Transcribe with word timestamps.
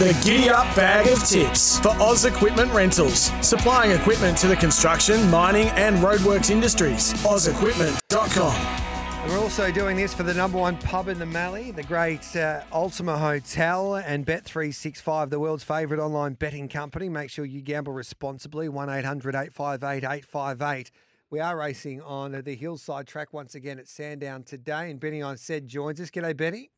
The 0.00 0.12
Giddy 0.24 0.48
Up 0.48 0.74
Bag 0.74 1.06
of 1.06 1.22
Tips 1.22 1.78
for 1.78 1.90
Oz 2.02 2.24
Equipment 2.24 2.72
Rentals. 2.72 3.30
Supplying 3.46 3.92
equipment 3.92 4.36
to 4.38 4.48
the 4.48 4.56
construction, 4.56 5.30
mining, 5.30 5.68
and 5.68 5.98
roadworks 5.98 6.50
industries. 6.50 7.14
OzEquipment.com. 7.22 8.56
And 8.56 9.30
we're 9.30 9.38
also 9.38 9.70
doing 9.70 9.96
this 9.96 10.12
for 10.12 10.24
the 10.24 10.34
number 10.34 10.58
one 10.58 10.78
pub 10.78 11.06
in 11.06 11.20
the 11.20 11.26
Mallee, 11.26 11.70
the 11.70 11.84
great 11.84 12.34
uh, 12.34 12.62
Ultima 12.72 13.16
Hotel 13.16 13.94
and 13.94 14.26
Bet365, 14.26 15.30
the 15.30 15.38
world's 15.38 15.62
favourite 15.62 16.02
online 16.02 16.34
betting 16.34 16.68
company. 16.68 17.08
Make 17.08 17.30
sure 17.30 17.44
you 17.44 17.60
gamble 17.60 17.92
responsibly. 17.92 18.68
1 18.68 18.90
800 18.90 19.36
858 19.36 19.98
858. 20.02 20.90
We 21.30 21.38
are 21.38 21.56
racing 21.56 22.02
on 22.02 22.32
the 22.32 22.56
hillside 22.56 23.06
track 23.06 23.32
once 23.32 23.54
again 23.54 23.78
at 23.78 23.86
Sandown 23.86 24.42
today, 24.42 24.90
and 24.90 24.98
Benny 24.98 25.22
on 25.22 25.36
said 25.36 25.68
joins 25.68 26.00
us. 26.00 26.10
G'day, 26.10 26.36
Benny. 26.36 26.72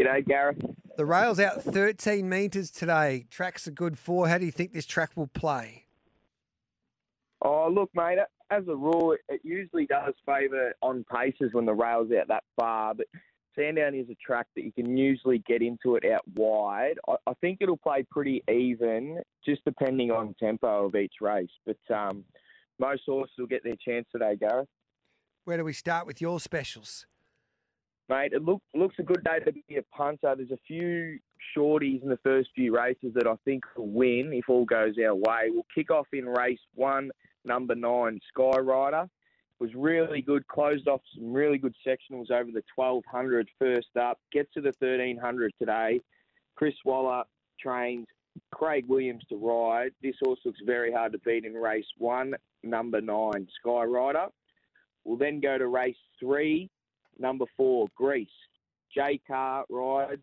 G'day, 0.00 0.26
Gareth. 0.26 0.64
The 1.00 1.06
rail's 1.06 1.40
out 1.40 1.62
13 1.62 2.28
metres 2.28 2.70
today. 2.70 3.24
Track's 3.30 3.66
a 3.66 3.70
good 3.70 3.96
four. 3.96 4.28
How 4.28 4.36
do 4.36 4.44
you 4.44 4.52
think 4.52 4.74
this 4.74 4.84
track 4.84 5.12
will 5.16 5.28
play? 5.28 5.86
Oh, 7.40 7.70
look, 7.72 7.88
mate, 7.94 8.18
as 8.50 8.64
a 8.68 8.76
rule, 8.76 9.16
it 9.30 9.40
usually 9.42 9.86
does 9.86 10.12
favour 10.26 10.74
on 10.82 11.06
paces 11.10 11.54
when 11.54 11.64
the 11.64 11.72
rail's 11.72 12.10
out 12.12 12.28
that 12.28 12.44
far, 12.54 12.92
but 12.92 13.06
Sandown 13.56 13.94
is 13.94 14.10
a 14.10 14.16
track 14.16 14.46
that 14.54 14.62
you 14.62 14.72
can 14.72 14.94
usually 14.94 15.38
get 15.48 15.62
into 15.62 15.96
it 15.96 16.04
out 16.04 16.20
wide. 16.34 16.98
I, 17.08 17.14
I 17.26 17.32
think 17.40 17.62
it'll 17.62 17.78
play 17.78 18.04
pretty 18.10 18.42
even, 18.52 19.22
just 19.42 19.64
depending 19.64 20.10
on 20.10 20.34
tempo 20.38 20.84
of 20.84 20.94
each 20.94 21.14
race. 21.22 21.48
But 21.64 21.78
um, 21.96 22.24
most 22.78 23.04
horses 23.06 23.32
will 23.38 23.46
get 23.46 23.64
their 23.64 23.76
chance 23.82 24.06
today, 24.12 24.36
Gareth. 24.38 24.68
Where 25.44 25.56
do 25.56 25.64
we 25.64 25.72
start 25.72 26.06
with 26.06 26.20
your 26.20 26.38
specials? 26.40 27.06
Mate, 28.10 28.32
it 28.32 28.42
look, 28.42 28.60
looks 28.74 28.96
a 28.98 29.04
good 29.04 29.22
day 29.22 29.38
to 29.38 29.52
be 29.52 29.76
a 29.76 29.82
punter. 29.96 30.34
There's 30.36 30.50
a 30.50 30.58
few 30.66 31.20
shorties 31.56 32.02
in 32.02 32.08
the 32.08 32.18
first 32.24 32.48
few 32.56 32.74
races 32.76 33.12
that 33.14 33.28
I 33.28 33.36
think 33.44 33.62
will 33.76 33.86
win 33.86 34.32
if 34.32 34.48
all 34.48 34.64
goes 34.64 34.96
our 34.98 35.14
way. 35.14 35.46
We'll 35.46 35.66
kick 35.72 35.92
off 35.92 36.08
in 36.12 36.24
race 36.24 36.58
one, 36.74 37.12
number 37.44 37.76
nine, 37.76 38.18
Sky 38.34 38.58
Rider. 38.58 39.08
Was 39.60 39.70
really 39.76 40.22
good, 40.22 40.44
closed 40.48 40.88
off 40.88 41.02
some 41.14 41.32
really 41.32 41.56
good 41.56 41.74
sectionals 41.86 42.32
over 42.32 42.50
the 42.50 42.64
1200 42.74 43.48
first 43.60 43.96
up. 43.96 44.18
Gets 44.32 44.52
to 44.54 44.60
the 44.60 44.72
1300 44.80 45.52
today. 45.56 46.00
Chris 46.56 46.74
Waller 46.84 47.22
trains 47.60 48.08
Craig 48.50 48.86
Williams 48.88 49.22
to 49.28 49.36
ride. 49.36 49.92
This 50.02 50.16
horse 50.20 50.40
looks 50.44 50.60
very 50.66 50.92
hard 50.92 51.12
to 51.12 51.18
beat 51.18 51.44
in 51.44 51.54
race 51.54 51.86
one, 51.96 52.34
number 52.64 53.00
nine, 53.00 53.46
Sky 53.60 53.84
Rider. 53.84 54.26
We'll 55.04 55.16
then 55.16 55.38
go 55.38 55.58
to 55.58 55.68
race 55.68 55.96
three, 56.18 56.70
number 57.20 57.44
four, 57.56 57.86
Greece. 57.96 58.28
J 58.94 59.20
Kah 59.26 59.64
rides. 59.70 60.22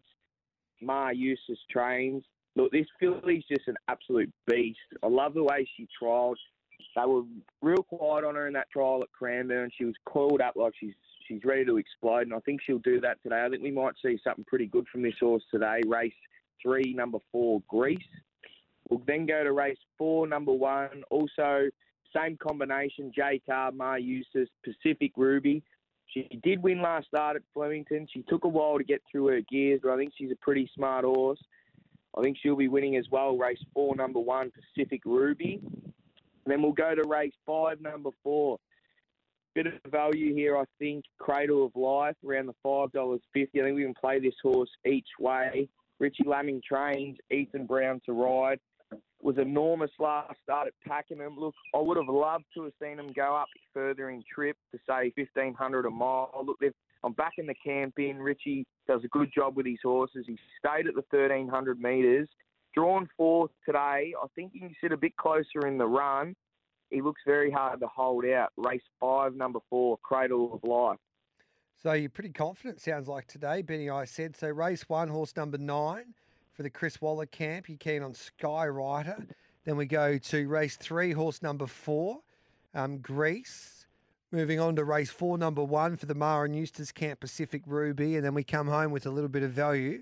Maher 0.81 1.14
Eustace 1.14 1.58
trains. 1.72 2.23
Look, 2.56 2.72
this 2.72 2.86
filly's 3.00 3.44
just 3.50 3.67
an 3.67 3.76
absolute 3.88 4.31
beast. 4.48 4.80
I 5.04 5.08
love 5.08 5.34
the 5.34 5.44
way 5.44 5.67
she 5.76 5.88
trialled. 6.02 6.36
They 6.95 7.06
were 7.06 7.23
real 7.62 7.84
quiet 7.84 8.26
on 8.26 8.36
her 8.36 8.48
in 8.48 8.54
that 8.54 8.70
trial 8.72 9.02
at 9.04 9.12
Cranbourne. 9.12 9.72
She 9.78 9.86
was 9.86 9.95
coiled 10.06 10.42
up 10.42 10.56
like 10.56 10.73
she's 10.80 10.94
she's 11.28 11.44
ready 11.44 11.66
to 11.66 11.78
explode, 11.78 12.28
and 12.28 12.34
I 12.34 12.39
think 12.39 12.62
she'll 12.62 12.80
do 12.80 13.00
that 13.02 13.22
today. 13.22 13.44
I 13.44 13.50
think 13.50 13.61
we 13.61 13.72
might 13.72 13.94
see 14.04 14.20
something 14.23 14.45
pretty 14.45 14.67
good 14.67 14.88
from 14.92 15.02
this 15.02 15.16
horse 15.20 15.44
today. 15.52 15.82
Race 15.88 16.14
three, 16.61 16.94
number 16.94 17.20
four, 17.32 17.61
Greece. 17.67 18.00
We'll 18.89 19.02
then 19.06 19.26
go 19.26 19.44
to 19.44 19.52
race 19.52 19.78
four, 19.98 20.28
number 20.28 20.54
one. 20.54 21.04
Also, 21.09 21.70
same 22.16 22.38
combination, 22.38 23.11
J 23.14 23.42
Kah, 23.48 23.72
Maher 23.73 24.00
Eustace, 24.00 24.50
Pacific 24.64 25.11
Ruby. 25.17 25.64
She 26.08 26.40
did 26.44 26.64
win 26.64 26.82
last 26.82 27.08
start 27.08 27.36
at 27.36 27.42
Flemington. 27.54 28.08
She 28.12 28.24
took 28.24 28.46
a 28.46 28.48
while 28.48 28.78
to 28.78 28.84
get 28.84 29.02
through 29.12 29.28
her 29.28 29.42
gears, 29.42 29.82
but 29.84 29.92
I 29.92 29.98
think 29.98 30.14
she's 30.18 30.32
a 30.32 30.38
pretty 30.42 30.70
smart 30.74 31.06
horse. 31.06 31.42
I 32.18 32.22
think 32.22 32.38
she'll 32.42 32.56
be 32.56 32.70
winning 32.70 32.96
as 32.96 33.06
well. 33.12 33.38
Race 33.38 33.64
four, 33.74 33.96
number 33.96 34.20
one, 34.20 34.52
Pacific 34.52 35.02
Ruby. 35.06 35.62
And 35.64 36.54
then 36.54 36.62
we'll 36.62 36.72
go 36.72 36.96
to 36.96 37.04
race 37.08 37.34
five, 37.46 37.82
number 37.82 38.10
four. 38.24 38.58
Bit 39.54 39.67
of 39.67 39.73
value 39.92 40.34
here, 40.34 40.58
I 40.58 40.64
think. 40.80 41.04
Cradle 41.20 41.66
of 41.66 41.76
Life, 41.76 42.16
around 42.26 42.46
the 42.46 42.56
$5.50. 42.66 43.20
I 43.36 43.46
think 43.46 43.76
we 43.76 43.84
can 43.84 43.94
play 43.94 44.20
this 44.20 44.36
horse 44.42 44.70
each 44.86 45.08
way. 45.20 45.67
Richie 46.00 46.23
Laming 46.26 46.62
trains, 46.66 47.17
Ethan 47.32 47.66
Brown 47.66 48.00
to 48.06 48.14
ride. 48.14 48.60
Was 49.21 49.37
enormous 49.37 49.92
last 49.99 50.36
start 50.43 50.67
at 50.67 50.73
Pakenham. 50.87 51.37
Look, 51.37 51.55
I 51.75 51.80
would 51.80 51.98
have 51.98 52.08
loved 52.08 52.45
to 52.55 52.64
have 52.64 52.73
seen 52.81 52.99
him 52.99 53.11
go 53.14 53.36
up 53.36 53.48
further 53.73 54.09
in 54.09 54.23
trip 54.33 54.55
to 54.71 54.77
say 54.87 55.11
1500 55.15 55.86
a 55.86 55.89
mile. 55.89 56.31
Look, 56.45 56.59
I'm 57.03 57.14
back 57.14 57.33
in 57.37 57.45
the 57.45 57.55
camp 57.55 57.95
in. 57.98 58.17
Richie 58.17 58.65
does 58.87 59.02
a 59.03 59.08
good 59.09 59.30
job 59.33 59.58
with 59.58 59.65
his 59.65 59.80
horses. 59.83 60.25
He 60.27 60.37
stayed 60.59 60.87
at 60.87 60.95
the 60.95 61.03
1300 61.09 61.80
metres. 61.80 62.30
Drawn 62.73 63.09
fourth 63.17 63.52
today. 63.65 64.14
I 64.21 64.27
think 64.36 64.53
he 64.53 64.59
can 64.59 64.75
sit 64.81 64.92
a 64.92 64.98
bit 64.98 65.15
closer 65.17 65.65
in 65.67 65.77
the 65.77 65.87
run. 65.87 66.36
He 66.89 67.02
looks 67.02 67.21
very 67.25 67.52
hard 67.52 67.80
to 67.81 67.87
hold 67.87 68.25
out. 68.25 68.49
Race 68.55 68.81
five, 68.99 69.36
number 69.36 69.59
four, 69.69 69.98
Cradle 70.04 70.54
of 70.54 70.64
Life. 70.64 70.99
So 71.81 71.93
you're 71.93 72.09
pretty 72.09 72.31
confident, 72.31 72.81
sounds 72.81 73.08
like 73.08 73.27
today, 73.27 73.61
Benny. 73.61 73.89
I 73.89 74.05
said 74.05 74.36
so. 74.36 74.48
Race 74.48 74.87
one, 74.87 75.09
horse 75.09 75.36
number 75.36 75.58
nine 75.58 76.14
for 76.58 76.64
the 76.64 76.70
Chris 76.72 77.00
Waller 77.00 77.28
camp. 77.28 77.70
You're 77.70 77.78
keen 77.78 78.02
on 78.02 78.16
Sky 78.16 78.68
Rider. 78.68 79.26
Then 79.64 79.78
we 79.78 79.86
go 79.86 80.18
to 80.18 80.48
race 80.48 80.76
three, 80.76 81.12
horse 81.12 81.44
number 81.44 81.68
four, 81.68 82.22
um, 82.73 82.98
Greece. 82.98 83.86
Moving 84.32 84.60
on 84.60 84.76
to 84.76 84.84
race 84.84 85.12
four, 85.12 85.38
number 85.38 85.64
one 85.64 85.96
for 85.96 86.08
the 86.08 86.16
Maher 86.16 86.46
and 86.46 86.56
Eustace 86.56 86.92
Camp 86.92 87.20
Pacific 87.20 87.62
Ruby. 87.66 88.16
And 88.16 88.26
then 88.26 88.34
we 88.34 88.44
come 88.44 88.67
home 88.67 88.92
with 88.92 89.06
a 89.06 89.12
little 89.12 89.30
bit 89.30 89.44
of 89.44 89.52
value 89.52 90.02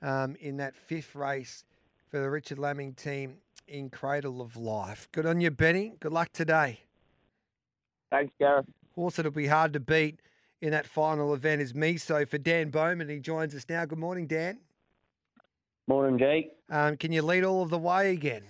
um, 0.00 0.36
in 0.40 0.56
that 0.58 0.76
fifth 0.76 1.14
race 1.14 1.64
for 2.10 2.20
the 2.20 2.30
Richard 2.30 2.58
Laming 2.58 2.94
team 2.94 3.38
in 3.66 3.90
Cradle 3.90 4.40
of 4.40 4.56
Life. 4.56 5.08
Good 5.12 5.26
on 5.26 5.40
you, 5.40 5.50
Benny. 5.50 5.94
Good 6.00 6.12
luck 6.12 6.32
today. 6.32 6.80
Thanks, 8.10 8.32
Gareth. 8.38 8.66
Horse 8.94 9.16
that'll 9.16 9.32
be 9.32 9.48
hard 9.48 9.72
to 9.74 9.80
beat 9.80 10.20
in 10.60 10.70
that 10.70 10.86
final 10.86 11.34
event 11.34 11.60
is 11.60 11.72
Miso 11.72 12.26
for 12.26 12.38
Dan 12.38 12.70
Bowman. 12.70 13.08
He 13.08 13.18
joins 13.18 13.54
us 13.54 13.66
now. 13.68 13.84
Good 13.84 13.98
morning, 13.98 14.26
Dan. 14.26 14.58
Morning, 15.88 16.18
Jake. 16.18 16.52
Um, 16.68 16.98
can 16.98 17.12
you 17.12 17.22
lead 17.22 17.44
all 17.44 17.62
of 17.62 17.70
the 17.70 17.78
way 17.78 18.12
again? 18.12 18.42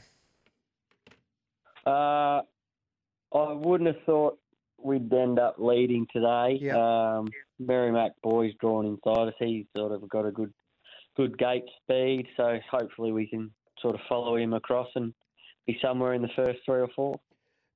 Uh, 1.87 2.43
I 3.32 3.53
wouldn't 3.53 3.87
have 3.87 4.04
thought 4.04 4.41
we'd 4.82 5.12
end 5.12 5.38
up 5.38 5.54
leading 5.56 6.09
today. 6.12 6.59
Yep. 6.60 6.75
Um, 6.75 7.28
Merrimack 7.60 8.21
boys 8.25 8.53
drawn 8.60 8.87
inside 8.87 9.28
us. 9.28 9.34
He's 9.38 9.66
sort 9.76 9.93
of 9.93 10.09
got 10.09 10.26
a 10.26 10.32
good, 10.32 10.53
good 11.16 11.38
gate 11.38 11.62
speed, 11.84 12.26
so 12.37 12.59
hopefully 12.69 13.12
we 13.12 13.28
can 13.28 13.53
sort 13.81 13.94
of 13.94 14.00
follow 14.09 14.34
him 14.34 14.53
across 14.53 14.88
and 14.97 15.15
be 15.65 15.78
somewhere 15.81 16.15
in 16.15 16.22
the 16.22 16.31
first 16.34 16.59
three 16.66 16.81
or 16.81 16.88
four. 16.97 17.20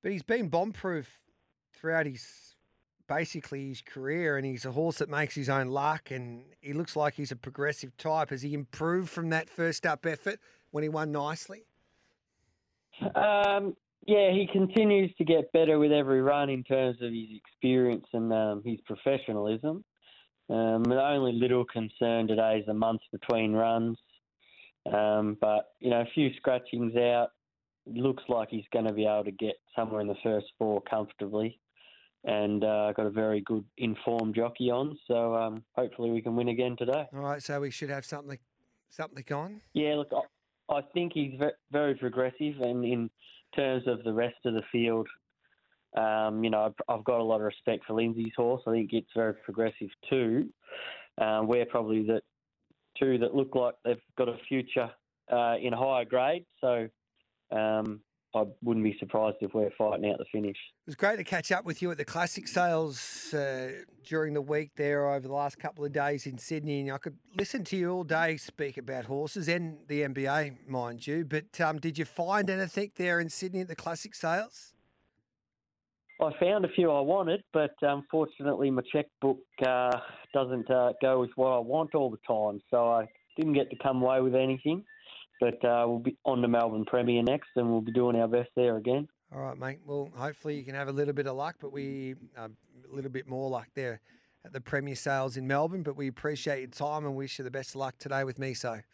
But 0.03 0.11
he's 0.11 0.25
been 0.25 0.49
bomb 0.49 0.73
proof 0.73 1.09
throughout 1.73 2.06
his 2.06 2.51
basically 3.12 3.69
his 3.69 3.83
career, 3.83 4.37
and 4.37 4.47
he's 4.47 4.65
a 4.65 4.73
horse 4.73 4.99
that 4.99 5.09
makes 5.09 5.34
his 5.34 5.49
own 5.49 5.69
luck, 5.69 6.11
and 6.11 6.45
he 6.61 6.73
looks 6.73 6.97
like 6.97 7.15
he's 7.15 7.33
a 7.33 7.37
progressive 7.37 7.97
type. 7.97 8.31
Has 8.31 8.43
he 8.43 8.55
improved 8.55 9.11
from 9.11 9.31
that 9.31 9.50
first 9.50 9.84
up 9.87 10.06
effort 10.06 10.39
when 10.71 10.83
he 10.83 10.89
won 10.89 11.12
nicely? 11.12 11.65
Um, 13.15 13.77
yeah, 14.06 14.31
he 14.33 14.49
continues 14.53 15.15
to 15.19 15.25
get 15.25 15.53
better 15.53 15.78
with 15.78 15.93
every 15.93 16.23
run 16.23 16.49
in 16.50 16.65
terms 16.65 16.97
of 17.03 17.12
his 17.12 17.28
experience 17.37 18.06
and 18.12 18.33
um, 18.33 18.62
his 18.65 18.81
professionalism. 18.87 19.84
Um, 20.49 20.84
the 20.84 21.00
only 21.00 21.33
little 21.33 21.65
concern 21.65 22.27
today 22.27 22.59
is 22.59 22.67
the 22.67 22.75
month 22.75 23.00
between 23.11 23.53
runs. 23.53 23.97
Um, 24.93 25.37
but, 25.41 25.73
you 25.81 25.91
know, 25.91 26.00
a 26.00 26.09
few 26.15 26.31
scratchings 26.37 26.97
out. 26.97 27.29
Looks 27.87 28.25
like 28.29 28.49
he's 28.50 28.65
going 28.73 28.87
to 28.87 28.93
be 28.93 29.06
able 29.06 29.25
to 29.25 29.33
get 29.33 29.55
somewhere 29.77 30.00
in 30.00 30.09
the 30.09 30.17
first 30.23 30.47
four 30.59 30.81
comfortably. 30.83 31.59
And 32.25 32.62
uh, 32.62 32.93
got 32.93 33.06
a 33.06 33.10
very 33.10 33.41
good 33.41 33.65
informed 33.78 34.37
jockey 34.37 34.71
on. 34.71 34.97
So 35.09 35.34
um, 35.34 35.65
hopefully 35.72 36.10
we 36.10 36.22
can 36.22 36.37
win 36.37 36.49
again 36.49 36.77
today. 36.78 37.06
All 37.12 37.21
right, 37.21 37.43
so 37.43 37.60
we 37.60 37.71
should 37.71 37.91
have 37.91 38.05
something 38.05 38.38
something 38.91 39.25
on. 39.33 39.60
Yeah, 39.75 39.97
look, 39.97 40.12
I, 40.12 40.75
I 40.75 40.82
think 40.94 41.12
he's 41.14 41.32
ve- 41.38 41.58
very 41.73 41.94
progressive. 41.96 42.61
And 42.61 42.85
in 42.85 43.11
terms 43.56 43.88
of 43.88 44.05
the 44.05 44.12
rest 44.12 44.37
of 44.44 44.55
the 44.55 44.62
field, 44.70 45.08
um, 45.96 46.44
you 46.44 46.50
know, 46.50 46.67
I've, 46.67 46.75
I've 46.88 47.05
got 47.05 47.20
a 47.20 47.25
lot 47.25 47.37
of 47.37 47.43
respect 47.43 47.85
for 47.87 47.94
Lindsay's 47.94 48.32
horse. 48.37 48.62
I 48.67 48.70
think 48.70 48.91
it's 48.93 49.11
very 49.14 49.35
progressive 49.35 49.91
too. 50.08 50.49
Um, 51.20 51.49
we're 51.49 51.67
probably 51.67 52.05
the 52.05 52.23
two 52.99 53.19
that 53.19 53.35
look 53.35 53.55
like 53.55 53.75
they've 53.85 54.00
got 54.17 54.29
a 54.29 54.37
future 54.49 54.91
uh, 55.31 55.56
in 55.61 55.73
higher 55.73 56.05
grade. 56.05 56.44
So 56.61 56.88
um, 57.50 58.00
I 58.34 58.44
wouldn't 58.62 58.84
be 58.84 58.96
surprised 58.99 59.37
if 59.40 59.52
we're 59.52 59.70
fighting 59.76 60.11
out 60.11 60.19
the 60.19 60.25
finish. 60.32 60.56
It 60.56 60.87
was 60.87 60.94
great 60.94 61.17
to 61.19 61.25
catch 61.25 61.52
up 61.52 61.67
with 61.67 61.82
you 61.82 61.90
at 61.90 61.99
the 61.99 62.05
classic 62.05 62.49
sales 62.49 63.34
uh, 63.34 63.73
during 64.05 64.32
the 64.32 64.40
week 64.40 64.70
there 64.76 65.11
over 65.11 65.26
the 65.26 65.34
last 65.34 65.58
couple 65.58 65.84
of 65.84 65.93
days 65.93 66.26
in 66.26 66.38
Sydney. 66.38 66.81
And 66.81 66.93
I 66.93 66.99
could 66.99 67.19
listen 67.37 67.62
to 67.64 67.76
you 67.76 67.90
all 67.90 68.05
day 68.05 68.38
speak 68.38 68.79
about 68.79 69.05
horses 69.05 69.49
and 69.49 69.79
the 69.87 70.02
NBA, 70.02 70.67
mind 70.67 71.06
you. 71.06 71.26
But 71.26 71.61
um, 71.61 71.79
did 71.79 71.99
you 71.99 72.06
find 72.06 72.49
anything 72.49 72.93
there 72.96 73.20
in 73.20 73.29
Sydney 73.29 73.61
at 73.61 73.69
the 73.69 73.76
classic 73.76 74.14
sales? 74.14 74.73
I 76.20 76.31
found 76.40 76.64
a 76.64 76.69
few 76.69 76.90
I 76.90 77.00
wanted, 77.00 77.43
but 77.52 77.75
unfortunately 77.82 78.70
my 78.70 78.82
checkbook 78.93 79.38
uh, 79.67 79.90
doesn't 80.32 80.70
uh, 80.70 80.93
go 81.02 81.20
with 81.20 81.31
what 81.37 81.50
I 81.50 81.58
want 81.58 81.94
all 81.94 82.11
the 82.11 82.19
time. 82.26 82.61
So 82.70 82.90
I 82.93 83.08
didn't 83.37 83.55
get 83.55 83.70
to 83.70 83.76
come 83.82 84.02
away 84.02 84.20
with 84.20 84.34
anything. 84.34 84.84
But 85.43 85.65
uh, 85.65 85.85
we'll 85.89 85.99
be 85.99 86.17
on 86.25 86.41
to 86.41 86.47
Melbourne 86.47 86.85
Premier 86.85 87.21
next, 87.21 87.49
and 87.56 87.69
we'll 87.69 87.81
be 87.81 87.91
doing 87.91 88.15
our 88.15 88.29
best 88.29 88.50
there 88.55 88.77
again. 88.77 89.09
All 89.35 89.41
right, 89.41 89.59
mate. 89.59 89.81
Well, 89.85 90.09
hopefully 90.15 90.55
you 90.55 90.62
can 90.62 90.77
have 90.77 90.87
a 90.87 90.93
little 90.93 91.12
bit 91.12 91.27
of 91.27 91.35
luck, 91.35 91.56
but 91.61 91.73
we 91.73 92.15
uh, 92.39 92.47
a 92.47 92.94
little 92.94 93.11
bit 93.11 93.27
more 93.27 93.50
luck 93.50 93.67
there 93.75 94.00
at 94.44 94.53
the 94.53 94.61
Premier 94.61 94.94
Sales 94.94 95.37
in 95.37 95.49
Melbourne. 95.49 95.83
But 95.83 95.97
we 95.97 96.06
appreciate 96.06 96.61
your 96.61 96.69
time 96.69 97.05
and 97.05 97.17
wish 97.17 97.41
you 97.41 97.44
the 97.44 97.50
best 97.50 97.71
of 97.71 97.77
luck 97.77 97.99
today 97.99 98.23
with 98.23 98.39
Miso. 98.39 98.85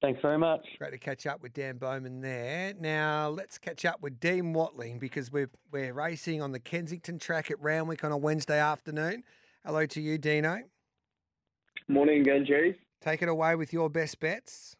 Thanks 0.00 0.22
very 0.22 0.38
much. 0.38 0.66
Great 0.78 0.92
to 0.92 0.98
catch 0.98 1.26
up 1.26 1.42
with 1.42 1.52
Dan 1.52 1.76
Bowman 1.76 2.22
there. 2.22 2.72
Now 2.80 3.28
let's 3.28 3.58
catch 3.58 3.84
up 3.84 4.00
with 4.00 4.20
Dean 4.20 4.54
Watling 4.54 4.98
because 4.98 5.30
we're 5.30 5.50
we're 5.70 5.92
racing 5.92 6.40
on 6.40 6.52
the 6.52 6.60
Kensington 6.60 7.18
track 7.18 7.50
at 7.50 7.60
Randwick 7.60 8.04
on 8.04 8.10
a 8.10 8.16
Wednesday 8.16 8.58
afternoon. 8.58 9.22
Hello 9.66 9.84
to 9.84 10.00
you, 10.00 10.16
Dino. 10.16 10.62
Morning 11.88 12.22
again, 12.22 12.46
Jerry. 12.46 12.78
Take 13.02 13.20
it 13.20 13.28
away 13.28 13.54
with 13.54 13.74
your 13.74 13.90
best 13.90 14.18
bets. 14.18 14.76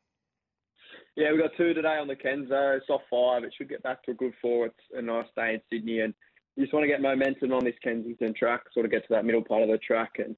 Yeah, 1.14 1.30
we've 1.30 1.42
got 1.42 1.50
two 1.58 1.74
today 1.74 1.98
on 1.98 2.08
the 2.08 2.16
Kenzo. 2.16 2.78
It's 2.78 2.86
Soft 2.86 3.04
five. 3.10 3.44
It 3.44 3.52
should 3.56 3.68
get 3.68 3.82
back 3.82 4.02
to 4.04 4.12
a 4.12 4.14
good 4.14 4.32
four. 4.40 4.66
It's 4.66 4.76
a 4.94 5.02
nice 5.02 5.26
day 5.36 5.54
in 5.54 5.60
Sydney, 5.70 6.00
and 6.00 6.14
you 6.56 6.64
just 6.64 6.72
want 6.72 6.84
to 6.84 6.88
get 6.88 7.02
momentum 7.02 7.52
on 7.52 7.64
this 7.64 7.74
Kensington 7.84 8.32
track, 8.32 8.62
sort 8.72 8.86
of 8.86 8.92
get 8.92 9.02
to 9.02 9.08
that 9.10 9.26
middle 9.26 9.44
part 9.44 9.62
of 9.62 9.68
the 9.68 9.76
track 9.76 10.12
and 10.16 10.34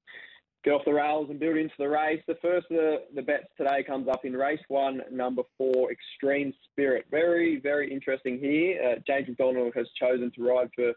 get 0.65 0.73
off 0.73 0.83
the 0.83 0.93
rails 0.93 1.29
and 1.29 1.39
build 1.39 1.55
into 1.55 1.73
the 1.77 1.87
race. 1.87 2.21
The 2.27 2.37
first 2.41 2.67
of 2.71 2.75
the, 2.75 2.97
the 3.15 3.21
bets 3.21 3.45
today 3.55 3.83
comes 3.83 4.09
up 4.09 4.25
in 4.25 4.33
race 4.33 4.59
one, 4.67 5.01
number 5.09 5.43
four, 5.57 5.91
Extreme 5.91 6.53
Spirit. 6.69 7.05
Very, 7.09 7.61
very 7.61 7.89
interesting 7.89 8.37
here. 8.37 8.81
Uh, 8.83 8.99
James 9.07 9.29
McDonald 9.29 9.71
has 9.77 9.87
chosen 9.97 10.29
to 10.35 10.43
ride 10.45 10.69
for 10.75 10.91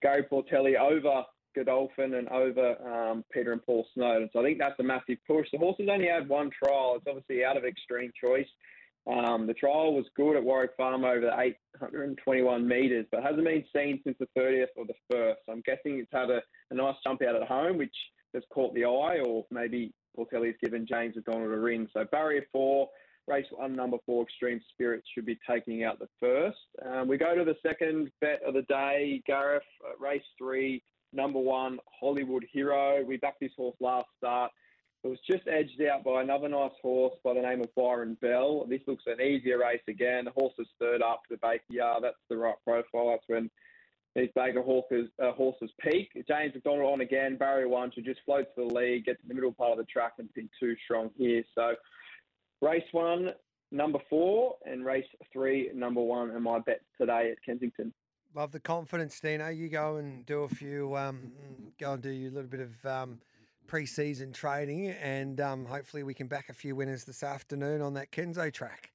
Gary 0.00 0.24
Portelli 0.30 0.78
over 0.78 1.24
Godolphin 1.56 2.14
and 2.14 2.28
over 2.28 2.76
um, 2.86 3.24
Peter 3.32 3.52
and 3.52 3.64
Paul 3.64 3.84
Snowden. 3.94 4.30
So 4.32 4.38
I 4.38 4.44
think 4.44 4.58
that's 4.60 4.78
a 4.78 4.84
massive 4.84 5.18
push. 5.26 5.48
The 5.50 5.58
horse 5.58 5.76
has 5.80 5.88
only 5.90 6.06
had 6.06 6.28
one 6.28 6.50
trial. 6.50 6.94
It's 6.96 7.06
obviously 7.08 7.44
out 7.44 7.56
of 7.56 7.64
extreme 7.64 8.12
choice. 8.20 8.46
Um, 9.06 9.46
the 9.46 9.54
trial 9.54 9.94
was 9.94 10.06
good 10.16 10.36
at 10.36 10.42
Warwick 10.44 10.70
Farm 10.76 11.04
over 11.04 11.20
the 11.20 11.38
821 11.38 12.66
metres, 12.66 13.06
but 13.10 13.22
hasn't 13.22 13.44
been 13.44 13.64
seen 13.74 14.00
since 14.02 14.16
the 14.18 14.28
30th 14.38 14.68
or 14.76 14.86
the 14.86 14.94
1st. 15.12 15.34
So 15.44 15.52
I'm 15.52 15.62
guessing 15.66 15.98
it's 15.98 16.08
had 16.12 16.30
a, 16.30 16.40
a 16.70 16.74
nice 16.74 16.96
jump 17.04 17.20
out 17.22 17.36
at 17.36 17.46
home, 17.46 17.76
which 17.76 17.94
has 18.32 18.42
caught 18.52 18.74
the 18.74 18.84
eye, 18.84 19.20
or 19.26 19.44
maybe 19.50 19.92
Portelli's 20.16 20.56
given 20.62 20.86
James 20.86 21.16
McDonald 21.16 21.52
a 21.52 21.58
ring. 21.58 21.86
So 21.92 22.04
barrier 22.10 22.46
four, 22.50 22.88
race 23.26 23.46
one, 23.50 23.76
number 23.76 23.98
four, 24.06 24.22
Extreme 24.22 24.60
Spirit 24.72 25.02
should 25.14 25.26
be 25.26 25.38
taking 25.48 25.84
out 25.84 25.98
the 25.98 26.08
first. 26.18 26.58
Um, 26.84 27.06
we 27.06 27.18
go 27.18 27.34
to 27.34 27.44
the 27.44 27.56
second 27.62 28.10
bet 28.22 28.40
of 28.46 28.54
the 28.54 28.62
day, 28.62 29.22
Gareth, 29.26 29.62
uh, 29.86 30.02
race 30.02 30.22
three, 30.38 30.82
number 31.12 31.38
one, 31.38 31.78
Hollywood 32.00 32.44
Hero. 32.52 33.04
We 33.04 33.18
backed 33.18 33.40
this 33.40 33.52
horse 33.56 33.76
last 33.80 34.08
start. 34.16 34.50
It 35.04 35.08
was 35.08 35.18
just 35.30 35.46
edged 35.46 35.82
out 35.82 36.02
by 36.02 36.22
another 36.22 36.48
nice 36.48 36.72
horse 36.80 37.12
by 37.22 37.34
the 37.34 37.42
name 37.42 37.60
of 37.60 37.74
Byron 37.74 38.16
Bell. 38.22 38.64
This 38.66 38.80
looks 38.86 39.04
an 39.06 39.20
easier 39.20 39.58
race 39.58 39.82
again. 39.86 40.24
The 40.24 40.30
horse 40.30 40.54
is 40.58 40.66
third 40.80 41.02
up 41.02 41.20
to 41.28 41.34
the 41.34 41.46
Baker 41.46 41.62
Yard. 41.68 42.02
That's 42.02 42.16
the 42.30 42.38
right 42.38 42.54
profile. 42.64 43.10
That's 43.10 43.24
when 43.26 43.50
these 44.16 44.30
Baker 44.34 44.62
horses, 44.62 45.10
uh, 45.22 45.32
horses 45.32 45.70
peak. 45.78 46.08
James 46.26 46.54
McDonald 46.54 46.90
on 46.90 47.00
again. 47.02 47.36
Barrier 47.36 47.68
one 47.68 47.92
should 47.92 48.06
just 48.06 48.20
float 48.24 48.46
to 48.54 48.66
the 48.66 48.74
lead, 48.74 49.04
get 49.04 49.20
to 49.20 49.28
the 49.28 49.34
middle 49.34 49.52
part 49.52 49.72
of 49.72 49.76
the 49.78 49.84
track 49.84 50.12
and 50.18 50.32
be 50.32 50.48
too 50.58 50.74
strong 50.86 51.10
here. 51.18 51.44
So 51.54 51.74
race 52.62 52.82
one, 52.92 53.32
number 53.70 53.98
four, 54.08 54.54
and 54.64 54.86
race 54.86 55.04
three, 55.34 55.70
number 55.74 56.00
one, 56.00 56.30
and 56.30 56.42
my 56.42 56.60
bet 56.60 56.80
today 56.98 57.30
at 57.30 57.44
Kensington. 57.44 57.92
Love 58.34 58.52
the 58.52 58.60
confidence, 58.60 59.20
Dino. 59.20 59.50
You 59.50 59.68
go 59.68 59.96
and 59.96 60.24
do 60.24 60.44
a 60.44 60.48
few, 60.48 60.96
um, 60.96 61.30
go 61.78 61.92
and 61.92 62.02
do 62.02 62.10
a 62.10 62.30
little 62.30 62.48
bit 62.48 62.60
of 62.60 62.86
um, 62.86 63.20
pre-season 63.66 64.32
training, 64.32 64.88
and 64.88 65.40
um, 65.40 65.64
hopefully 65.64 66.02
we 66.02 66.14
can 66.14 66.26
back 66.26 66.48
a 66.48 66.54
few 66.54 66.76
winners 66.76 67.04
this 67.04 67.22
afternoon 67.22 67.80
on 67.80 67.94
that 67.94 68.10
Kenzo 68.12 68.52
track. 68.52 68.90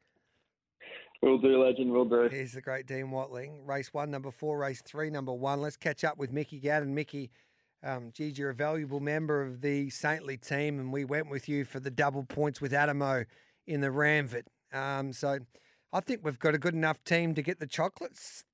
We'll 1.21 1.38
do, 1.38 1.62
legend. 1.62 1.92
We'll 1.92 2.06
do. 2.06 2.30
Here's 2.31 2.54
the 2.54 2.62
great 2.62 2.86
Dean 2.86 3.12
Watling. 3.12 3.66
Race 3.66 3.94
one, 3.94 4.10
number 4.10 4.31
four. 4.31 4.57
Race 4.57 4.81
three, 4.86 5.10
number 5.10 5.33
one. 5.33 5.62
Let's 5.62 5.75
catch 5.75 6.04
up 6.04 6.18
with 6.18 6.31
Mickey 6.31 6.62
Gadden. 6.62 6.88
Mickey, 6.88 7.30
um, 7.83 8.12
geez, 8.13 8.38
you're 8.38 8.51
a 8.51 8.56
valuable 8.56 9.01
member 9.01 9.42
of 9.42 9.62
the 9.62 9.89
Saintly 9.89 10.38
team, 10.38 10.80
and 10.80 10.94
we 10.94 11.04
went 11.04 11.30
with 11.30 11.50
you 11.50 11.65
for 11.65 11.81
the 11.81 11.92
double 11.92 12.24
points 12.24 12.62
with 12.62 12.74
Adamo 12.74 13.25
in 13.68 13.81
the 13.81 13.89
Ramvet. 13.89 14.44
Um, 14.72 15.12
so 15.12 15.39
I 15.92 16.00
think 16.00 16.22
we've 16.24 16.39
got 16.39 16.56
a 16.56 16.60
good 16.60 16.74
enough 16.74 17.04
team 17.04 17.36
to 17.36 17.42
get 17.42 17.60
the 17.60 17.68
chocolates. 17.68 18.45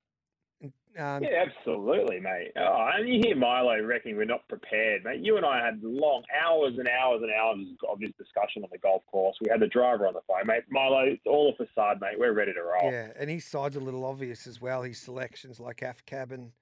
Um, 0.98 1.22
yeah, 1.22 1.44
absolutely, 1.46 2.20
mate. 2.20 2.52
Oh, 2.56 2.90
and 2.94 3.08
you 3.08 3.20
hear 3.22 3.36
Milo 3.36 3.82
reckoning 3.82 4.16
we're 4.16 4.24
not 4.24 4.48
prepared, 4.48 5.04
mate. 5.04 5.20
You 5.20 5.36
and 5.36 5.44
I 5.44 5.62
had 5.62 5.82
long 5.82 6.22
hours 6.42 6.74
and 6.78 6.88
hours 6.88 7.20
and 7.22 7.30
hours 7.30 7.58
of 7.88 8.00
this 8.00 8.12
discussion 8.18 8.62
on 8.62 8.70
the 8.72 8.78
golf 8.78 9.02
course. 9.10 9.36
We 9.42 9.50
had 9.50 9.60
the 9.60 9.66
driver 9.66 10.06
on 10.06 10.14
the 10.14 10.20
phone, 10.26 10.46
mate. 10.46 10.62
Milo, 10.70 11.00
it's 11.00 11.22
all 11.26 11.52
a 11.52 11.64
facade, 11.64 12.00
mate. 12.00 12.18
We're 12.18 12.32
ready 12.32 12.54
to 12.54 12.62
roll. 12.62 12.90
Yeah, 12.90 13.08
and 13.18 13.28
his 13.28 13.44
side's 13.44 13.76
a 13.76 13.80
little 13.80 14.06
obvious 14.06 14.46
as 14.46 14.60
well. 14.60 14.82
His 14.82 14.98
selections 14.98 15.60
like 15.60 15.82
Af 15.82 16.04
Cabin, 16.06 16.52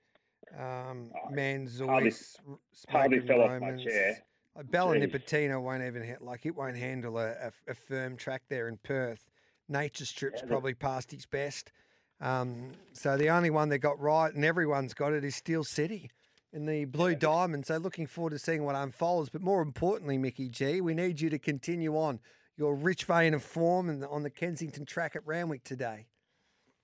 um, 0.59 1.11
oh, 1.15 1.33
Manzois, 1.33 2.37
hardly 2.89 3.21
fell 3.21 3.39
Romans. 3.39 3.63
off 3.63 3.85
my 3.87 3.91
chair. 3.91 4.19
Like 4.57 4.71
Bella 4.71 4.97
Nipotina 4.97 5.61
won't 5.61 5.83
even 5.83 6.17
like 6.21 6.47
it 6.47 6.55
won't 6.55 6.77
handle 6.77 7.19
a, 7.19 7.31
a, 7.33 7.53
a, 7.69 7.75
firm 7.75 8.17
track 8.17 8.43
there 8.49 8.69
in 8.69 8.79
Perth. 8.79 9.27
Nature 9.69 10.07
Strip's 10.07 10.43
yeah, 10.43 10.49
probably 10.49 10.75
past 10.75 11.13
its 11.13 11.27
best. 11.27 11.73
Um, 12.21 12.73
so 12.93 13.17
the 13.17 13.31
only 13.31 13.51
one 13.51 13.69
that 13.71 13.79
got 13.79 14.01
right, 14.01 14.33
and 14.33 14.45
everyone's 14.45 14.95
got 14.95 15.13
it, 15.13 15.25
is 15.25 15.37
Steel 15.37 15.65
City 15.65 16.11
in 16.53 16.67
the 16.67 16.85
Blue 16.85 17.11
yeah. 17.11 17.19
Diamond. 17.19 17.67
So 17.67 17.77
looking 17.77 18.07
forward 18.07 18.31
to 18.31 18.39
seeing 18.39 18.65
what 18.65 18.77
unfolds. 18.77 19.29
But 19.29 19.43
more 19.43 19.63
importantly, 19.63 20.17
Mickey 20.17 20.49
G, 20.49 20.81
we 20.81 20.95
need 20.95 21.21
you 21.21 21.29
to 21.31 21.39
continue 21.39 21.97
on 21.97 22.21
your 22.57 22.75
rich 22.75 23.05
vein 23.05 23.35
of 23.35 23.43
form 23.43 24.05
on 24.11 24.23
the 24.23 24.31
Kensington 24.31 24.87
track 24.87 25.17
at 25.17 25.27
Randwick 25.27 25.65
today. 25.65 26.07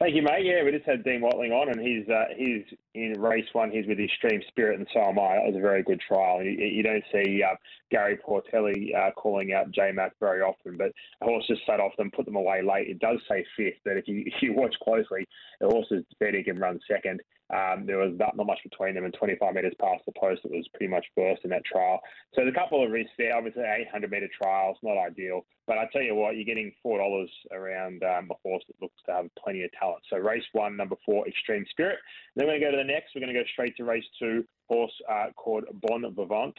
Thank 0.01 0.17
you, 0.17 0.23
mate. 0.23 0.47
Yeah, 0.47 0.65
we 0.65 0.71
just 0.71 0.87
had 0.87 1.05
Dean 1.05 1.21
Watling 1.21 1.53
on, 1.53 1.69
and 1.69 1.79
he's 1.79 2.09
uh, 2.09 2.33
he's 2.35 2.65
in 2.95 3.21
race 3.21 3.45
one. 3.53 3.71
He's 3.71 3.87
with 3.87 4.01
Extreme 4.01 4.41
Spirit, 4.49 4.79
and 4.79 4.89
so 4.95 5.01
am 5.01 5.19
I. 5.19 5.35
That 5.35 5.45
was 5.53 5.57
a 5.59 5.61
very 5.61 5.83
good 5.83 6.01
trial. 6.01 6.43
You, 6.43 6.53
you 6.53 6.83
don't 6.83 7.05
see 7.13 7.43
uh, 7.43 7.55
Gary 7.91 8.17
Portelli 8.17 8.97
uh, 8.97 9.11
calling 9.11 9.53
out 9.53 9.71
J 9.73 9.93
Mac 9.93 10.13
very 10.19 10.41
often, 10.41 10.79
but 10.79 10.93
the 11.21 11.27
horse 11.27 11.47
just 11.47 11.67
sat 11.67 11.81
off 11.81 11.93
them, 11.99 12.11
put 12.17 12.25
them 12.25 12.37
away 12.37 12.63
late. 12.63 12.89
It 12.89 12.99
does 12.99 13.19
say 13.29 13.45
fifth, 13.59 13.77
but 13.85 13.99
if 13.99 14.09
you 14.09 14.23
if 14.27 14.41
you 14.41 14.55
watch 14.55 14.75
closely, 14.83 15.29
the 15.61 15.67
horse 15.67 15.89
is 15.91 16.03
betting 16.19 16.45
can 16.45 16.59
run 16.59 16.81
second. 16.91 17.21
Um, 17.53 17.85
there 17.85 17.99
was 17.99 18.13
not, 18.17 18.37
not 18.37 18.47
much 18.47 18.61
between 18.63 18.95
them, 18.95 19.05
and 19.05 19.15
25 19.15 19.55
metres 19.55 19.75
past 19.81 20.05
the 20.07 20.13
post, 20.19 20.43
it 20.45 20.51
was 20.51 20.69
pretty 20.69 20.91
much 20.91 21.05
first 21.17 21.43
in 21.45 21.51
that 21.51 21.65
trial. 21.65 22.01
So 22.35 22.43
there's 22.43 22.55
a 22.55 22.59
couple 22.59 22.85
of 22.85 22.91
risks 22.91 23.13
there. 23.19 23.37
Obviously, 23.37 23.63
800 23.63 24.11
metre 24.11 24.29
trials, 24.41 24.77
not 24.83 24.99
ideal. 24.99 25.45
But 25.67 25.79
I 25.79 25.89
tell 25.93 26.03
you 26.03 26.15
what, 26.15 26.37
you're 26.37 26.45
getting 26.45 26.73
four 26.83 26.99
dollars 26.99 27.31
around 27.53 28.03
um, 28.03 28.29
a 28.31 28.35
horse 28.43 28.65
that 28.67 28.81
looks 28.81 29.01
to 29.07 29.13
have 29.13 29.27
plenty 29.43 29.63
of 29.63 29.71
talent. 29.73 30.03
So 30.11 30.17
race 30.17 30.45
one, 30.53 30.77
number 30.77 30.97
four, 31.05 31.27
Extreme 31.29 31.67
Spirit. 31.71 31.99
Then 32.35 32.47
we're 32.47 32.59
going 32.59 32.61
to 32.61 32.67
go 32.67 32.71
to 32.73 32.77
the 32.79 32.93
next. 32.93 33.15
We're 33.15 33.21
going 33.21 33.35
to 33.35 33.41
go 33.41 33.47
straight 33.53 33.77
to 33.77 33.85
race 33.85 34.05
two, 34.19 34.45
horse 34.69 34.93
uh, 35.09 35.27
called 35.37 35.65
Bon 35.83 36.03
Vivant. 36.15 36.55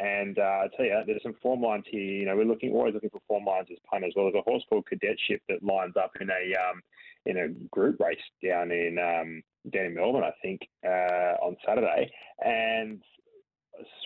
And 0.00 0.38
uh, 0.38 0.64
I 0.64 0.68
tell 0.74 0.86
you, 0.86 0.98
there's 1.06 1.22
some 1.22 1.36
form 1.42 1.60
lines 1.60 1.84
here. 1.86 2.00
You 2.00 2.24
know, 2.24 2.36
we're 2.36 2.46
looking 2.46 2.72
always 2.72 2.94
looking 2.94 3.10
for 3.10 3.20
form 3.28 3.44
lines 3.44 3.68
as 3.70 3.76
punters. 3.88 4.14
Well, 4.16 4.26
there's 4.26 4.40
a 4.40 4.50
horse 4.50 4.64
called 4.68 4.86
Cadetship 4.88 5.42
that 5.48 5.62
lines 5.62 5.94
up 5.96 6.12
in 6.20 6.30
a 6.30 6.54
um, 6.58 6.80
in 7.26 7.36
a 7.36 7.48
group 7.68 8.00
race 8.00 8.18
down 8.42 8.70
in 8.70 8.98
um, 8.98 9.42
down 9.70 9.86
in 9.86 9.94
Melbourne, 9.94 10.24
I 10.24 10.32
think, 10.40 10.62
uh, 10.86 11.36
on 11.44 11.56
Saturday. 11.66 12.10
And 12.42 13.02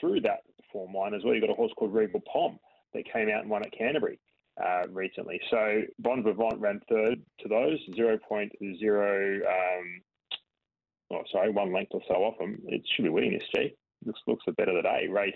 through 0.00 0.22
that 0.22 0.40
form 0.72 0.94
line 0.94 1.14
as 1.14 1.22
well, 1.24 1.34
you've 1.34 1.44
got 1.44 1.52
a 1.52 1.54
horse 1.54 1.72
called 1.78 1.94
Regal 1.94 2.22
Pom 2.32 2.58
that 2.92 3.10
came 3.12 3.28
out 3.28 3.42
and 3.42 3.50
won 3.50 3.62
at 3.64 3.72
Canterbury 3.72 4.18
uh, 4.62 4.82
recently. 4.90 5.40
So 5.48 5.82
Bon 6.00 6.24
Vivant 6.24 6.58
ran 6.58 6.80
third 6.88 7.22
to 7.40 7.48
those, 7.48 7.78
0.0, 7.96 9.36
um, 9.46 10.00
oh, 11.12 11.22
sorry, 11.30 11.50
one 11.50 11.72
length 11.72 11.92
or 11.92 12.02
so 12.08 12.14
off 12.14 12.38
them. 12.38 12.58
It 12.66 12.82
should 12.94 13.04
be 13.04 13.08
winning 13.10 13.32
this, 13.32 13.48
G. 13.54 13.76
Looks, 14.04 14.20
looks 14.26 14.44
a 14.48 14.52
better 14.52 14.74
the 14.74 14.82
day. 14.82 15.06
Race 15.08 15.34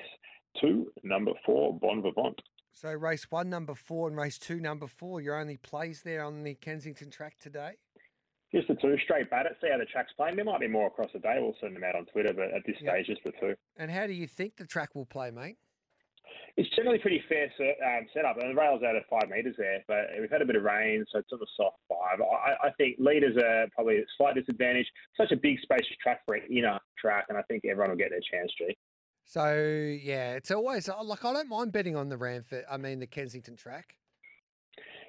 two, 0.60 0.92
number 1.02 1.32
four, 1.44 1.78
Bon 1.78 2.02
Vivant. 2.02 2.40
So 2.72 2.92
race 2.92 3.26
one, 3.30 3.50
number 3.50 3.74
four, 3.74 4.08
and 4.08 4.16
race 4.16 4.38
two, 4.38 4.60
number 4.60 4.86
four. 4.86 5.20
Your 5.20 5.38
only 5.38 5.56
plays 5.56 6.02
there 6.02 6.24
on 6.24 6.44
the 6.44 6.54
Kensington 6.54 7.10
track 7.10 7.36
today? 7.40 7.72
Just 8.54 8.68
the 8.68 8.76
two, 8.76 8.96
straight 9.04 9.28
bat 9.28 9.46
it, 9.46 9.56
see 9.60 9.68
how 9.70 9.78
the 9.78 9.84
track's 9.84 10.12
playing. 10.16 10.36
There 10.36 10.44
might 10.44 10.60
be 10.60 10.68
more 10.68 10.86
across 10.86 11.10
the 11.12 11.18
day. 11.18 11.36
We'll 11.38 11.56
send 11.60 11.76
them 11.76 11.84
out 11.84 11.96
on 11.96 12.06
Twitter, 12.06 12.32
but 12.32 12.54
at 12.54 12.62
this 12.66 12.76
yep. 12.80 12.94
stage, 12.94 13.06
just 13.06 13.24
the 13.24 13.32
two. 13.40 13.54
And 13.76 13.90
how 13.90 14.06
do 14.06 14.12
you 14.12 14.26
think 14.26 14.56
the 14.56 14.64
track 14.64 14.94
will 14.94 15.06
play, 15.06 15.30
mate? 15.30 15.56
It's 16.56 16.68
generally 16.74 16.98
pretty 16.98 17.22
fair 17.28 17.50
um, 17.86 18.06
setup, 18.12 18.38
and 18.38 18.50
the 18.50 18.60
rail's 18.60 18.82
out 18.82 18.96
at 18.96 19.08
five 19.08 19.30
metres 19.30 19.54
there, 19.58 19.82
but 19.86 20.10
we've 20.18 20.30
had 20.30 20.42
a 20.42 20.46
bit 20.46 20.56
of 20.56 20.64
rain, 20.64 21.04
so 21.10 21.18
it's 21.20 21.32
on 21.32 21.38
a 21.38 21.46
soft 21.56 21.78
five. 21.88 22.20
I, 22.20 22.66
I, 22.66 22.70
think 22.72 22.96
leaders 22.98 23.36
are 23.36 23.68
probably 23.74 23.98
a 23.98 24.04
slight 24.16 24.34
disadvantage. 24.34 24.86
Such 25.16 25.30
a 25.30 25.36
big, 25.36 25.58
spacious 25.62 25.96
track 26.02 26.22
for 26.26 26.34
an 26.34 26.42
inner 26.50 26.78
track, 26.98 27.26
and 27.28 27.38
I 27.38 27.42
think 27.42 27.64
everyone 27.64 27.90
will 27.90 27.96
get 27.96 28.10
their 28.10 28.24
chance, 28.28 28.50
G. 28.58 28.76
So 29.28 29.52
yeah, 29.52 30.36
it's 30.36 30.50
always 30.50 30.88
uh, 30.88 31.04
like 31.04 31.22
I 31.22 31.34
don't 31.34 31.50
mind 31.50 31.70
betting 31.70 31.94
on 31.94 32.08
the 32.08 32.16
Ranford. 32.16 32.64
I 32.68 32.78
mean 32.78 32.98
the 32.98 33.06
Kensington 33.06 33.56
track. 33.56 33.94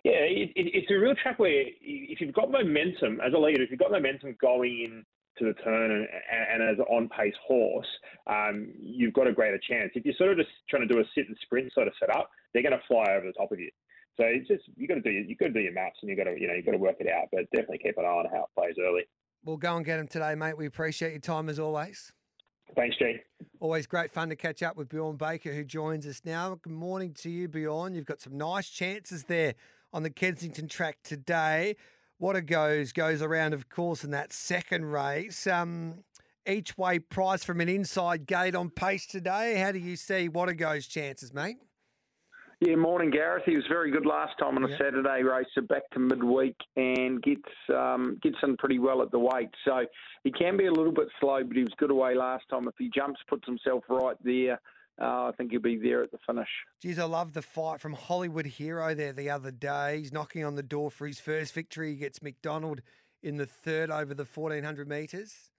Yeah, 0.04 0.28
it, 0.28 0.52
it, 0.58 0.72
it's 0.76 0.92
a 0.92 0.96
real 0.96 1.16
track 1.16 1.40
where 1.40 1.64
if 1.82 2.20
you've 2.20 2.36
got 2.36 2.52
momentum 2.52 3.22
as 3.26 3.32
a 3.34 3.38
leader, 3.38 3.64
if 3.64 3.72
you've 3.72 3.80
got 3.80 3.92
momentum 3.92 4.36
going 4.42 4.84
in 4.84 5.06
to 5.38 5.46
the 5.46 5.54
turn 5.62 5.92
and, 5.92 6.08
and 6.52 6.64
as 6.64 6.78
an 6.80 6.86
on-pace 6.90 7.34
horse, 7.48 7.88
um, 8.28 8.74
you've 8.78 9.14
got 9.14 9.28
a 9.28 9.32
greater 9.32 9.60
chance. 9.70 9.92
If 9.96 10.04
you're 10.04 10.16
sort 10.18 10.32
of 10.32 10.38
just 10.38 10.50
trying 10.70 10.86
to 10.86 10.94
do 10.94 11.00
a 11.00 11.04
sit 11.16 11.28
and 11.28 11.38
sprint 11.42 11.72
sort 11.74 11.88
of 11.88 11.94
setup, 11.98 12.30
they're 12.54 12.64
going 12.64 12.76
to 12.76 12.84
fly 12.90 13.06
over 13.16 13.26
the 13.26 13.34
top 13.34 13.54
of 13.54 13.60
you. 13.60 13.72
So 14.18 14.26
it's 14.26 14.50
just 14.50 14.64
you 14.76 14.86
got 14.86 14.96
to 14.96 15.02
do 15.02 15.12
you 15.12 15.38
got 15.38 15.48
to 15.48 15.54
do 15.54 15.62
your 15.62 15.72
maths 15.72 15.96
and 16.02 16.10
you 16.10 16.18
got 16.18 16.26
to 16.26 16.36
you 16.38 16.48
know 16.48 16.54
you 16.54 16.64
got 16.64 16.74
to 16.74 16.78
work 16.78 16.98
it 17.00 17.08
out. 17.08 17.30
But 17.32 17.50
definitely 17.56 17.78
keep 17.78 17.98
an 17.98 18.04
eye 18.04 18.08
on 18.10 18.26
how 18.30 18.44
it 18.44 18.50
plays 18.54 18.76
early. 18.78 19.04
We'll 19.46 19.56
go 19.56 19.78
and 19.78 19.86
get 19.86 19.98
him 19.98 20.10
today, 20.10 20.36
mate. 20.36 20.58
We 20.58 20.66
appreciate 20.66 21.12
your 21.12 21.22
time 21.22 21.48
as 21.48 21.58
always. 21.58 22.12
Thanks, 22.76 22.98
G. 22.98 23.18
Always 23.60 23.88
great 23.88 24.12
fun 24.12 24.30
to 24.30 24.36
catch 24.36 24.64
up 24.64 24.78
with 24.78 24.90
Bjorn 24.90 25.18
Baker, 25.18 25.54
who 25.54 25.64
joins 25.64 26.06
us 26.06 26.22
now. 26.24 26.56
Good 26.62 26.74
morning 26.74 27.14
to 27.16 27.30
you, 27.30 27.48
Bjorn. 27.48 27.94
You've 27.94 28.06
got 28.06 28.22
some 28.22 28.38
nice 28.38 28.70
chances 28.70 29.26
there 29.26 29.56
on 29.92 30.04
the 30.04 30.10
Kensington 30.10 30.68
track 30.68 30.98
today. 31.04 31.76
What 32.18 32.36
a 32.36 32.42
goes 32.42 32.92
goes 32.92 33.22
around, 33.22 33.54
of 33.54 33.70
course, 33.70 34.04
in 34.04 34.12
that 34.12 34.34
second 34.34 34.86
race. 34.86 35.48
Um, 35.48 36.04
each 36.48 36.78
way 36.78 37.00
price 37.00 37.44
from 37.44 37.62
an 37.62 37.70
inside 37.70 38.26
gate 38.26 38.56
on 38.56 38.70
pace 38.70 39.06
today. 39.06 39.56
How 39.56 39.72
do 39.72 39.80
you 39.80 39.96
see 39.96 40.30
what 40.30 40.50
a 40.50 40.54
goes 40.54 40.88
chances, 40.88 41.34
mate? 41.34 41.58
Yeah, 42.62 42.76
morning, 42.76 43.10
Gareth. 43.10 43.44
He 43.46 43.56
was 43.56 43.64
very 43.70 43.90
good 43.90 44.06
last 44.06 44.34
time 44.38 44.58
on 44.58 44.70
a. 44.70 44.78
Saturday 44.78 45.24
race, 45.24 45.48
so 45.56 45.62
back 45.62 45.90
to 45.92 46.00
midweek 46.00 46.58
and 46.76 47.22
gets 47.24 47.50
um, 47.74 48.20
gets 48.22 48.36
in 48.44 48.58
pretty 48.58 48.80
well 48.80 49.02
at 49.02 49.12
the 49.12 49.20
weight. 49.20 49.50
So 49.64 49.86
he 50.26 50.32
can 50.32 50.58
be 50.58 50.66
a 50.66 50.72
little 50.72 50.92
bit 50.92 51.08
slow, 51.22 51.42
but 51.42 51.56
he 51.56 51.64
was 51.64 51.74
good 51.78 51.90
away 51.90 52.16
last 52.16 52.44
time. 52.50 52.68
If 52.68 52.74
he 52.78 52.90
jumps, 52.94 53.22
puts 53.30 53.46
himself 53.46 53.86
right 53.88 54.18
there, 54.26 54.60
uh, 55.02 55.28
I 55.28 55.32
think 55.38 55.52
he'll 55.52 55.62
be 55.62 55.78
there 55.78 56.04
at 56.04 56.12
the 56.12 56.18
finish. 56.28 56.50
Geez, 56.82 57.00
I 57.00 57.06
love 57.06 57.32
the 57.32 57.42
fight 57.42 57.80
from 57.80 57.94
Hollywood 57.94 58.46
Hero 58.46 58.94
there 58.94 59.14
the 59.14 59.30
other 59.30 59.52
day. 59.52 60.00
He's 60.00 60.12
knocking 60.12 60.44
on 60.44 60.56
the 60.56 60.64
door 60.64 60.92
for 60.92 61.08
his 61.08 61.20
first 61.20 61.54
victory. 61.54 61.92
He 61.92 61.96
gets 61.96 62.22
McDonald 62.22 62.82
in 63.24 63.38
the 63.38 63.46
third 63.46 63.90
over 63.90 64.14
the 64.14 64.26
1400 64.26 64.88
metres. 64.88 65.50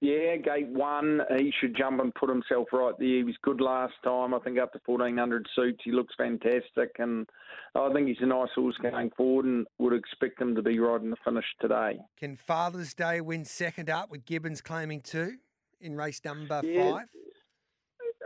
Yeah, 0.00 0.36
gate 0.36 0.68
one, 0.68 1.20
he 1.38 1.52
should 1.60 1.76
jump 1.76 2.00
and 2.00 2.14
put 2.14 2.28
himself 2.28 2.68
right 2.72 2.92
there. 2.98 3.08
He 3.08 3.24
was 3.24 3.36
good 3.42 3.60
last 3.60 3.94
time. 4.02 4.34
I 4.34 4.38
think 4.40 4.58
up 4.58 4.72
to 4.72 4.80
1400 4.84 5.46
suits. 5.56 5.80
He 5.84 5.92
looks 5.92 6.14
fantastic, 6.16 6.96
and 6.98 7.26
I 7.74 7.90
think 7.92 8.08
he's 8.08 8.18
a 8.20 8.26
nice 8.26 8.50
horse 8.54 8.76
going 8.82 9.10
forward 9.16 9.46
and 9.46 9.66
would 9.78 9.94
expect 9.94 10.40
him 10.40 10.54
to 10.56 10.62
be 10.62 10.78
right 10.78 11.00
in 11.00 11.10
the 11.10 11.16
finish 11.24 11.46
today. 11.60 11.98
Can 12.18 12.36
Father's 12.36 12.92
Day 12.92 13.20
win 13.20 13.44
second 13.44 13.88
up 13.88 14.10
with 14.10 14.26
Gibbons 14.26 14.60
claiming 14.60 15.00
two 15.00 15.36
in 15.80 15.96
race 15.96 16.20
number 16.24 16.60
Yeah. 16.62 16.92
five? 16.92 17.08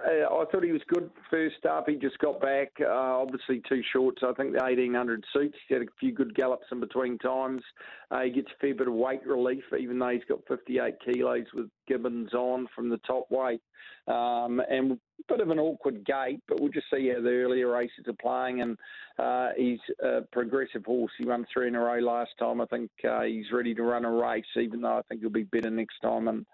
Uh, 0.08 0.24
I 0.24 0.44
thought 0.50 0.62
he 0.62 0.72
was 0.72 0.80
good 0.88 1.10
first 1.30 1.66
up. 1.68 1.88
He 1.88 1.96
just 1.96 2.18
got 2.18 2.40
back, 2.40 2.72
uh, 2.80 2.86
obviously 2.88 3.60
too 3.68 3.82
short. 3.92 4.16
So 4.20 4.30
I 4.30 4.34
think 4.34 4.52
the 4.52 4.62
1800 4.62 5.24
suits. 5.32 5.56
He 5.68 5.74
had 5.74 5.82
a 5.82 5.86
few 6.00 6.12
good 6.12 6.34
gallops 6.34 6.66
in 6.72 6.80
between 6.80 7.18
times. 7.18 7.62
Uh, 8.10 8.22
he 8.22 8.30
gets 8.30 8.48
a 8.48 8.58
fair 8.60 8.74
bit 8.74 8.88
of 8.88 8.94
weight 8.94 9.26
relief, 9.26 9.64
even 9.78 9.98
though 9.98 10.08
he's 10.08 10.24
got 10.28 10.38
58 10.48 10.94
kilos 11.04 11.44
with 11.52 11.68
Gibbons 11.86 12.32
on 12.32 12.68
from 12.74 12.88
the 12.88 12.98
top 12.98 13.26
weight. 13.30 13.60
Um, 14.06 14.62
and 14.70 14.92
a 14.92 14.98
bit 15.28 15.40
of 15.40 15.50
an 15.50 15.58
awkward 15.58 16.06
gate, 16.06 16.40
but 16.48 16.58
we'll 16.58 16.72
just 16.72 16.86
see 16.90 17.12
how 17.14 17.20
the 17.20 17.28
earlier 17.28 17.70
races 17.70 18.06
are 18.06 18.14
playing. 18.14 18.62
And 18.62 18.78
uh, 19.18 19.50
he's 19.58 19.80
a 20.02 20.22
progressive 20.32 20.86
horse. 20.86 21.12
He 21.18 21.26
won 21.26 21.44
three 21.52 21.68
in 21.68 21.74
a 21.74 21.80
row 21.80 21.98
last 21.98 22.30
time. 22.38 22.62
I 22.62 22.66
think 22.66 22.90
uh, 23.06 23.22
he's 23.22 23.52
ready 23.52 23.74
to 23.74 23.82
run 23.82 24.06
a 24.06 24.10
race, 24.10 24.46
even 24.56 24.80
though 24.80 24.98
I 24.98 25.02
think 25.02 25.20
he'll 25.20 25.28
be 25.28 25.42
better 25.42 25.70
next 25.70 26.00
time 26.00 26.28
and 26.28 26.46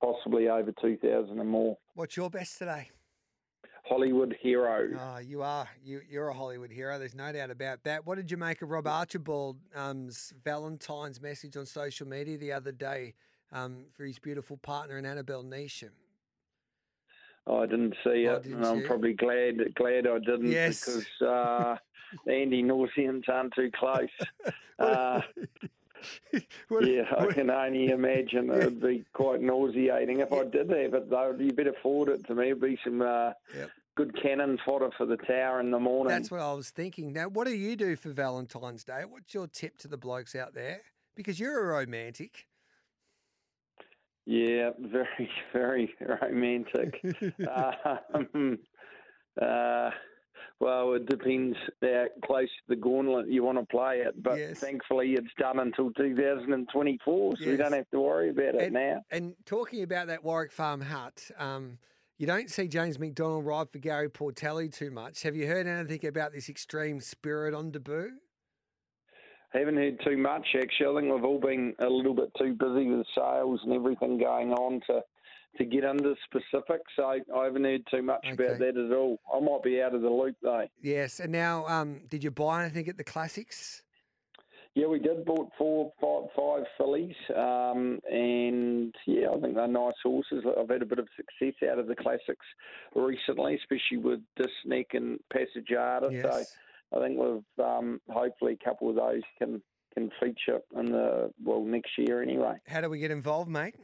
possibly 0.00 0.48
over 0.48 0.72
2,000 0.80 1.40
and 1.40 1.48
more. 1.48 1.76
What's 1.94 2.16
your 2.16 2.30
best 2.30 2.58
today? 2.58 2.90
Hollywood 3.84 4.36
hero. 4.40 4.88
Oh, 4.98 5.18
you 5.18 5.42
are. 5.42 5.68
You, 5.84 6.00
you're 6.08 6.28
a 6.28 6.34
Hollywood 6.34 6.70
hero. 6.70 6.98
There's 6.98 7.14
no 7.14 7.32
doubt 7.32 7.50
about 7.50 7.82
that. 7.84 8.06
What 8.06 8.16
did 8.16 8.30
you 8.30 8.36
make 8.36 8.62
of 8.62 8.70
Rob 8.70 8.86
Archibald's 8.86 10.32
Valentine's 10.44 11.20
message 11.20 11.56
on 11.56 11.66
social 11.66 12.06
media 12.06 12.38
the 12.38 12.52
other 12.52 12.72
day 12.72 13.14
um, 13.52 13.84
for 13.96 14.04
his 14.04 14.18
beautiful 14.18 14.56
partner 14.58 14.96
and 14.96 15.06
Annabel 15.06 15.42
Neasham? 15.42 15.90
I 17.46 17.66
didn't 17.66 17.94
see 18.04 18.28
Oh, 18.28 18.34
it, 18.34 18.42
didn't 18.44 18.58
and 18.58 18.66
I'm 18.66 18.82
probably 18.84 19.14
glad 19.14 19.74
glad 19.74 20.06
I 20.06 20.18
didn't 20.18 20.50
Yes. 20.52 20.84
because 20.84 21.06
uh, 21.26 21.76
Andy 22.30 22.62
Nauseans 22.62 23.28
aren't 23.28 23.54
too 23.54 23.70
close. 23.74 24.08
Uh, 24.78 25.20
What- 26.68 26.86
yeah, 26.86 27.02
I 27.18 27.26
can 27.26 27.50
only 27.50 27.88
imagine 27.88 28.46
Yeah. 28.48 28.56
it'd 28.58 28.80
be 28.80 29.04
quite 29.12 29.40
nauseating 29.40 30.20
if 30.20 30.32
I 30.32 30.44
did 30.44 30.70
have 30.70 30.94
it. 30.94 31.10
Though 31.10 31.34
you 31.38 31.52
better 31.52 31.74
forward 31.82 32.08
it 32.10 32.26
to 32.26 32.34
me. 32.34 32.46
It'd 32.50 32.60
be 32.60 32.78
some 32.84 33.02
uh, 33.02 33.32
Yep. 33.54 33.70
good 33.96 34.22
cannon 34.22 34.58
fodder 34.64 34.90
for 34.96 35.06
the 35.06 35.16
tower 35.16 35.60
in 35.60 35.70
the 35.70 35.78
morning. 35.80 36.08
That's 36.08 36.30
what 36.30 36.40
I 36.40 36.52
was 36.52 36.70
thinking. 36.70 37.12
Now, 37.12 37.28
what 37.28 37.46
do 37.46 37.54
you 37.54 37.76
do 37.76 37.96
for 37.96 38.10
Valentine's 38.10 38.84
Day? 38.84 39.02
What's 39.08 39.34
your 39.34 39.46
tip 39.46 39.76
to 39.78 39.88
the 39.88 39.96
blokes 39.98 40.34
out 40.34 40.54
there? 40.54 40.80
Because 41.16 41.38
you're 41.40 41.60
a 41.70 41.78
romantic. 41.78 42.46
Yeah, 44.26 44.70
very 44.78 45.30
very 45.52 45.94
romantic. 46.00 47.02
um, 48.14 48.58
uh, 49.40 49.90
well, 50.60 50.92
it 50.92 51.06
depends 51.06 51.56
how 51.82 52.04
close 52.24 52.44
to 52.48 52.62
the 52.68 52.76
gauntlet 52.76 53.28
you 53.28 53.42
want 53.42 53.58
to 53.58 53.64
play 53.66 54.00
it, 54.00 54.22
but 54.22 54.38
Yes. 54.38 54.60
thankfully 54.60 55.14
it's 55.14 55.32
done 55.38 55.58
until 55.58 55.90
2024, 55.92 57.36
so 57.38 57.50
we 57.50 57.56
don't 57.56 57.72
have 57.72 57.88
to 57.90 58.00
worry 58.00 58.28
about 58.28 58.54
it 58.56 58.62
And- 58.62 58.74
now. 58.74 59.02
And 59.10 59.34
talking 59.46 59.82
about 59.82 60.08
that 60.08 60.22
Warwick 60.22 60.52
Farm 60.52 60.82
hut, 60.82 61.30
um, 61.38 61.78
you 62.18 62.26
don't 62.26 62.50
see 62.50 62.68
James 62.68 62.98
McDonald 62.98 63.46
ride 63.46 63.70
for 63.70 63.78
Gary 63.78 64.10
Portelli 64.10 64.70
too 64.70 64.90
much. 64.90 65.22
Have 65.22 65.34
you 65.34 65.46
heard 65.46 65.66
anything 65.66 66.06
about 66.06 66.32
this 66.32 66.50
extreme 66.50 67.00
spirit 67.00 67.54
on 67.54 67.70
debut? 67.70 68.12
Haven't 69.54 69.78
heard 69.78 69.98
too 70.04 70.18
much 70.18 70.46
actually. 70.54 70.98
I 70.98 71.00
think 71.00 71.14
we've 71.14 71.24
all 71.24 71.40
been 71.40 71.74
a 71.80 71.88
little 71.88 72.14
bit 72.14 72.30
too 72.38 72.52
busy 72.54 72.86
with 72.90 73.06
sales 73.14 73.60
and 73.64 73.72
everything 73.72 74.18
going 74.18 74.52
on 74.52 74.80
to 74.88 75.02
to 75.58 75.64
get 75.64 75.84
into 75.84 76.14
specifics. 76.24 76.92
So 76.96 77.04
I 77.04 77.44
haven't 77.44 77.64
heard 77.64 77.82
too 77.90 78.02
much 78.02 78.24
Okay. 78.24 78.44
about 78.44 78.58
that 78.60 78.76
at 78.76 78.92
all. 78.92 79.18
I 79.32 79.40
might 79.40 79.62
be 79.62 79.82
out 79.82 79.94
of 79.94 80.02
the 80.02 80.10
loop 80.10 80.36
though. 80.42 80.66
Yes. 80.82 81.20
And 81.20 81.32
now, 81.32 81.66
um, 81.66 82.02
did 82.08 82.22
you 82.24 82.30
buy 82.30 82.62
anything 82.64 82.88
at 82.88 82.96
the 82.96 83.04
classics? 83.04 83.82
Yeah, 84.74 84.86
we 84.86 85.00
did 85.00 85.24
bought 85.24 85.50
four, 85.58 85.92
five, 86.00 86.30
five 86.36 86.64
fillies, 86.78 87.16
um, 87.34 87.98
and 88.08 88.94
yeah, 89.04 89.28
I 89.30 89.40
think 89.40 89.56
they're 89.56 89.66
nice 89.66 89.94
horses. 90.00 90.44
I've 90.46 90.68
had 90.68 90.80
a 90.82 90.86
bit 90.86 91.00
of 91.00 91.08
success 91.16 91.54
out 91.68 91.80
of 91.80 91.88
the 91.88 91.96
classics 91.96 92.46
recently, 92.94 93.56
especially 93.56 93.96
with 93.96 94.20
Disneck 94.38 94.86
and 94.94 95.18
Passagata. 95.34 96.12
Yes. 96.12 96.22
So 96.92 96.96
I 96.96 97.04
think 97.04 97.18
we've 97.18 97.66
um, 97.66 98.00
hopefully 98.08 98.56
a 98.60 98.64
couple 98.64 98.88
of 98.88 98.94
those 98.94 99.22
can 99.38 99.60
can 99.94 100.08
feature 100.22 100.60
in 100.78 100.92
the 100.92 101.32
well 101.44 101.64
next 101.64 101.90
year 101.98 102.22
anyway. 102.22 102.54
How 102.68 102.80
do 102.80 102.88
we 102.88 103.00
get 103.00 103.10
involved, 103.10 103.50
mate? 103.50 103.74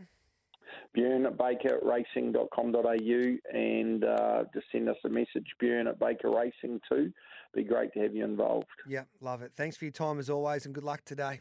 Bjorn 0.95 1.27
at 1.27 1.37
bakerracing.com.au 1.37 3.59
and 3.59 4.05
uh, 4.05 4.45
just 4.55 4.67
send 4.73 4.89
us 4.89 4.97
a 5.05 5.09
message. 5.09 5.47
Bjorn 5.61 5.89
at 5.89 5.99
Baker 5.99 6.31
Racing 6.31 6.81
too. 6.91 7.13
Be 7.55 7.65
great 7.65 7.93
to 7.95 8.01
have 8.01 8.15
you 8.15 8.25
involved. 8.25 8.67
Yeah, 8.89 9.05
love 9.21 9.43
it. 9.43 9.53
Thanks 9.57 9.77
for 9.77 9.85
your 9.85 9.93
time 9.93 10.19
as 10.19 10.31
always, 10.31 10.67
and 10.67 10.75
good 10.75 10.85
luck 10.85 11.05
today. 11.05 11.41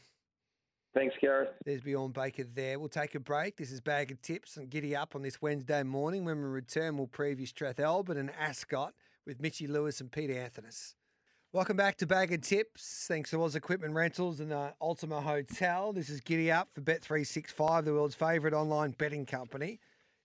Thanks, 0.94 1.16
Gareth. 1.20 1.50
There's 1.66 1.82
Bjorn 1.82 2.14
Baker 2.14 2.46
there. 2.46 2.80
We'll 2.80 2.88
take 2.88 3.16
a 3.16 3.20
break. 3.20 3.58
This 3.58 3.70
is 3.70 3.82
Bag 3.82 4.12
of 4.12 4.22
Tips 4.22 4.56
and 4.56 4.70
Giddy 4.70 4.96
Up 4.96 5.14
on 5.14 5.24
this 5.24 5.42
Wednesday 5.42 5.84
morning. 5.84 6.24
When 6.24 6.38
we 6.38 6.48
return, 6.48 6.98
we'll 6.98 7.08
preview 7.08 7.52
Strathalbyn 7.52 8.18
and 8.18 8.32
Ascot 8.40 8.94
with 9.26 9.42
Mitchy 9.42 9.68
Lewis 9.68 10.00
and 10.00 10.10
Peter 10.10 10.40
Anthony's. 10.40 10.96
Welcome 11.56 11.78
back 11.78 11.96
to 12.00 12.06
Bag 12.06 12.34
of 12.34 12.42
Tips. 12.42 13.06
Thanks 13.08 13.30
to 13.30 13.42
Oz 13.42 13.56
Equipment 13.56 13.94
Rentals 13.94 14.42
and 14.42 14.52
the 14.52 14.74
Ultima 14.82 15.22
Hotel. 15.22 15.94
This 15.94 16.10
is 16.10 16.20
Giddy 16.20 16.52
Up 16.52 16.68
for 16.74 16.82
Bet365, 16.82 17.86
the 17.86 17.94
world's 17.94 18.14
favourite 18.14 18.54
online 18.54 18.92
betting 18.92 19.26
company. 19.26 19.80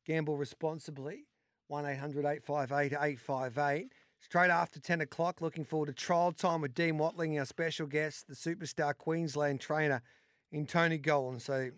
Gamble 0.05 0.37
responsibly. 0.37 1.27
1 1.69 1.87
800 1.87 2.27
858 2.27 2.99
858. 3.01 3.93
Straight 4.19 4.51
after 4.51 4.81
10 4.81 5.03
o'clock, 5.03 5.41
looking 5.41 5.65
forward 5.65 5.87
to 5.87 5.93
trial 5.93 6.33
time 6.33 6.63
with 6.63 6.75
Dean 6.75 6.99
Watling, 6.99 7.39
our 7.39 7.45
special 7.45 7.87
guest, 7.87 8.27
the 8.27 8.35
superstar 8.35 8.93
Queensland 8.99 9.61
trainer 9.61 10.03
in 10.51 10.67
Tony 10.67 10.99
Gollan. 10.99 11.41
So 11.41 11.71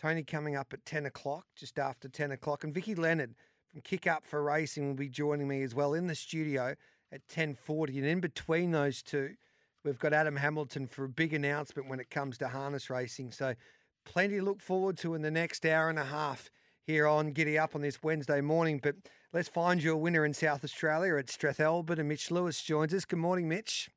Tony 0.00 0.22
coming 0.22 0.54
up 0.54 0.72
at 0.72 0.84
10 0.84 1.06
o'clock, 1.06 1.46
just 1.56 1.80
after 1.80 2.08
10 2.08 2.30
o'clock. 2.30 2.62
And 2.62 2.72
Vicky 2.72 2.94
Leonard 2.94 3.34
from 3.72 3.80
Kick 3.80 4.06
Up 4.06 4.24
for 4.24 4.40
Racing 4.40 4.86
will 4.86 4.94
be 4.94 5.08
joining 5.08 5.48
me 5.48 5.64
as 5.64 5.74
well 5.74 5.94
in 5.94 6.06
the 6.06 6.14
studio 6.14 6.76
at 7.12 7.26
10.40. 7.28 7.98
And 7.98 8.06
in 8.06 8.20
between 8.20 8.70
those 8.70 9.02
two, 9.02 9.34
we've 9.84 9.98
got 9.98 10.12
Adam 10.12 10.36
Hamilton 10.36 10.86
for 10.86 11.04
a 11.04 11.08
big 11.08 11.32
announcement 11.32 11.88
when 11.88 12.00
it 12.00 12.10
comes 12.10 12.38
to 12.38 12.48
harness 12.48 12.90
racing. 12.90 13.32
So 13.32 13.54
plenty 14.04 14.36
to 14.36 14.42
look 14.42 14.60
forward 14.60 14.96
to 14.98 15.14
in 15.14 15.22
the 15.22 15.30
next 15.30 15.64
hour 15.66 15.88
and 15.88 15.98
a 15.98 16.04
half 16.04 16.50
here 16.86 17.06
on 17.06 17.32
Giddy 17.32 17.58
Up 17.58 17.74
on 17.74 17.82
this 17.82 18.02
Wednesday 18.02 18.40
morning. 18.40 18.80
But 18.82 18.96
let's 19.32 19.48
find 19.48 19.82
you 19.82 19.92
a 19.92 19.96
winner 19.96 20.24
in 20.24 20.34
South 20.34 20.64
Australia 20.64 21.16
at 21.16 21.26
Strathalbyn. 21.26 21.98
And 21.98 22.08
Mitch 22.08 22.30
Lewis 22.30 22.62
joins 22.62 22.94
us. 22.94 23.04
Good 23.04 23.18
morning, 23.18 23.48
Mitch. 23.48 23.90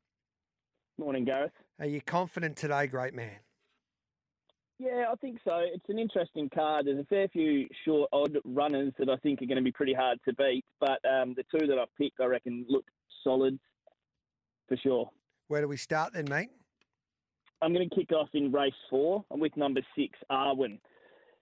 Morning, 0.97 1.25
Gareth. 1.25 1.51
Are 1.79 1.87
you 1.87 2.01
confident 2.01 2.55
today, 2.55 2.87
great 2.87 3.15
man? 3.15 3.39
Yeah, 4.79 5.05
I 5.11 5.15
think 5.15 5.39
so. 5.47 5.59
It's 5.59 5.87
an 5.87 5.97
interesting 5.97 6.49
card. 6.53 6.87
There's 6.87 6.99
a 6.99 7.05
fair 7.05 7.27
few 7.29 7.67
short, 7.85 8.09
odd 8.11 8.37
runners 8.43 8.93
that 8.99 9.09
I 9.09 9.15
think 9.17 9.41
are 9.41 9.45
going 9.45 9.57
to 9.57 9.63
be 9.63 9.71
pretty 9.71 9.93
hard 9.93 10.19
to 10.27 10.33
beat, 10.33 10.65
but 10.79 10.99
um, 11.09 11.35
the 11.35 11.43
two 11.51 11.67
that 11.67 11.77
I've 11.77 11.95
picked, 11.97 12.19
I 12.19 12.25
reckon, 12.25 12.65
look 12.67 12.83
solid 13.23 13.59
for 14.67 14.77
sure. 14.77 15.09
Where 15.47 15.61
do 15.61 15.67
we 15.67 15.77
start 15.77 16.13
then, 16.13 16.25
mate? 16.29 16.49
I'm 17.61 17.73
going 17.73 17.89
to 17.89 17.95
kick 17.95 18.11
off 18.11 18.29
in 18.33 18.51
race 18.51 18.73
four. 18.89 19.23
I'm 19.31 19.39
with 19.39 19.55
number 19.55 19.81
six, 19.97 20.19
Arwen. 20.31 20.79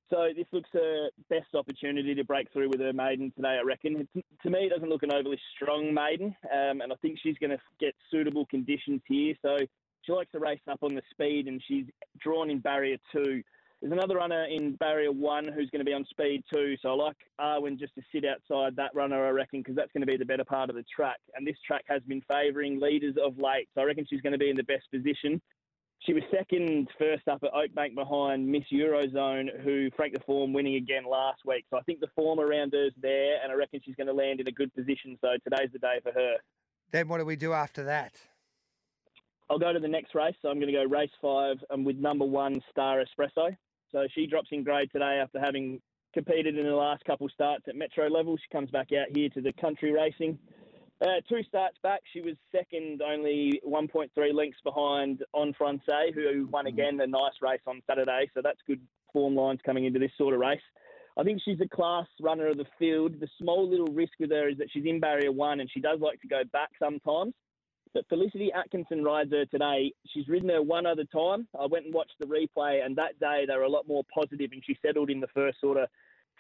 So 0.10 0.28
this 0.36 0.46
looks 0.52 0.70
a 0.76 1.08
best 1.30 1.56
opportunity 1.56 2.14
to 2.14 2.24
break 2.26 2.52
through 2.52 2.70
with 2.70 2.82
her 2.82 2.92
maiden 2.92 3.32
today, 3.36 3.58
I 3.62 3.64
reckon. 3.64 4.08
It, 4.14 4.26
to 4.44 4.50
me, 4.50 4.66
it 4.66 4.70
doesn't 4.70 4.90
look 4.90 5.04
an 5.04 5.14
overly 5.14 5.40
strong 5.56 5.94
maiden, 5.94 6.36
um, 6.54 6.82
and 6.82 6.92
I 6.92 6.96
think 7.02 7.18
she's 7.24 7.38
going 7.40 7.52
to 7.52 7.60
get 7.80 7.96
suitable 8.12 8.46
conditions 8.48 9.02
here. 9.08 9.34
So 9.42 9.56
she 10.02 10.12
likes 10.12 10.32
to 10.34 10.40
race 10.40 10.60
up 10.70 10.80
on 10.84 10.96
the 10.96 11.02
speed, 11.12 11.48
and 11.48 11.64
she's 11.66 11.86
drawn 12.20 12.50
in 12.50 12.60
barrier 12.60 12.98
two. 13.16 13.42
There's 13.82 13.94
another 13.94 14.18
runner 14.18 14.46
in 14.46 14.76
barrier 14.76 15.12
one 15.12 15.46
who's 15.46 15.72
going 15.72 15.80
to 15.80 15.86
be 15.86 15.94
on 15.94 16.06
speed 16.06 16.44
too. 16.54 16.76
So 16.82 16.90
I 16.90 16.94
like 16.94 17.18
Arwen 17.40 17.80
just 17.80 17.96
to 17.96 18.02
sit 18.12 18.24
outside 18.26 18.76
that 18.76 18.94
runner, 18.94 19.26
I 19.26 19.32
reckon, 19.32 19.62
because 19.62 19.76
that's 19.76 19.92
going 19.92 20.02
to 20.02 20.08
be 20.08 20.18
the 20.18 20.26
better 20.26 20.46
part 20.46 20.70
of 20.70 20.76
the 20.76 20.86
track. 20.96 21.18
And 21.34 21.48
this 21.48 21.56
track 21.66 21.84
has 21.88 22.04
been 22.04 22.22
favouring 22.32 22.80
leaders 22.80 23.16
of 23.24 23.40
late. 23.40 23.70
So 23.74 23.82
I 23.82 23.86
reckon 23.86 24.06
she's 24.08 24.22
going 24.22 24.34
to 24.34 24.40
be 24.40 24.52
in 24.52 24.56
the 24.56 24.64
best 24.64 24.86
position. 24.94 25.42
She 26.06 26.14
was 26.14 26.22
second 26.32 26.90
first 27.00 27.28
up 27.28 27.44
at 27.44 27.52
Oakbank 27.54 27.96
behind 27.96 28.48
Miss 28.48 28.64
Eurozone, 28.72 29.62
who 29.64 29.90
franked 29.96 30.16
the 30.16 30.24
form 30.26 30.54
winning 30.54 30.76
again 30.76 31.04
last 31.10 31.42
week. 31.46 31.66
So 31.72 31.78
I 31.78 31.82
think 31.82 32.02
the 32.02 32.10
form 32.16 32.40
around 32.40 32.74
her's 32.74 32.94
there, 33.02 33.38
and 33.42 33.52
I 33.52 33.56
reckon 33.56 33.82
she's 33.84 33.96
going 33.96 34.08
to 34.08 34.14
land 34.14 34.40
in 34.40 34.48
a 34.48 34.52
good 34.52 34.74
position. 34.76 35.18
So 35.22 35.30
today's 35.44 35.72
the 35.74 35.80
day 35.80 36.00
for 36.04 36.12
her. 36.12 36.36
Then 36.92 37.08
what 37.08 37.18
do 37.18 37.26
we 37.26 37.36
do 37.36 37.54
after 37.54 37.84
that? 37.86 38.14
I'll 39.50 39.60
go 39.60 39.74
to 39.74 39.80
the 39.80 39.88
next 39.88 40.14
race. 40.14 40.36
So 40.42 40.50
I'm 40.50 40.60
going 40.60 40.72
to 40.72 40.80
go 40.80 40.86
race 40.86 41.12
five 41.20 41.58
um, 41.72 41.84
with 41.84 41.98
number 41.98 42.26
one 42.26 42.62
Star 42.70 43.04
Espresso. 43.04 43.56
So 43.92 44.08
she 44.14 44.26
drops 44.26 44.50
in 44.52 44.64
grade 44.64 44.90
today 44.92 45.20
after 45.22 45.40
having 45.40 45.82
competed 46.14 46.58
in 46.58 46.66
the 46.66 46.76
last 46.76 47.04
couple 47.06 47.28
starts 47.30 47.64
at 47.68 47.76
Metro 47.76 48.08
level. 48.08 48.38
She 48.38 48.56
comes 48.56 48.70
back 48.70 48.90
out 48.94 49.08
here 49.16 49.30
to 49.30 49.42
the 49.42 49.54
country 49.54 49.92
racing. 49.92 50.38
Uh, 51.02 51.20
two 51.28 51.42
starts 51.48 51.78
back, 51.82 52.02
she 52.14 52.22
was 52.22 52.36
second, 52.52 53.02
only 53.02 53.60
1.3 53.68 54.10
lengths 54.34 54.60
behind 54.64 55.24
On 55.34 55.52
Francais, 55.58 56.12
who 56.14 56.48
won 56.52 56.68
again 56.68 57.00
a 57.02 57.08
nice 57.08 57.34
race 57.42 57.62
on 57.66 57.82
Saturday. 57.88 58.30
So 58.36 58.42
that's 58.44 58.60
good 58.68 58.82
form 59.12 59.36
lines 59.36 59.60
coming 59.66 59.86
into 59.86 59.98
this 59.98 60.12
sort 60.18 60.36
of 60.36 60.40
race. 60.40 60.62
I 61.18 61.24
think 61.24 61.42
she's 61.44 61.60
a 61.60 61.68
class 61.68 62.06
runner 62.22 62.48
of 62.48 62.58
the 62.58 62.68
field. 62.78 63.20
The 63.20 63.28
small 63.40 63.68
little 63.68 63.88
risk 63.88 64.14
with 64.20 64.32
her 64.32 64.48
is 64.48 64.58
that 64.60 64.68
she's 64.72 64.86
in 64.86 65.00
barrier 65.00 65.32
one 65.32 65.60
and 65.60 65.70
she 65.72 65.82
does 65.82 66.00
like 66.00 66.22
to 66.22 66.28
go 66.28 66.44
back 66.54 66.70
sometimes. 66.80 67.34
But 67.94 68.08
Felicity 68.08 68.52
Atkinson 68.54 69.04
rides 69.04 69.32
her 69.32 69.46
today. 69.46 69.92
She's 70.14 70.28
ridden 70.28 70.50
her 70.50 70.62
one 70.62 70.86
other 70.86 71.04
time. 71.04 71.48
I 71.60 71.66
went 71.66 71.86
and 71.86 71.94
watched 71.94 72.16
the 72.20 72.26
replay, 72.26 72.86
and 72.86 72.96
that 72.96 73.20
day 73.20 73.46
they 73.48 73.56
were 73.56 73.64
a 73.64 73.70
lot 73.70 73.88
more 73.88 74.04
positive, 74.14 74.52
and 74.54 74.64
she 74.66 74.78
settled 74.86 75.10
in 75.10 75.20
the 75.20 75.28
first 75.34 75.60
sort 75.60 75.78
of 75.78 75.90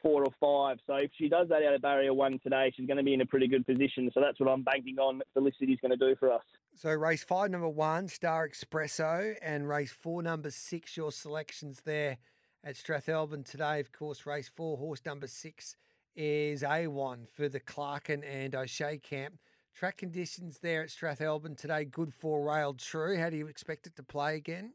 four 0.02 0.24
or 0.24 0.32
five. 0.40 0.80
So 0.88 0.96
if 0.96 1.12
she 1.18 1.30
does 1.30 1.48
that 1.50 1.62
out 1.64 1.74
of 1.74 1.82
barrier 1.82 2.14
one 2.14 2.40
today, 2.42 2.72
she's 2.76 2.88
going 2.88 2.98
to 2.98 3.04
be 3.04 3.14
in 3.14 3.22
a 3.22 3.26
pretty 3.26 3.48
good 3.48 3.66
position. 3.66 4.10
So 4.14 4.22
that's 4.22 4.40
what 4.40 4.50
I'm 4.50 4.64
banking 4.64 4.98
on. 4.98 5.22
Felicity's 5.34 5.80
going 5.82 5.92
to 5.92 5.98
do 5.98 6.16
for 6.16 6.32
us. 6.32 6.42
So 6.76 6.90
race 6.92 7.24
five, 7.24 7.52
number 7.52 7.70
one, 7.70 8.08
Star 8.08 8.48
Espresso, 8.48 9.36
and 9.42 9.68
race 9.68 9.92
four, 9.92 10.24
number 10.24 10.52
six. 10.52 10.96
Your 10.96 11.12
selections 11.12 11.82
there 11.86 12.18
at 12.64 12.76
Strathalbyn 12.76 13.46
today. 13.46 13.80
Of 13.80 13.92
course, 13.92 14.26
race 14.26 14.48
four, 14.48 14.78
horse 14.78 15.02
number 15.06 15.28
six 15.28 15.76
is 16.16 16.64
Arwen 16.64 17.28
for 17.30 17.48
the 17.48 17.60
Clarkin 17.60 18.24
and 18.26 18.56
O'Shea 18.56 18.98
camp. 18.98 19.36
Track 19.74 19.98
conditions 19.98 20.60
there 20.60 20.84
at 20.84 20.90
Strathalbyn 20.90 21.58
today, 21.58 21.86
good 21.86 22.14
for 22.14 22.44
rail 22.46 22.74
true. 22.74 23.18
How 23.18 23.30
do 23.30 23.38
you 23.38 23.48
expect 23.48 23.88
it 23.88 23.96
to 23.96 24.04
play 24.04 24.36
again? 24.36 24.74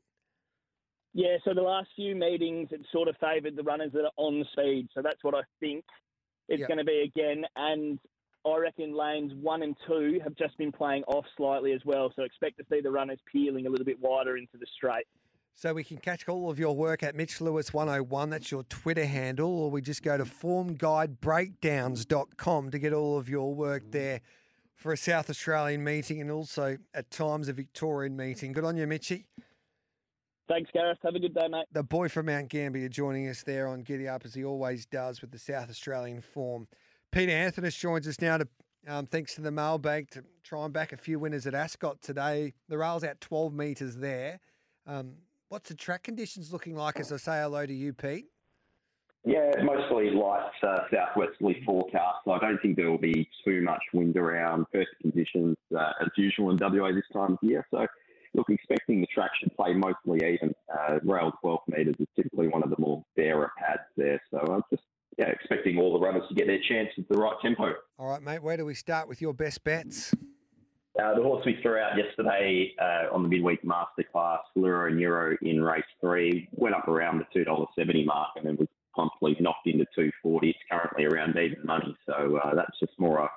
Yeah, 1.13 1.37
so 1.45 1.53
the 1.55 1.61
last 1.63 1.89
few 1.97 2.15
meetings, 2.17 2.69
it 2.73 2.81
sort 2.93 3.09
of 3.09 3.17
favoured 3.19 3.57
the 3.57 3.63
runners 3.63 3.93
that 3.93 4.05
are 4.05 4.11
on 4.17 4.45
speed. 4.53 4.89
So 4.95 5.03
that's 5.03 5.23
what 5.23 5.35
I 5.35 5.43
think 5.61 5.85
it's 6.49 6.61
Yep. 6.61 6.69
going 6.69 6.79
to 6.79 6.85
be 6.85 7.01
again. 7.03 7.45
And 7.57 7.99
I 8.45 8.57
reckon 8.59 8.95
lanes 8.95 9.33
one 9.35 9.63
and 9.63 9.77
two 9.87 10.21
have 10.23 10.35
just 10.35 10.57
been 10.59 10.73
playing 10.73 11.05
off 11.05 11.25
slightly 11.37 11.73
as 11.73 11.83
well. 11.85 12.13
So 12.15 12.23
expect 12.23 12.59
to 12.59 12.65
see 12.71 12.81
the 12.81 12.91
runners 12.91 13.19
peeling 13.33 13.67
a 13.67 13.71
little 13.71 13.87
bit 13.87 13.99
wider 14.01 14.37
into 14.37 14.59
the 14.59 14.67
straight. 14.77 15.07
So 15.55 15.73
we 15.73 15.85
can 15.85 15.97
catch 15.97 16.29
all 16.29 16.51
of 16.51 16.59
your 16.59 16.77
work 16.77 17.03
at 17.03 17.15
Mitch 17.15 17.41
Lewis 17.41 17.73
101. 17.73 18.29
That's 18.29 18.51
your 18.51 18.65
Twitter 18.65 19.07
handle, 19.07 19.59
or 19.59 19.71
we 19.71 19.81
just 19.81 20.03
go 20.03 20.19
to 20.19 20.25
formguidebreakdowns.com 20.25 22.71
to 22.71 22.79
get 22.79 22.93
all 22.93 23.17
of 23.17 23.31
your 23.31 23.55
work 23.55 23.85
there 23.91 24.21
for 24.77 24.93
a 24.93 24.97
South 24.97 25.29
Australian 25.29 25.83
meeting 25.83 26.21
and 26.21 26.31
also 26.31 26.77
at 26.95 27.11
times 27.11 27.49
a 27.49 27.53
Victorian 27.53 28.17
meeting. 28.17 28.53
Good 28.53 28.65
on 28.65 28.77
you, 28.77 28.87
Mitchy. 28.87 29.27
Thanks, 30.49 30.71
Gareth. 30.73 30.99
Have 31.03 31.17
a 31.17 31.19
good 31.19 31.35
day, 31.35 31.49
mate. 31.49 31.65
The 31.73 31.83
boy 31.83 32.09
from 32.09 32.27
Mount 32.27 32.49
Gambier 32.49 32.89
joining 32.89 33.29
us 33.29 33.43
there 33.43 33.67
on 33.67 33.81
Giddy 33.81 34.07
Up 34.07 34.25
as 34.25 34.35
he 34.35 34.45
always 34.45 34.87
does 34.87 35.21
with 35.21 35.33
the 35.33 35.39
South 35.39 35.69
Australian 35.69 36.21
form. 36.21 36.69
Peter 37.11 37.33
Anthony 37.33 37.71
joins 37.71 38.07
us 38.07 38.21
now 38.21 38.37
to 38.39 38.47
um, 38.87 39.07
thanks 39.07 39.35
to 39.35 39.41
the 39.41 39.51
mailbag 39.51 40.11
to 40.11 40.23
try 40.45 40.65
and 40.65 40.73
back 40.73 40.93
a 40.93 40.97
few 40.97 41.19
winners 41.19 41.47
at 41.47 41.55
Ascot 41.55 42.01
today. 42.01 42.53
The 42.69 42.79
rail's 42.79 43.03
out 43.03 43.21
12 43.21 43.53
metres 43.53 43.97
there. 43.97 44.39
Um, 44.87 45.15
what's 45.49 45.69
the 45.69 45.75
track 45.75 46.05
conditions 46.05 46.53
looking 46.53 46.77
like 46.77 47.01
as 47.01 47.11
I 47.11 47.17
say 47.17 47.41
hello 47.41 47.67
to 47.67 47.75
you, 47.75 47.93
Pete? 47.93 48.27
Yeah, 49.27 49.51
mostly 49.65 50.11
light 50.11 50.49
uh, 50.63 50.79
southwesterly 50.89 51.61
forecast. 51.67 52.19
So 52.25 52.31
I 52.31 52.39
don't 52.39 52.63
think 52.63 52.77
there 52.77 52.89
will 52.89 52.97
be 52.97 53.29
too 53.45 53.61
much 53.61 53.83
wind 53.93 54.17
around. 54.17 54.67
Perfect 54.71 55.01
conditions 55.03 55.57
uh, 55.77 55.93
as 56.01 56.09
usual 56.17 56.51
in 56.51 56.59
WA 56.59 56.93
this 56.93 57.03
time 57.13 57.33
of 57.33 57.39
year. 57.43 57.67
So, 57.73 57.89
look, 58.35 58.49
expecting 58.49 59.01
the 59.01 59.09
should 59.41 59.57
play 59.57 59.75
mostly 59.75 60.19
even. 60.19 60.55
Uh, 60.73 61.01
rail 61.03 61.33
12 61.41 61.61
metres 61.67 61.97
is 61.99 62.07
typically 62.15 62.47
one 62.47 62.63
of 62.63 62.71
the 62.71 62.77
more 62.79 63.05
barer 63.17 63.51
pads 63.59 63.83
there. 63.97 64.23
So 64.31 64.39
I'm 64.39 64.63
just 64.71 64.85
yeah, 65.19 65.27
expecting 65.27 65.77
all 65.79 65.93
the 65.93 65.99
runners 65.99 66.23
to 66.29 66.35
get 66.35 66.47
their 66.47 66.61
chance 66.69 66.91
at 66.97 67.09
the 67.09 67.19
right 67.19 67.37
tempo. 67.43 67.75
All 67.99 68.09
right, 68.09 68.23
mate, 68.23 68.45
where 68.45 68.57
do 68.57 68.65
we 68.65 68.75
start 68.75 69.09
with 69.09 69.21
your 69.21 69.35
best 69.35 69.65
bets? 69.65 70.15
Uh, 71.03 71.15
the 71.15 71.23
horse 71.23 71.45
we 71.45 71.59
threw 71.63 71.79
out 71.79 71.93
yesterday 71.97 72.73
uh, 72.81 73.15
on 73.15 73.23
the 73.23 73.29
midweek 73.29 73.63
masterclass, 73.65 74.39
Luro 74.57 74.95
Neuro 74.95 75.37
in 75.43 75.63
race 75.63 75.85
three, 76.01 76.49
went 76.53 76.75
up 76.75 76.89
around 76.89 77.19
the 77.19 77.41
$2.70 77.45 78.07
mark 78.07 78.29
and 78.37 78.47
then 78.47 78.57
was 78.57 78.69
promptly 78.97 79.37
knocked 79.39 79.69
into 79.69 79.85
240. 79.95 80.51
It's 80.51 80.59
currently 80.69 81.05
around 81.05 81.37
even 81.37 81.59
money. 81.65 81.95
So 82.07 82.41
uh, 82.43 82.55
that's 82.55 82.79
just 82.81 82.99
more 82.99 83.19
a, 83.19 83.31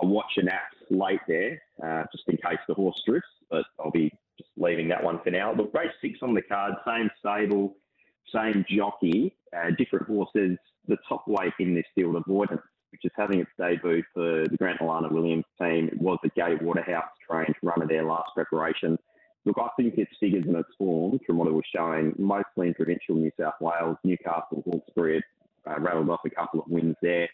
a 0.00 0.06
watch 0.06 0.32
and 0.36 0.48
act 0.48 0.76
late 0.90 1.20
there, 1.28 1.60
uh, 1.84 2.04
just 2.12 2.24
in 2.28 2.36
case 2.36 2.60
the 2.68 2.74
horse 2.74 3.02
drifts. 3.06 3.28
But 3.50 3.64
I'll 3.78 3.90
be 3.90 4.10
just 4.38 4.50
leaving 4.56 4.88
that 4.88 5.02
one 5.02 5.20
for 5.22 5.30
now. 5.30 5.52
Look, 5.52 5.74
race 5.74 5.90
six 6.00 6.20
on 6.22 6.32
the 6.32 6.42
card, 6.42 6.74
same 6.86 7.10
stable, 7.18 7.74
same 8.34 8.64
jockey, 8.70 9.36
uh, 9.54 9.72
different 9.76 10.06
horses. 10.06 10.56
The 10.88 10.96
top 11.08 11.24
weight 11.26 11.52
in 11.58 11.74
this 11.74 11.84
field, 11.94 12.16
Avoidance, 12.16 12.62
which 12.90 13.04
is 13.04 13.12
having 13.16 13.40
its 13.40 13.50
debut 13.58 14.02
for 14.14 14.44
the 14.48 14.56
Grant 14.56 14.80
Alana 14.80 15.10
Williams 15.10 15.44
team. 15.60 15.88
It 15.88 16.00
was 16.00 16.18
a 16.24 16.28
Gay 16.30 16.54
Waterhouse 16.60 17.10
trained 17.28 17.54
runner 17.62 17.86
there 17.86 18.04
last 18.04 18.30
preparation. 18.34 18.98
Look, 19.44 19.58
I 19.58 19.68
think 19.76 19.98
its 19.98 20.12
figures 20.20 20.44
and 20.46 20.56
its 20.56 20.68
form, 20.78 21.18
from 21.26 21.38
what 21.38 21.48
it 21.48 21.54
was 21.54 21.64
showing, 21.74 22.14
mostly 22.18 22.68
in 22.68 22.74
provincial 22.74 23.16
New 23.16 23.30
South 23.38 23.54
Wales, 23.60 23.96
Newcastle, 24.04 24.62
Hawkesbury, 24.64 25.22
uh, 25.68 25.80
rattled 25.80 26.10
off 26.10 26.20
a 26.24 26.30
couple 26.30 26.60
of 26.60 26.68
wins 26.68 26.96
there. 27.02 27.28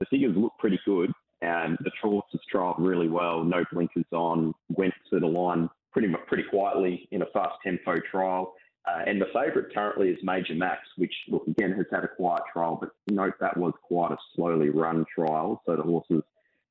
The 0.00 0.06
figures 0.06 0.36
look 0.36 0.52
pretty 0.58 0.80
good. 0.84 1.12
Um, 1.42 1.76
the 1.80 1.90
horse 2.00 2.24
has 2.32 2.40
trialled 2.52 2.76
really 2.78 3.08
well, 3.08 3.44
no 3.44 3.64
blinkers 3.72 4.04
on, 4.12 4.54
went 4.68 4.94
to 5.10 5.20
the 5.20 5.26
line 5.26 5.68
pretty 5.92 6.12
pretty 6.26 6.44
quietly 6.44 7.08
in 7.10 7.22
a 7.22 7.26
fast 7.26 7.54
tempo 7.62 7.96
trial. 8.10 8.54
Uh, 8.84 9.02
and 9.06 9.20
the 9.20 9.26
favourite 9.26 9.72
currently 9.72 10.08
is 10.08 10.18
Major 10.24 10.54
Max, 10.54 10.80
which, 10.96 11.14
look, 11.28 11.46
again, 11.46 11.72
has 11.72 11.86
had 11.92 12.02
a 12.02 12.08
quiet 12.08 12.42
trial, 12.52 12.78
but 12.80 12.90
note 13.08 13.34
that 13.38 13.56
was 13.56 13.72
quite 13.82 14.10
a 14.10 14.16
slowly 14.34 14.70
run 14.70 15.04
trial. 15.14 15.62
So 15.66 15.76
the 15.76 15.82
horse 15.82 16.06
is 16.10 16.22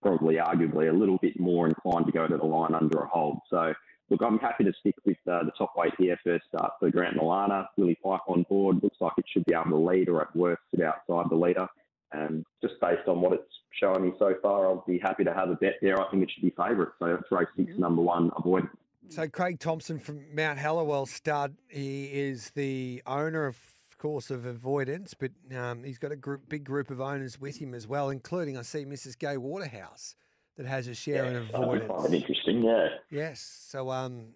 probably 0.02 0.36
arguably 0.36 0.90
a 0.90 0.94
little 0.94 1.18
bit 1.20 1.40
more 1.40 1.68
inclined 1.68 2.08
to 2.08 2.12
go 2.12 2.28
to 2.28 2.36
the 2.36 2.46
line 2.46 2.74
under 2.74 3.00
a 3.00 3.08
hold. 3.08 3.40
So, 3.50 3.74
look, 4.12 4.22
I'm 4.22 4.38
happy 4.38 4.66
to 4.66 4.74
stick 4.80 4.96
with 5.06 5.18
uh, 5.28 5.44
the 5.46 5.52
top 5.58 5.74
weight 5.76 5.94
here 5.98 6.20
first 6.24 6.44
start 6.54 6.74
for 6.80 6.92
Grant 6.92 7.18
Milana. 7.18 7.66
Willie 7.78 7.98
Pike 8.04 8.22
on 8.28 8.44
board. 8.44 8.84
Looks 8.84 8.98
like 9.00 9.14
it 9.18 9.26
should 9.32 9.46
be 9.46 9.54
able 9.54 9.72
to 9.72 9.78
lead 9.78 10.10
or 10.10 10.22
at 10.22 10.36
worst 10.36 10.62
sit 10.70 10.84
outside 10.86 11.30
the 11.30 11.36
leader. 11.36 11.68
And 12.12 12.46
just 12.62 12.74
based 12.82 13.08
on 13.08 13.22
what 13.22 13.32
it's 13.32 13.54
showing 13.80 14.04
me 14.04 14.12
so 14.20 14.36
far, 14.42 14.68
I'll 14.68 14.84
be 14.86 15.00
happy 15.00 15.24
to 15.24 15.34
have 15.34 15.50
a 15.50 15.56
bet 15.56 15.76
there. 15.82 16.00
I 16.00 16.12
think 16.12 16.24
it 16.24 16.30
should 16.32 16.44
be 16.44 16.54
favourite. 16.58 16.92
So 17.00 17.06
it's 17.06 17.32
race 17.32 17.48
six, 17.56 17.72
number 17.78 18.02
one, 18.02 18.30
avoid. 18.38 18.68
So 19.08 19.28
Craig 19.30 19.60
Thompson 19.60 19.98
from 19.98 20.24
Mount 20.36 20.60
Hallowell 20.60 21.06
stud. 21.06 21.56
He 21.70 22.06
is 22.06 22.52
the 22.52 23.02
owner, 23.08 23.46
of 23.46 23.58
course, 23.98 24.30
of 24.30 24.46
Avoidance, 24.46 25.14
but 25.14 25.32
um, 25.56 25.84
he's 25.86 26.00
got 26.00 26.12
a 26.12 26.18
group, 26.18 26.50
big 26.50 26.66
group 26.66 26.92
of 26.92 27.00
owners 27.00 27.40
with 27.40 27.58
him 27.58 27.74
as 27.74 27.88
well, 27.88 28.10
including 28.10 28.58
I 28.58 28.64
see 28.64 28.84
Mrs. 28.84 29.18
Gay 29.18 29.38
Waterhouse 29.38 30.16
that 30.58 30.66
has 30.66 30.88
a 30.88 30.94
share 30.96 31.26
in 31.26 31.36
I 31.36 31.40
would 31.40 31.82
Avoidance. 31.84 31.92
find 32.04 32.14
interesting, 32.14 32.64
yeah. 32.64 32.88
Yes. 33.10 33.40
So 33.68 33.90
um, 33.90 34.28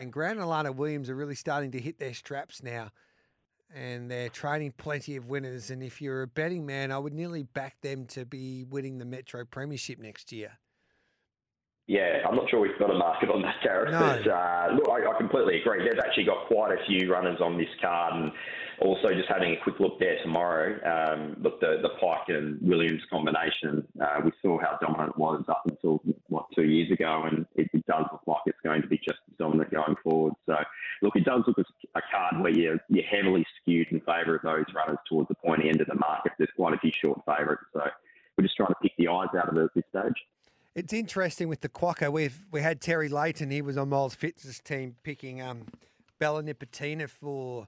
and 0.00 0.12
Grant 0.12 0.38
and 0.38 0.46
Alana 0.48 0.74
Williams 0.74 1.10
are 1.10 1.14
really 1.14 1.34
starting 1.34 1.70
to 1.72 1.78
hit 1.78 1.98
their 1.98 2.14
straps 2.14 2.62
now, 2.62 2.90
and 3.74 4.10
they're 4.10 4.28
training 4.28 4.72
plenty 4.76 5.16
of 5.16 5.26
winners. 5.28 5.70
And 5.70 5.82
if 5.82 6.00
you're 6.00 6.22
a 6.22 6.26
betting 6.26 6.64
man, 6.66 6.92
I 6.92 6.98
would 6.98 7.12
nearly 7.12 7.42
back 7.42 7.80
them 7.82 8.06
to 8.06 8.24
be 8.24 8.64
winning 8.64 8.98
the 8.98 9.04
Metro 9.04 9.44
Premiership 9.44 9.98
next 9.98 10.32
year. 10.32 10.52
Yeah, 11.90 12.22
I'm 12.24 12.36
not 12.36 12.48
sure 12.48 12.60
we've 12.60 12.78
got 12.78 12.94
a 12.94 12.94
market 12.94 13.30
on 13.30 13.42
that, 13.42 13.56
Gareth. 13.64 13.90
No. 13.90 13.98
But 13.98 14.30
uh, 14.30 14.68
look, 14.76 14.86
I, 14.88 15.10
I 15.10 15.18
completely 15.18 15.60
agree. 15.60 15.82
They've 15.82 15.98
actually 15.98 16.22
got 16.22 16.46
quite 16.46 16.70
a 16.70 16.78
few 16.86 17.10
runners 17.10 17.40
on 17.40 17.58
this 17.58 17.66
card, 17.82 18.14
and 18.14 18.30
also 18.80 19.08
just 19.08 19.28
having 19.28 19.54
a 19.54 19.56
quick 19.64 19.80
look 19.80 19.98
there 19.98 20.14
tomorrow. 20.22 20.78
Um, 20.86 21.34
look, 21.42 21.58
the 21.58 21.82
the 21.82 21.88
Pike 22.00 22.28
and 22.28 22.62
Williams 22.62 23.02
combination, 23.10 23.82
uh, 24.00 24.20
we 24.24 24.30
saw 24.40 24.56
how 24.60 24.78
dominant 24.80 25.14
it 25.16 25.18
was 25.18 25.42
up 25.48 25.64
until 25.68 26.00
what 26.28 26.46
two 26.54 26.62
years 26.62 26.92
ago, 26.92 27.24
and 27.28 27.44
it, 27.56 27.68
it 27.72 27.84
does 27.86 28.04
look 28.12 28.22
like 28.24 28.42
it's 28.46 28.60
going 28.62 28.82
to 28.82 28.88
be 28.88 28.98
just 28.98 29.18
as 29.28 29.36
dominant 29.36 29.72
going 29.72 29.96
forward. 30.04 30.34
So, 30.46 30.54
look, 31.02 31.16
it 31.16 31.24
does 31.24 31.42
look 31.48 31.58
as 31.58 31.66
a 31.96 32.02
card 32.08 32.40
where 32.40 32.56
you're, 32.56 32.78
you're 32.88 33.04
heavily 33.04 33.44
skewed 33.60 33.88
in 33.90 33.98
favour 34.02 34.36
of 34.36 34.42
those 34.42 34.72
runners 34.72 34.98
towards 35.08 35.26
the 35.26 35.34
pointy 35.34 35.68
end 35.68 35.80
of 35.80 35.88
the 35.88 35.96
market. 35.96 36.34
There's 36.38 36.54
quite 36.54 36.72
a 36.72 36.78
few 36.78 36.92
short 37.02 37.20
favourites, 37.26 37.64
so 37.72 37.82
we're 38.38 38.44
just 38.44 38.56
trying 38.56 38.68
to 38.68 38.80
pick 38.80 38.92
the 38.96 39.08
eyes 39.08 39.34
out 39.36 39.48
of 39.48 39.56
it 39.56 39.64
at 39.64 39.74
this 39.74 39.84
stage. 39.90 40.14
It's 40.76 40.92
interesting 40.92 41.48
with 41.48 41.62
the 41.62 41.68
Quokka. 41.68 42.12
We've 42.12 42.44
we 42.52 42.62
had 42.62 42.80
Terry 42.80 43.08
Layton. 43.08 43.50
He 43.50 43.60
was 43.60 43.76
on 43.76 43.88
Miles 43.88 44.14
Fitz's 44.14 44.60
team 44.60 44.94
picking 45.02 45.42
um, 45.42 45.66
Bella 46.20 46.44
Nipotina 46.44 47.08
for 47.08 47.66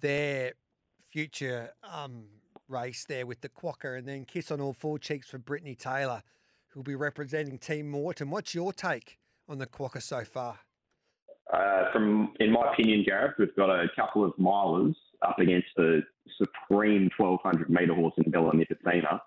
their 0.00 0.52
future 1.10 1.70
um, 1.82 2.26
race 2.68 3.04
there 3.08 3.26
with 3.26 3.40
the 3.40 3.48
Quokka, 3.48 3.98
and 3.98 4.06
then 4.06 4.24
Kiss 4.24 4.52
on 4.52 4.60
All 4.60 4.72
Four 4.72 5.00
Cheeks 5.00 5.28
for 5.28 5.38
Brittany 5.38 5.74
Taylor, 5.74 6.22
who'll 6.68 6.84
be 6.84 6.94
representing 6.94 7.58
Team 7.58 7.90
Morton. 7.90 8.30
What's 8.30 8.54
your 8.54 8.72
take 8.72 9.18
on 9.48 9.58
the 9.58 9.66
Quokka 9.66 10.00
so 10.00 10.22
far? 10.22 10.60
Uh, 11.52 11.90
from 11.92 12.34
in 12.38 12.52
my 12.52 12.72
opinion, 12.72 13.02
Gareth, 13.04 13.34
we've 13.40 13.56
got 13.56 13.68
a 13.68 13.88
couple 13.96 14.24
of 14.24 14.32
milers 14.36 14.94
up 15.22 15.40
against 15.40 15.68
the 15.76 16.02
supreme 16.36 17.10
1200 17.16 17.68
metre 17.68 17.94
horse 17.94 18.14
in 18.18 18.30
Bella 18.30 18.52
Nipotina 18.52 19.20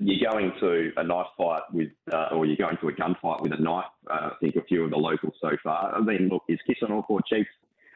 you're 0.00 0.30
going 0.30 0.52
to 0.60 0.92
a 0.96 1.04
knife 1.04 1.26
fight 1.36 1.62
with, 1.72 1.90
uh, 2.12 2.28
or 2.32 2.44
you're 2.44 2.56
going 2.56 2.76
to 2.80 2.88
a 2.88 2.92
gunfight 2.92 3.42
with 3.42 3.52
a 3.52 3.62
knife. 3.62 3.84
Uh, 4.10 4.30
I 4.30 4.32
think 4.40 4.56
a 4.56 4.62
few 4.62 4.84
of 4.84 4.90
the 4.90 4.96
locals 4.96 5.34
so 5.40 5.50
far. 5.62 5.94
I 5.94 6.00
mean, 6.00 6.28
look, 6.28 6.42
is 6.48 6.58
Kiss 6.66 6.78
on 6.82 6.92
All 6.92 7.04
Four 7.06 7.20
Cheeks? 7.22 7.50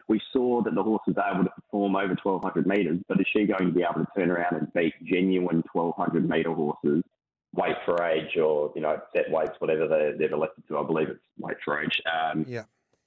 We 0.06 0.20
saw 0.32 0.62
that 0.62 0.74
the 0.74 0.82
horse 0.82 1.02
was 1.06 1.16
able 1.18 1.44
to 1.44 1.50
perform 1.50 1.96
over 1.96 2.14
1,200 2.22 2.66
metres, 2.66 2.98
but 3.08 3.20
is 3.20 3.26
she 3.32 3.46
going 3.46 3.66
to 3.66 3.72
be 3.72 3.82
able 3.82 4.04
to 4.04 4.06
turn 4.16 4.30
around 4.30 4.56
and 4.56 4.72
beat 4.74 4.92
genuine 5.02 5.64
1,200 5.72 6.28
metre 6.28 6.52
horses? 6.52 7.02
Weight 7.54 7.76
for 7.84 8.02
age, 8.04 8.37
or 8.37 8.72
you 8.74 8.82
know, 8.82 9.00
set 9.14 9.30
weights, 9.30 9.52
whatever 9.60 9.87
they, 9.87 10.12
they've 10.18 10.32
elected 10.32 10.64
to. 10.68 10.78
I 10.78 10.84
believe 10.84 11.08
it's 11.08 11.20
weight 11.38 11.56
for 11.64 11.80
age. 11.80 12.02
Um, 12.12 12.44
yeah. 12.48 12.64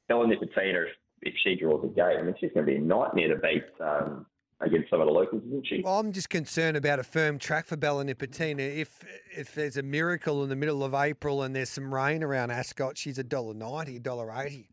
Bella 0.08 0.26
Nipotina, 0.26 0.86
if 1.22 1.34
she 1.44 1.56
draws 1.56 1.84
a 1.84 1.88
gate, 1.88 2.18
I 2.18 2.22
mean, 2.22 2.34
she's 2.40 2.52
going 2.54 2.66
to 2.66 2.72
be 2.72 2.78
a 2.78 2.82
nightmare 2.82 3.28
to 3.28 3.36
beat. 3.36 3.66
Um, 3.82 4.26
against 4.60 4.90
some 4.90 5.02
of 5.02 5.08
the 5.08 5.14
locals, 5.14 5.44
isn't 5.48 5.68
she? 5.68 5.82
Well, 5.84 6.00
I'm 6.00 6.12
just 6.12 6.30
concerned 6.30 6.78
about 6.78 7.00
a 7.00 7.04
firm 7.04 7.38
track 7.38 7.66
for 7.68 7.78
Bella 7.78 8.04
Nipotina. 8.04 8.60
If 8.60 9.04
if 9.36 9.54
there's 9.54 9.78
a 9.78 9.84
miracle 9.84 10.44
in 10.44 10.50
the 10.50 10.56
middle 10.56 10.84
of 10.84 10.94
April 10.94 11.44
and 11.44 11.56
there's 11.56 11.70
some 11.70 11.94
rain 11.94 12.24
around 12.24 12.52
Ascot, 12.52 12.98
she's 12.98 13.18
a 13.18 13.24
dollar 13.24 13.54
ninety, 13.54 14.00
dollar 14.00 14.32
eighty. 14.32 14.70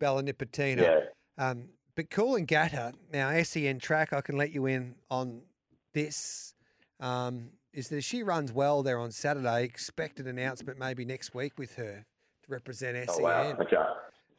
Bella 0.00 0.22
Nipotina. 0.22 0.82
Yeah. 0.82 0.98
Um, 1.38 1.68
but 1.94 2.10
Coolangatta, 2.10 2.94
now 3.12 3.42
SEN 3.42 3.78
track, 3.78 4.12
I 4.12 4.20
can 4.20 4.36
let 4.36 4.52
you 4.52 4.66
in 4.66 4.94
on 5.10 5.42
this. 5.92 6.54
Um, 6.98 7.50
is 7.72 7.88
that 7.88 7.98
if 7.98 8.04
she 8.04 8.22
runs 8.24 8.52
well 8.52 8.82
there 8.82 8.98
on 8.98 9.12
Saturday, 9.12 9.62
expected 9.64 10.26
announcement 10.26 10.78
maybe 10.78 11.04
next 11.04 11.34
week 11.34 11.56
with 11.56 11.76
her 11.76 12.04
to 12.42 12.52
represent 12.52 12.96
SEN. 13.08 13.16
Oh, 13.20 13.22
wow. 13.22 13.56
Okay. 13.60 13.76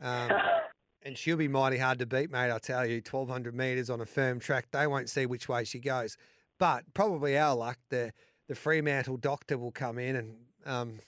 Um, 0.02 0.32
and 1.04 1.18
she'll 1.18 1.38
be 1.38 1.48
mighty 1.48 1.78
hard 1.78 2.00
to 2.00 2.06
beat, 2.06 2.32
mate. 2.32 2.52
I 2.52 2.60
tell 2.60 2.86
you, 2.86 2.96
1,200 2.96 3.56
metres 3.56 3.90
on 3.90 4.02
a 4.02 4.06
firm 4.06 4.40
track, 4.40 4.68
they 4.72 4.88
won't 4.88 5.10
see 5.10 5.26
which 5.26 5.50
way 5.50 5.64
she 5.64 5.80
goes. 5.80 6.18
But 6.58 6.84
probably 6.94 7.38
our 7.38 7.56
luck, 7.56 7.78
the 7.90 8.14
the 8.48 8.56
Fremantle 8.56 9.16
doctor 9.16 9.58
will 9.58 9.72
come 9.72 9.98
in 9.98 10.18
and 10.18 10.36
um, 10.66 11.00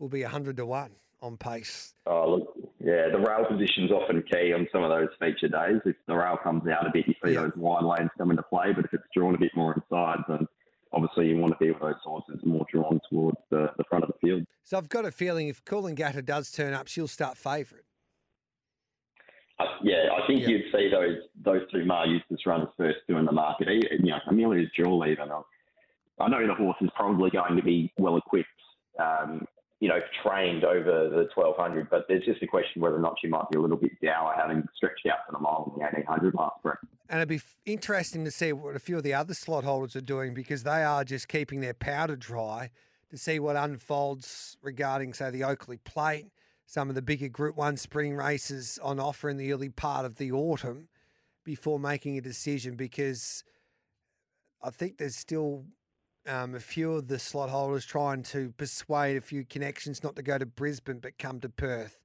will 0.00 0.08
be 0.08 0.22
100 0.22 0.56
to 0.56 0.66
1 0.66 0.90
on 1.22 1.36
pace. 1.36 1.94
Oh, 2.04 2.30
look, 2.30 2.54
yeah, 2.80 3.08
the 3.12 3.18
rail 3.18 3.46
position's 3.48 3.92
often 3.92 4.24
key 4.30 4.52
on 4.52 4.66
some 4.72 4.82
of 4.82 4.90
those 4.90 5.08
feature 5.20 5.46
days. 5.46 5.80
If 5.84 5.94
the 6.08 6.16
rail 6.16 6.36
comes 6.42 6.68
out 6.68 6.84
a 6.84 6.90
bit, 6.92 7.06
you 7.06 7.14
see 7.24 7.34
yeah. 7.34 7.42
those 7.42 7.52
wide 7.56 7.84
lanes 7.84 8.10
come 8.18 8.30
into 8.30 8.42
play. 8.42 8.72
But 8.74 8.86
if 8.86 8.92
it's 8.92 9.04
drawn 9.16 9.36
a 9.36 9.38
bit 9.38 9.52
more 9.54 9.72
inside, 9.72 10.18
then 10.28 10.48
obviously 10.92 11.28
you 11.28 11.38
want 11.38 11.52
to 11.52 11.64
be 11.64 11.70
with 11.70 11.80
those 11.80 11.94
horses 12.02 12.40
more 12.44 12.66
drawn 12.70 13.00
towards 13.08 13.38
the, 13.50 13.70
the 13.78 13.84
front 13.84 14.04
of 14.04 14.10
the 14.10 14.26
field. 14.26 14.44
So 14.64 14.76
I've 14.76 14.88
got 14.88 15.04
a 15.04 15.12
feeling 15.12 15.48
if 15.48 15.64
Coolangatta 15.64 16.24
does 16.24 16.50
turn 16.50 16.74
up, 16.74 16.88
she'll 16.88 17.08
start 17.08 17.36
favourite. 17.38 17.84
Yeah, 19.82 20.08
I 20.12 20.26
think 20.26 20.40
Yeah. 20.42 20.48
you'd 20.48 20.72
see 20.72 20.88
those 20.88 21.18
those 21.42 21.62
two 21.70 21.84
Maher 21.84 22.06
Eustace 22.06 22.46
runners 22.46 22.68
first 22.76 22.98
two 23.08 23.16
in 23.18 23.24
the 23.24 23.32
market. 23.32 23.68
You 23.68 23.98
know, 24.10 24.18
Amelia's 24.26 24.70
Jewel 24.76 25.06
even. 25.06 25.30
I- 25.30 25.42
I 26.20 26.28
know 26.28 26.46
the 26.46 26.54
horse 26.54 26.76
is 26.80 26.90
probably 26.94 27.30
going 27.30 27.56
to 27.56 27.62
be 27.62 27.92
well 27.98 28.16
equipped, 28.16 28.48
um, 29.00 29.44
you 29.80 29.88
know, 29.88 29.98
trained 30.22 30.62
over 30.64 31.08
the 31.08 31.28
1200, 31.34 31.90
but 31.90 32.06
there's 32.06 32.24
just 32.24 32.40
a 32.40 32.46
question 32.46 32.80
whether 32.80 32.94
or 32.94 33.00
not 33.00 33.18
she 33.20 33.26
might 33.26 33.50
be 33.50 33.58
a 33.58 33.60
little 33.60 33.76
bit 33.76 33.90
dour 34.00 34.32
having 34.36 34.62
stretched 34.76 35.04
out 35.06 35.26
for 35.26 35.32
the 35.32 35.40
mile 35.40 35.72
in 35.74 35.80
the 35.80 35.84
1800 35.84 36.32
last 36.34 36.58
spring. 36.60 36.76
And 37.08 37.18
it'd 37.18 37.28
be 37.28 37.34
f- 37.36 37.56
interesting 37.66 38.24
to 38.24 38.30
see 38.30 38.52
what 38.52 38.76
a 38.76 38.78
few 38.78 38.96
of 38.96 39.02
the 39.02 39.12
other 39.12 39.34
slot 39.34 39.64
holders 39.64 39.96
are 39.96 40.00
doing 40.00 40.34
because 40.34 40.62
they 40.62 40.84
are 40.84 41.02
just 41.02 41.26
keeping 41.26 41.60
their 41.60 41.74
powder 41.74 42.14
dry 42.16 42.70
to 43.10 43.18
see 43.18 43.40
what 43.40 43.56
unfolds 43.56 44.56
regarding, 44.62 45.14
say, 45.14 45.30
the 45.30 45.42
Oakley 45.42 45.78
Plate, 45.78 46.26
some 46.66 46.88
of 46.88 46.94
the 46.94 47.02
bigger 47.02 47.28
Group 47.28 47.56
1 47.56 47.76
spring 47.76 48.14
races 48.14 48.78
on 48.82 48.98
offer 48.98 49.28
in 49.28 49.36
the 49.36 49.52
early 49.52 49.68
part 49.68 50.04
of 50.04 50.16
the 50.16 50.32
autumn 50.32 50.88
before 51.44 51.78
making 51.78 52.16
a 52.16 52.20
decision 52.20 52.74
because 52.74 53.44
I 54.62 54.70
think 54.70 54.96
there's 54.98 55.16
still 55.16 55.66
um, 56.26 56.54
a 56.54 56.60
few 56.60 56.92
of 56.94 57.08
the 57.08 57.18
slot 57.18 57.50
holders 57.50 57.84
trying 57.84 58.22
to 58.24 58.52
persuade 58.56 59.16
a 59.16 59.20
few 59.20 59.44
connections 59.44 60.02
not 60.02 60.16
to 60.16 60.22
go 60.22 60.38
to 60.38 60.46
Brisbane 60.46 61.00
but 61.00 61.18
come 61.18 61.38
to 61.40 61.48
Perth 61.50 61.98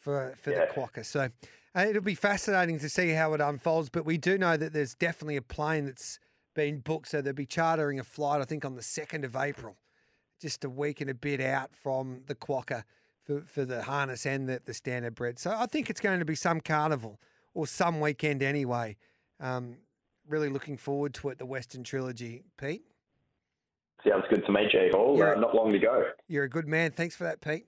for 0.00 0.34
for 0.40 0.50
Yeah. 0.50 0.66
the 0.66 0.72
Quokka. 0.72 1.06
So 1.06 1.28
uh, 1.76 1.86
it'll 1.88 2.02
be 2.02 2.16
fascinating 2.16 2.80
to 2.80 2.88
see 2.88 3.10
how 3.10 3.34
it 3.34 3.40
unfolds. 3.40 3.88
But 3.88 4.04
we 4.04 4.18
do 4.18 4.36
know 4.36 4.56
that 4.56 4.72
there's 4.72 4.94
definitely 4.96 5.36
a 5.36 5.42
plane 5.42 5.86
that's 5.86 6.18
been 6.54 6.80
booked, 6.80 7.08
so 7.08 7.22
they'll 7.22 7.32
be 7.32 7.46
chartering 7.46 8.00
a 8.00 8.04
flight. 8.04 8.40
I 8.40 8.44
think 8.44 8.64
on 8.64 8.74
the 8.74 8.82
second 8.82 9.24
of 9.24 9.36
April, 9.36 9.76
just 10.40 10.64
a 10.64 10.68
week 10.70 11.00
and 11.00 11.08
a 11.08 11.14
bit 11.14 11.40
out 11.40 11.72
from 11.74 12.22
the 12.26 12.34
Quokka 12.34 12.82
for, 13.24 13.42
for 13.46 13.64
the 13.64 13.82
harness 13.82 14.26
and 14.26 14.48
the, 14.48 14.60
the 14.64 14.74
standard 14.74 15.14
bred. 15.14 15.38
So 15.38 15.54
I 15.56 15.66
think 15.66 15.90
it's 15.90 16.00
going 16.00 16.18
to 16.18 16.24
be 16.24 16.34
some 16.34 16.60
carnival 16.60 17.20
or 17.54 17.66
some 17.66 18.00
weekend 18.00 18.42
anyway. 18.42 18.96
Um, 19.40 19.76
really 20.28 20.48
looking 20.48 20.76
forward 20.76 21.14
to 21.14 21.28
it. 21.30 21.38
The 21.38 21.46
Western 21.46 21.84
Trilogy, 21.84 22.42
Pete. 22.58 22.82
Sounds 24.08 24.24
good 24.30 24.44
to 24.46 24.52
me, 24.52 24.66
G 24.70 24.90
Hall. 24.92 25.22
Uh, 25.22 25.34
not 25.34 25.54
long 25.54 25.70
to 25.70 25.78
go. 25.78 26.04
You're 26.26 26.44
a 26.44 26.48
good 26.48 26.66
man. 26.66 26.90
Thanks 26.90 27.14
for 27.14 27.24
that, 27.24 27.40
Pete. 27.40 27.66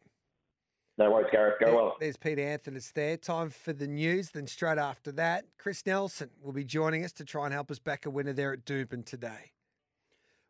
No 0.99 1.11
worries, 1.11 1.29
Gareth. 1.33 1.55
Go 1.61 1.67
There- 1.67 1.75
well. 1.75 1.97
There's 1.99 2.17
Peter 2.17 2.43
Anthony's 2.43 2.91
there. 2.93 3.17
Time 3.17 3.51
for 3.51 3.73
the 3.73 3.87
news. 3.87 4.31
Then 4.31 4.47
straight 4.47 4.79
after 4.79 5.11
that, 5.13 5.45
Chris 5.59 5.85
Nelson 5.87 6.31
will 6.41 6.53
be 6.53 6.65
joining 6.65 7.05
us 7.05 7.13
to 7.15 7.25
try 7.25 7.45
and 7.45 7.53
help 7.55 7.71
us 7.71 7.79
back 7.79 8.07
a 8.07 8.11
winner 8.11 8.33
there 8.33 8.53
at 8.53 8.65
Doomben 8.65 9.05
today. 9.05 9.53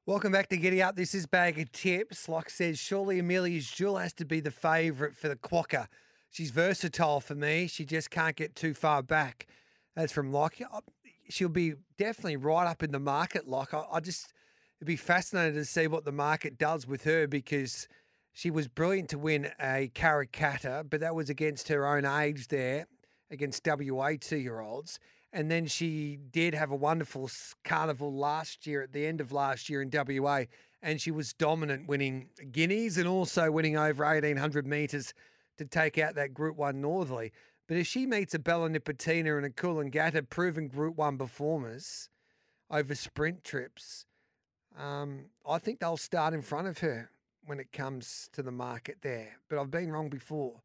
Welcome 0.06 0.32
back 0.32 0.50
to 0.50 0.58
Giddy 0.58 0.82
Up. 0.82 0.96
This 0.96 1.14
is 1.14 1.24
Bag 1.24 1.58
of 1.58 1.72
Tips. 1.72 2.28
Like 2.28 2.50
says, 2.50 2.78
surely 2.78 3.18
Amelia's 3.18 3.70
Jewel 3.70 3.96
has 3.96 4.12
to 4.14 4.26
be 4.26 4.38
the 4.38 4.50
favourite 4.50 5.16
for 5.16 5.30
the 5.30 5.36
Quokka. 5.36 5.86
She's 6.30 6.50
versatile 6.50 7.20
for 7.20 7.34
me. 7.34 7.68
She 7.68 7.86
just 7.86 8.10
can't 8.10 8.36
get 8.36 8.54
too 8.54 8.74
far 8.74 9.02
back. 9.02 9.46
That's 9.96 10.12
from 10.12 10.30
Locke. 10.30 10.60
Uh, 10.60 10.82
She'll 11.30 11.48
be 11.48 11.76
definitely 11.96 12.36
right 12.36 12.66
up 12.66 12.82
in 12.82 12.92
the 12.92 13.00
market, 13.00 13.48
Locke. 13.48 13.72
I, 13.72 13.84
I 13.94 14.00
just, 14.00 14.34
it'd 14.78 14.86
be 14.86 14.96
fascinating 14.96 15.54
to 15.54 15.64
see 15.64 15.86
what 15.86 16.04
the 16.04 16.12
market 16.12 16.58
does 16.58 16.86
with 16.86 17.04
her 17.04 17.26
because 17.26 17.88
she 18.34 18.50
was 18.50 18.68
brilliant 18.68 19.08
to 19.08 19.18
win 19.18 19.52
a 19.58 19.90
Karrakatta, 19.94 20.84
but 20.90 21.00
that 21.00 21.14
was 21.14 21.30
against 21.30 21.68
her 21.68 21.86
own 21.86 22.04
age 22.04 22.48
there, 22.48 22.88
against 23.30 23.66
WA 23.66 24.10
two 24.20 24.36
year 24.36 24.60
olds. 24.60 24.98
And 25.34 25.50
then 25.50 25.66
she 25.66 26.16
did 26.30 26.54
have 26.54 26.70
a 26.70 26.76
wonderful 26.76 27.28
carnival 27.64 28.14
last 28.14 28.68
year, 28.68 28.82
at 28.82 28.92
the 28.92 29.04
end 29.04 29.20
of 29.20 29.32
last 29.32 29.68
year 29.68 29.82
in 29.82 29.90
WA, 29.92 30.44
and 30.80 31.00
she 31.00 31.10
was 31.10 31.32
dominant, 31.32 31.88
winning 31.88 32.28
guineas 32.52 32.98
and 32.98 33.08
also 33.08 33.50
winning 33.50 33.76
over 33.76 34.04
1800 34.04 34.64
metres 34.64 35.12
to 35.58 35.64
take 35.64 35.98
out 35.98 36.14
that 36.14 36.34
Group 36.34 36.56
1 36.56 36.80
Northerly. 36.80 37.32
But 37.66 37.78
if 37.78 37.86
she 37.88 38.06
meets 38.06 38.32
a 38.34 38.38
Bella 38.38 38.68
Nipotina 38.68 39.36
and 39.36 39.44
a 39.44 39.50
Coolangatta, 39.50 40.30
proven 40.30 40.68
Group 40.68 40.96
1 40.96 41.18
performers 41.18 42.10
over 42.70 42.94
sprint 42.94 43.42
trips, 43.42 44.06
um, 44.78 45.26
I 45.44 45.58
think 45.58 45.80
they'll 45.80 45.96
start 45.96 46.32
in 46.32 46.42
front 46.42 46.68
of 46.68 46.78
her 46.78 47.10
when 47.44 47.58
it 47.58 47.72
comes 47.72 48.28
to 48.34 48.42
the 48.42 48.52
market 48.52 48.98
there. 49.02 49.38
But 49.48 49.58
I've 49.58 49.70
been 49.72 49.90
wrong 49.90 50.10
before. 50.10 50.60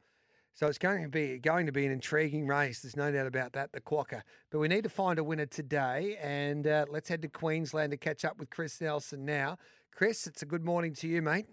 So 0.60 0.68
it's 0.68 0.78
going 0.78 1.04
to 1.04 1.08
be 1.08 1.38
going 1.38 1.68
to 1.68 1.72
be 1.72 1.86
an 1.86 1.92
intriguing 1.94 2.46
race. 2.46 2.82
There's 2.82 2.98
no 2.98 3.10
doubt 3.14 3.28
about 3.28 3.54
that, 3.54 3.72
the 3.72 3.80
Quokka. 3.80 4.24
But 4.52 4.60
we 4.60 4.68
need 4.68 4.84
to 4.84 4.90
find 4.90 5.18
a 5.18 5.24
winner 5.24 5.46
today, 5.46 6.18
and 6.22 6.68
uh, 6.68 6.86
let's 6.90 7.08
head 7.08 7.22
to 7.22 7.30
Queensland 7.30 7.92
to 7.92 7.98
catch 7.98 8.26
up 8.26 8.38
with 8.38 8.50
Chris 8.50 8.82
Nelson 8.82 9.24
now. 9.24 9.58
Chris, 9.96 10.28
it's 10.28 10.42
a 10.42 10.46
good 10.46 10.66
morning 10.66 10.94
to 10.96 11.08
you, 11.08 11.22
mate. 11.22 11.46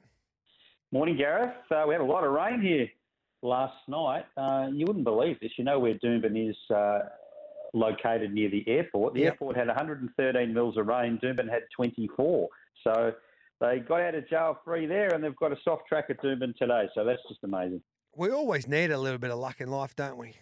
Morning, 0.90 1.16
Gareth. 1.16 1.55
Uh, 1.71 1.85
we 1.87 1.95
had 1.95 2.01
a 2.01 2.05
lot 2.05 2.25
of 2.25 2.33
rain 2.33 2.61
here 2.61 2.88
last 3.42 3.77
night. 3.87 4.25
Uh, 4.37 4.71
you 4.73 4.85
wouldn't 4.85 5.05
believe 5.05 5.38
this. 5.38 5.53
You 5.57 5.62
know 5.62 5.79
where 5.79 5.95
Doomben 5.95 6.51
is 6.51 6.57
uh, 6.75 7.03
located 7.75 8.35
near 8.35 8.51
the 8.51 8.64
airport. 8.66 9.14
The 9.14 9.21
Yep. 9.21 9.33
airport 9.35 9.57
had 9.57 9.69
113 9.69 10.53
mils 10.53 10.77
of 10.77 10.88
rain. 10.88 11.21
Doomben 11.23 11.49
had 11.49 11.62
24. 11.77 12.49
So 12.83 13.12
they 13.61 13.79
got 13.79 14.01
out 14.01 14.16
of 14.16 14.29
jail 14.29 14.59
free 14.64 14.87
there, 14.87 15.14
and 15.14 15.23
they've 15.23 15.37
got 15.37 15.53
a 15.53 15.57
soft 15.62 15.87
track 15.87 16.07
at 16.11 16.21
Doomben 16.21 16.57
today. 16.57 16.88
So 16.92 17.05
that's 17.05 17.23
just 17.29 17.45
amazing. 17.45 17.83
We 18.16 18.31
always 18.31 18.66
need 18.66 18.90
a 18.90 18.98
little 18.98 19.18
bit 19.18 19.31
of 19.31 19.38
luck 19.38 19.61
in 19.61 19.70
life, 19.70 19.94
don't 19.94 20.16
we? 20.16 20.33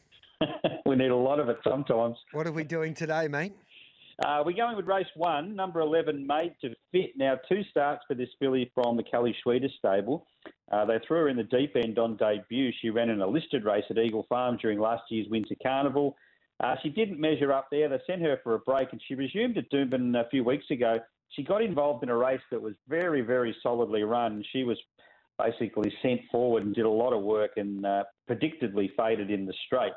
we 0.86 0.94
need 0.94 1.10
a 1.10 1.16
lot 1.16 1.40
of 1.40 1.48
it 1.48 1.58
sometimes. 1.68 2.16
What 2.30 2.46
are 2.46 2.52
we 2.52 2.62
doing 2.62 2.94
today, 2.94 3.26
mate? 3.26 3.52
Uh, 4.24 4.44
we're 4.46 4.52
going 4.52 4.76
with 4.76 4.86
race 4.86 5.08
one, 5.16 5.56
number 5.56 5.80
11, 5.80 6.24
Made 6.24 6.54
to 6.60 6.72
Fit. 6.92 7.16
Now, 7.16 7.36
two 7.48 7.62
starts 7.70 8.04
for 8.06 8.14
this 8.14 8.28
filly 8.38 8.70
from 8.74 8.96
the 8.96 9.02
Kelly 9.02 9.34
Schweida 9.44 9.68
stable. 9.76 10.24
Uh, 10.70 10.84
they 10.84 10.98
threw 11.06 11.18
her 11.18 11.28
in 11.28 11.36
the 11.36 11.42
deep 11.42 11.74
end 11.74 11.98
on 11.98 12.16
debut. 12.16 12.70
She 12.80 12.90
ran 12.90 13.10
in 13.10 13.20
a 13.20 13.26
listed 13.26 13.64
race 13.64 13.84
at 13.90 13.98
Eagle 13.98 14.24
Farm 14.28 14.56
during 14.62 14.78
last 14.78 15.02
year's 15.10 15.26
Winter 15.28 15.56
Carnival. 15.60 16.16
Uh, 16.62 16.76
she 16.80 16.90
didn't 16.90 17.18
measure 17.18 17.52
up 17.52 17.66
there. 17.72 17.88
They 17.88 17.98
sent 18.06 18.22
her 18.22 18.38
for 18.44 18.54
a 18.54 18.60
break, 18.60 18.92
and 18.92 19.02
she 19.08 19.16
resumed 19.16 19.58
at 19.58 19.68
Doomben 19.72 20.14
a 20.14 20.28
few 20.28 20.44
weeks 20.44 20.70
ago. 20.70 20.98
She 21.30 21.42
got 21.42 21.60
involved 21.60 22.04
in 22.04 22.08
a 22.08 22.16
race 22.16 22.40
that 22.52 22.62
was 22.62 22.74
very, 22.88 23.22
very 23.22 23.56
solidly 23.64 24.04
run. 24.04 24.44
She 24.52 24.62
was 24.62 24.78
basically 25.38 25.92
sent 26.02 26.20
forward 26.30 26.64
and 26.64 26.74
did 26.74 26.84
a 26.84 26.90
lot 26.90 27.12
of 27.12 27.22
work 27.22 27.52
and 27.56 27.84
uh, 27.84 28.04
predictably 28.30 28.90
faded 28.96 29.30
in 29.30 29.46
the 29.46 29.54
straight. 29.66 29.92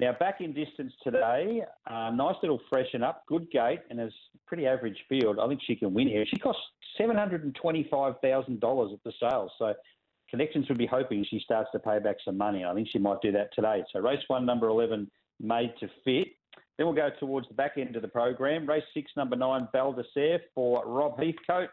Now, 0.00 0.12
back 0.18 0.40
in 0.40 0.52
distance 0.52 0.92
today, 1.04 1.62
uh, 1.88 2.10
nice 2.10 2.34
little 2.42 2.60
freshen 2.68 3.02
up, 3.04 3.22
good 3.28 3.48
gate, 3.52 3.80
and 3.90 4.00
has 4.00 4.12
pretty 4.46 4.66
average 4.66 4.98
field. 5.08 5.38
I 5.38 5.46
think 5.46 5.60
she 5.64 5.76
can 5.76 5.94
win 5.94 6.08
here. 6.08 6.24
She 6.26 6.36
cost 6.36 6.58
$725,000 7.00 8.92
at 8.92 9.04
the 9.04 9.12
sale. 9.20 9.50
So, 9.58 9.74
Connections 10.30 10.68
would 10.68 10.78
be 10.78 10.86
hoping 10.86 11.24
she 11.30 11.38
starts 11.38 11.70
to 11.70 11.78
pay 11.78 12.00
back 12.00 12.16
some 12.24 12.36
money. 12.36 12.64
I 12.64 12.74
think 12.74 12.88
she 12.90 12.98
might 12.98 13.20
do 13.22 13.30
that 13.30 13.54
today. 13.54 13.84
So, 13.92 14.00
race 14.00 14.18
one, 14.26 14.44
number 14.44 14.66
11, 14.66 15.08
made 15.40 15.72
to 15.78 15.88
fit. 16.04 16.26
Then 16.76 16.86
we'll 16.86 16.94
go 16.96 17.10
towards 17.20 17.46
the 17.46 17.54
back 17.54 17.74
end 17.76 17.94
of 17.94 18.02
the 18.02 18.08
program. 18.08 18.68
Race 18.68 18.82
six, 18.92 19.12
number 19.16 19.36
nine, 19.36 19.68
Baldassare 19.72 20.40
for 20.52 20.82
Rob 20.86 21.18
Heathcote. 21.20 21.68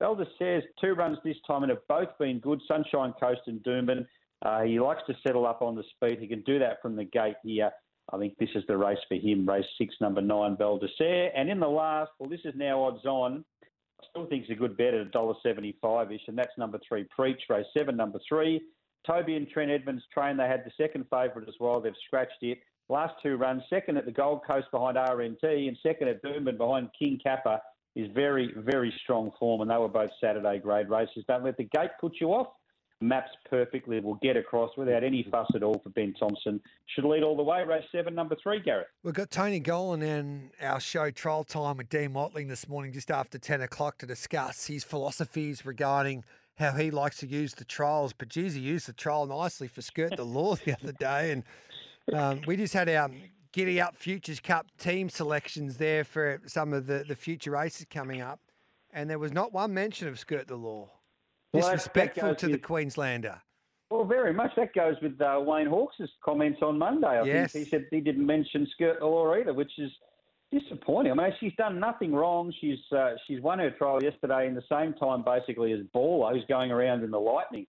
Baldassare's 0.00 0.64
two 0.80 0.94
runs 0.94 1.18
this 1.24 1.36
time 1.46 1.62
and 1.62 1.70
have 1.70 1.86
both 1.88 2.08
been 2.18 2.38
good. 2.40 2.60
Sunshine 2.66 3.12
Coast 3.20 3.42
and 3.46 3.62
Doomben. 3.62 4.06
Uh, 4.42 4.62
he 4.62 4.80
likes 4.80 5.02
to 5.06 5.14
settle 5.26 5.46
up 5.46 5.60
on 5.60 5.76
the 5.76 5.84
speed. 5.94 6.18
He 6.18 6.26
can 6.26 6.42
do 6.42 6.58
that 6.58 6.80
from 6.80 6.96
the 6.96 7.04
gate 7.04 7.36
here. 7.44 7.70
I 8.12 8.18
think 8.18 8.36
this 8.38 8.48
is 8.54 8.64
the 8.66 8.76
race 8.76 8.98
for 9.08 9.16
him. 9.16 9.48
Race 9.48 9.66
six, 9.78 9.94
number 10.00 10.20
nine, 10.20 10.56
Baldassare. 10.56 11.28
And 11.36 11.50
in 11.50 11.60
the 11.60 11.68
last, 11.68 12.10
well, 12.18 12.30
this 12.30 12.40
is 12.44 12.54
now 12.56 12.82
odds 12.82 13.04
on. 13.04 13.44
I 13.62 14.06
still 14.08 14.26
think 14.26 14.42
it's 14.44 14.52
a 14.52 14.54
good 14.54 14.76
bet 14.76 14.94
at 14.94 15.12
$1.75 15.12 16.14
ish, 16.14 16.20
and 16.26 16.38
that's 16.38 16.56
number 16.56 16.80
three, 16.88 17.04
Preach. 17.14 17.40
Race 17.48 17.66
seven, 17.76 17.96
number 17.96 18.18
three. 18.26 18.62
Toby 19.06 19.36
and 19.36 19.48
Trent 19.48 19.70
Edmonds 19.70 20.02
train. 20.12 20.36
They 20.36 20.46
had 20.46 20.64
the 20.64 20.72
second 20.82 21.04
favourite 21.10 21.48
as 21.48 21.54
well. 21.60 21.80
They've 21.80 21.92
scratched 22.06 22.42
it. 22.42 22.58
Last 22.88 23.14
two 23.22 23.36
runs, 23.36 23.62
second 23.70 23.98
at 23.98 24.06
the 24.06 24.12
Gold 24.12 24.40
Coast 24.46 24.66
behind 24.72 24.96
RNT 24.96 25.68
and 25.68 25.76
second 25.82 26.08
at 26.08 26.22
Doomben 26.22 26.58
behind 26.58 26.88
King 26.98 27.20
Kappa 27.22 27.60
is 27.96 28.08
very, 28.14 28.52
very 28.56 28.92
strong 29.02 29.32
form, 29.38 29.60
and 29.60 29.70
they 29.70 29.76
were 29.76 29.88
both 29.88 30.10
Saturday 30.20 30.58
grade 30.58 30.88
races. 30.88 31.24
Don't 31.26 31.44
let 31.44 31.56
the 31.56 31.64
gate 31.64 31.90
put 32.00 32.14
you 32.20 32.28
off. 32.28 32.48
Maps 33.02 33.30
perfectly, 33.48 33.98
will 33.98 34.16
get 34.16 34.36
across 34.36 34.70
without 34.76 35.02
any 35.02 35.26
fuss 35.30 35.50
at 35.54 35.62
all 35.62 35.80
for 35.82 35.88
Ben 35.90 36.14
Thompson. 36.20 36.60
Should 36.94 37.06
lead 37.06 37.22
all 37.22 37.34
the 37.34 37.42
way. 37.42 37.64
Race 37.64 37.84
seven, 37.90 38.14
number 38.14 38.36
three, 38.42 38.60
Gareth. 38.60 38.88
We've 39.02 39.14
got 39.14 39.30
Tony 39.30 39.58
Gollan 39.58 40.02
in 40.02 40.50
our 40.60 40.80
show 40.80 41.10
Trial 41.10 41.42
Time 41.42 41.78
with 41.78 41.88
Dean 41.88 42.12
Watling 42.12 42.48
this 42.48 42.68
morning, 42.68 42.92
just 42.92 43.10
after 43.10 43.38
10 43.38 43.62
o'clock, 43.62 43.96
to 43.98 44.06
discuss 44.06 44.66
his 44.66 44.84
philosophies 44.84 45.64
regarding 45.64 46.24
how 46.58 46.72
he 46.72 46.90
likes 46.90 47.16
to 47.18 47.26
use 47.26 47.54
the 47.54 47.64
trials. 47.64 48.12
But 48.12 48.28
geez, 48.28 48.52
he 48.52 48.60
used 48.60 48.86
the 48.86 48.92
trial 48.92 49.26
nicely 49.26 49.66
for 49.66 49.80
Skirt 49.80 50.16
the 50.16 50.24
Law 50.24 50.56
the 50.66 50.74
other 50.74 50.92
day. 50.92 51.32
And 51.32 51.44
um, 52.12 52.42
we 52.46 52.58
just 52.58 52.74
had 52.74 52.90
our 52.90 53.10
Giddy 53.52 53.80
Up 53.80 53.96
Futures 53.96 54.40
Cup 54.40 54.66
team 54.78 55.08
selections 55.08 55.76
there 55.76 56.04
for 56.04 56.40
some 56.46 56.72
of 56.72 56.86
the, 56.86 57.04
the 57.06 57.16
future 57.16 57.50
races 57.52 57.86
coming 57.90 58.20
up. 58.20 58.40
And 58.92 59.08
there 59.08 59.18
was 59.18 59.32
not 59.32 59.52
one 59.52 59.72
mention 59.74 60.08
of 60.08 60.18
Skirt 60.18 60.46
the 60.48 60.56
Law. 60.56 60.88
Well, 61.52 61.62
Disrespectful 61.62 62.34
to 62.36 62.48
the 62.48 62.58
Queenslander. 62.58 63.40
Well, 63.90 64.04
very 64.04 64.32
much. 64.32 64.52
That 64.56 64.72
goes 64.72 64.94
with 65.02 65.20
uh, 65.20 65.40
Wayne 65.44 65.66
Hawkes' 65.66 65.96
comments 66.24 66.60
on 66.62 66.78
Monday. 66.78 67.06
I 67.08 67.24
Yes. 67.24 67.52
think 67.52 67.64
he 67.64 67.70
said 67.70 67.86
he 67.90 68.00
didn't 68.00 68.24
mention 68.24 68.68
Skirt 68.72 69.00
the 69.00 69.06
Law 69.06 69.34
either, 69.34 69.52
which 69.52 69.72
is 69.78 69.90
disappointing. 70.52 71.10
I 71.12 71.14
mean, 71.16 71.32
she's 71.40 71.52
done 71.58 71.80
nothing 71.80 72.12
wrong. 72.12 72.52
She's 72.60 72.78
uh, 72.96 73.14
she's 73.26 73.40
won 73.40 73.58
her 73.58 73.70
trial 73.72 74.00
yesterday 74.02 74.46
in 74.46 74.54
the 74.54 74.62
same 74.70 74.92
time 74.94 75.24
basically 75.24 75.72
as 75.72 75.80
Baller, 75.94 76.32
who's 76.32 76.44
going 76.48 76.70
around 76.70 77.02
in 77.02 77.10
the 77.10 77.18
Lightning 77.18 77.66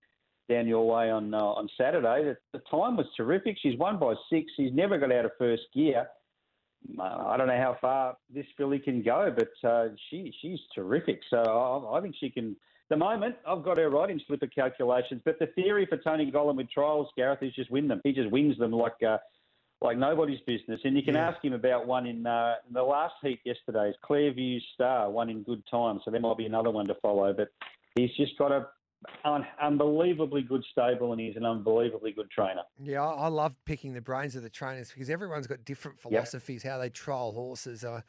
down 0.51 0.67
your 0.67 0.85
way 0.87 1.09
on 1.09 1.33
uh, 1.33 1.37
on 1.59 1.69
Saturday. 1.77 2.23
The, 2.25 2.37
the 2.57 2.63
time 2.69 2.97
was 2.97 3.05
terrific. 3.17 3.57
She's 3.61 3.77
won 3.77 3.97
by 3.99 4.13
six. 4.29 4.51
She's 4.57 4.73
never 4.73 4.97
got 4.97 5.11
out 5.11 5.25
of 5.25 5.31
first 5.37 5.63
gear. 5.73 6.07
Uh, 6.97 7.03
I 7.03 7.37
don't 7.37 7.47
know 7.47 7.57
how 7.57 7.77
far 7.79 8.17
this 8.33 8.45
filly 8.57 8.79
can 8.79 9.01
go, 9.03 9.33
but 9.35 9.69
uh, 9.69 9.89
she 10.09 10.33
she's 10.41 10.59
terrific. 10.73 11.19
So 11.29 11.37
I, 11.37 11.97
I 11.97 12.01
think 12.01 12.15
she 12.19 12.29
can. 12.29 12.55
The 12.89 12.97
moment 12.97 13.35
I've 13.47 13.63
got 13.63 13.77
her 13.77 13.89
right 13.89 14.09
in 14.09 14.19
slipper 14.27 14.47
calculations, 14.47 15.21
but 15.23 15.39
the 15.39 15.47
theory 15.47 15.85
for 15.85 15.97
Tony 15.97 16.29
Gollan 16.29 16.57
with 16.57 16.69
trials, 16.69 17.07
Gareth, 17.15 17.41
is 17.41 17.53
just 17.53 17.71
win 17.71 17.87
them. 17.87 18.01
He 18.03 18.11
just 18.11 18.29
wins 18.31 18.57
them 18.57 18.71
like 18.71 19.01
uh, 19.07 19.17
like 19.81 19.97
nobody's 19.97 20.41
business. 20.45 20.79
And 20.83 20.95
you 20.95 21.03
can 21.03 21.15
Yeah. 21.15 21.29
ask 21.29 21.43
him 21.43 21.53
about 21.53 21.87
one 21.87 22.05
in, 22.05 22.27
uh, 22.27 22.55
in 22.67 22.73
the 22.73 22.83
last 22.83 23.15
heat 23.23 23.39
yesterday's 23.45 23.95
Clearview 24.07 24.59
Star, 24.73 25.09
one 25.09 25.29
in 25.29 25.43
good 25.43 25.63
time. 25.71 25.99
So 26.03 26.11
there 26.11 26.19
might 26.19 26.37
be 26.37 26.45
another 26.45 26.69
one 26.69 26.87
to 26.87 26.95
follow. 26.95 27.33
But 27.33 27.49
he's 27.95 28.13
just 28.15 28.37
got 28.37 28.51
a 28.51 28.67
an 29.23 29.45
unbelievably 29.61 30.43
good 30.43 30.63
stable, 30.71 31.11
and 31.11 31.21
he's 31.21 31.35
an 31.35 31.45
unbelievably 31.45 32.13
good 32.13 32.29
trainer. 32.29 32.61
Yeah, 32.81 33.03
I 33.03 33.27
love 33.27 33.55
picking 33.65 33.93
the 33.93 34.01
brains 34.01 34.35
of 34.35 34.43
the 34.43 34.49
trainers 34.49 34.91
because 34.91 35.09
everyone's 35.09 35.47
got 35.47 35.63
different 35.65 35.99
philosophies, 35.99 36.63
how 36.63 36.77
they 36.77 36.89
trial 36.89 37.31
horses. 37.31 37.83
Uh, 37.83 38.01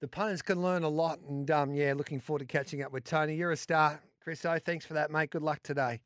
the 0.00 0.08
punters 0.08 0.42
can 0.42 0.62
learn 0.62 0.84
a 0.84 0.88
lot. 0.88 1.20
And 1.20 1.50
um, 1.50 1.74
yeah, 1.74 1.94
looking 1.94 2.20
forward 2.20 2.40
to 2.40 2.44
catching 2.46 2.82
up 2.82 2.92
with 2.92 3.04
Tony. 3.04 3.34
You're 3.34 3.52
a 3.52 3.56
star, 3.56 4.00
Chris 4.22 4.44
O. 4.44 4.58
Thanks 4.58 4.86
for 4.86 4.94
that, 4.94 5.10
mate. 5.10 5.30
Good 5.30 5.42
luck 5.42 5.60
today. 5.62 6.00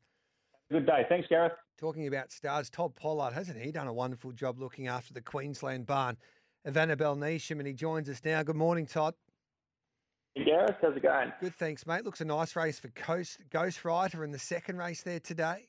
Good 0.71 0.85
day. 0.85 1.05
Thanks, 1.09 1.27
Gareth. 1.27 1.53
Talking 1.77 2.07
about 2.07 2.31
stars, 2.31 2.69
Todd 2.69 2.95
Pollard, 2.95 3.33
hasn't 3.33 3.59
he 3.59 3.71
done 3.71 3.87
a 3.87 3.93
wonderful 3.93 4.31
job 4.31 4.59
looking 4.59 4.87
after 4.87 5.13
the 5.13 5.21
Queensland 5.21 5.85
barn 5.85 6.17
of 6.65 6.77
Annabel 6.77 7.15
Neasham? 7.15 7.59
And 7.59 7.67
he 7.67 7.73
joins 7.73 8.09
us 8.09 8.21
now. 8.23 8.41
Good 8.43 8.55
morning, 8.55 8.85
Todd. 8.85 9.15
Gareth, 10.35 10.75
how's 10.81 10.95
it 10.95 11.03
going? 11.03 11.31
Good, 11.39 11.55
thanks, 11.55 11.85
mate. 11.85 12.03
Looks 12.03 12.21
a 12.21 12.25
nice 12.25 12.55
race 12.55 12.79
for 12.79 12.87
Coast, 12.89 13.37
Ghost 13.51 13.85
Rider 13.85 14.23
in 14.23 14.31
the 14.31 14.39
second 14.39 14.77
race 14.77 15.03
there 15.03 15.19
today. 15.19 15.67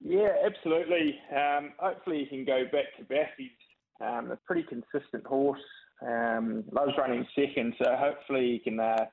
Yeah, 0.00 0.30
absolutely. 0.44 1.18
Um, 1.34 1.72
hopefully, 1.78 2.20
he 2.20 2.36
can 2.36 2.44
go 2.44 2.64
back 2.64 2.96
to 2.98 3.04
back. 3.04 3.32
He's 3.36 3.50
um, 4.00 4.30
a 4.30 4.36
pretty 4.46 4.62
consistent 4.62 5.26
horse. 5.26 5.60
Um, 6.06 6.64
loves 6.72 6.92
running 6.96 7.26
second, 7.34 7.74
so 7.82 7.96
hopefully 7.96 8.52
he 8.52 8.58
can, 8.58 8.78
uh, 8.78 9.06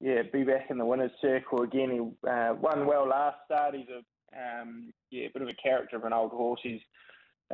yeah, 0.00 0.22
be 0.32 0.42
back 0.42 0.66
in 0.70 0.78
the 0.78 0.84
winners' 0.84 1.12
circle 1.22 1.62
again. 1.62 1.90
He 1.90 2.28
uh, 2.28 2.54
won 2.54 2.86
well 2.86 3.08
last 3.08 3.36
start. 3.46 3.74
He's 3.74 3.86
a 3.88 4.02
um, 4.36 4.92
yeah, 5.10 5.28
bit 5.32 5.42
of 5.42 5.48
a 5.48 5.54
character 5.54 5.96
of 5.96 6.04
an 6.04 6.12
old 6.12 6.32
horse. 6.32 6.60
He's 6.62 6.80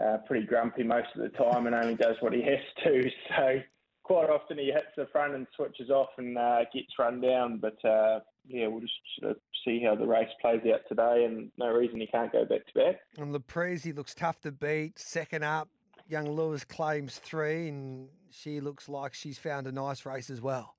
uh, 0.00 0.18
pretty 0.26 0.46
grumpy 0.46 0.82
most 0.82 1.08
of 1.14 1.22
the 1.22 1.28
time 1.28 1.66
and 1.66 1.74
only 1.74 1.94
does 1.94 2.16
what 2.20 2.32
he 2.32 2.42
has 2.42 2.60
to. 2.84 3.10
So 3.36 3.60
quite 4.02 4.30
often 4.30 4.58
he 4.58 4.66
hits 4.66 4.92
the 4.96 5.06
front 5.12 5.34
and 5.34 5.46
switches 5.54 5.90
off 5.90 6.10
and 6.18 6.36
uh, 6.36 6.60
gets 6.72 6.98
run 6.98 7.20
down. 7.20 7.58
But 7.58 7.82
uh, 7.84 8.20
yeah, 8.46 8.66
we'll 8.66 8.80
just 8.80 8.92
sort 9.20 9.32
of 9.32 9.36
see 9.64 9.82
how 9.84 9.94
the 9.94 10.06
race 10.06 10.28
plays 10.40 10.60
out 10.72 10.80
today, 10.88 11.24
and 11.24 11.50
no 11.58 11.68
reason 11.68 12.00
he 12.00 12.06
can't 12.06 12.32
go 12.32 12.44
back 12.44 12.66
to 12.66 12.74
back. 12.74 13.00
And 13.18 13.34
Leprezi 13.34 13.94
looks 13.94 14.14
tough 14.14 14.40
to 14.40 14.52
beat. 14.52 14.98
Second 14.98 15.44
up, 15.44 15.68
young 16.08 16.30
Lewis 16.30 16.64
claims 16.64 17.18
three, 17.18 17.68
and 17.68 18.08
she 18.30 18.60
looks 18.60 18.88
like 18.88 19.14
she's 19.14 19.38
found 19.38 19.66
a 19.66 19.72
nice 19.72 20.04
race 20.04 20.30
as 20.30 20.40
well. 20.40 20.76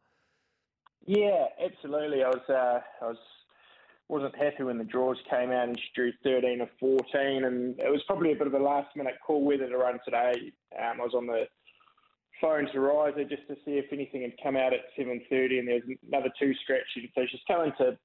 Yeah, 1.06 1.46
absolutely. 1.64 2.24
I 2.24 2.30
was 2.30 2.50
uh, 2.50 2.80
I 3.04 3.08
was 3.10 3.18
wasn't 4.10 4.36
happy 4.36 4.64
when 4.64 4.78
the 4.78 4.84
draws 4.84 5.18
came 5.30 5.52
out 5.52 5.70
and 5.70 5.80
she 5.80 5.86
drew 5.96 6.12
13 6.24 6.62
or 6.62 6.70
14, 6.80 7.46
and 7.46 7.80
it 7.80 7.90
was 7.90 8.04
probably 8.06 8.32
a 8.32 8.36
bit 8.36 8.48
of 8.48 8.54
a 8.54 8.60
last 8.60 8.96
minute 8.96 9.16
call 9.26 9.44
whether 9.44 9.68
to 9.68 9.78
run 9.78 10.00
today. 10.06 10.52
Um, 10.78 11.00
I 11.02 11.04
was 11.04 11.14
on 11.16 11.26
the 11.26 11.46
phone 12.44 12.68
to 12.74 12.80
Riser 12.82 13.24
just 13.24 13.48
to 13.48 13.56
see 13.64 13.80
if 13.80 13.86
anything 13.94 14.22
had 14.24 14.34
come 14.44 14.58
out 14.58 14.74
at 14.74 14.82
7:30, 14.98 15.60
and 15.60 15.68
there's 15.68 15.84
another 16.06 16.30
two 16.38 16.54
stretching, 16.56 17.10
so 17.16 17.26
she's 17.32 17.40
coming 17.48 17.72
to 17.78 17.98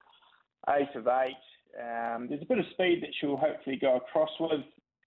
eight 0.69 0.95
of 0.95 1.07
eight. 1.07 1.35
Um, 1.77 2.27
there's 2.29 2.41
a 2.41 2.45
bit 2.45 2.59
of 2.59 2.65
speed 2.71 3.03
that 3.03 3.13
she'll 3.19 3.37
hopefully 3.37 3.75
go 3.75 3.97
across 3.97 4.31
with. 4.39 4.63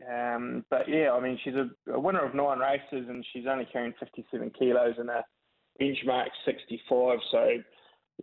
Um, 0.09 0.65
but 0.69 0.89
yeah, 0.89 1.13
I 1.13 1.21
mean, 1.21 1.39
she's 1.43 1.55
a, 1.55 1.71
a 1.93 1.99
winner 1.99 2.25
of 2.25 2.35
nine 2.35 2.59
races 2.59 3.09
and 3.09 3.25
she's 3.33 3.47
only 3.49 3.67
carrying 3.73 3.95
57 3.99 4.51
kilos 4.59 4.95
and 4.99 5.11
a 5.11 5.25
benchmark 5.81 6.29
65. 6.45 7.19
So 7.31 7.49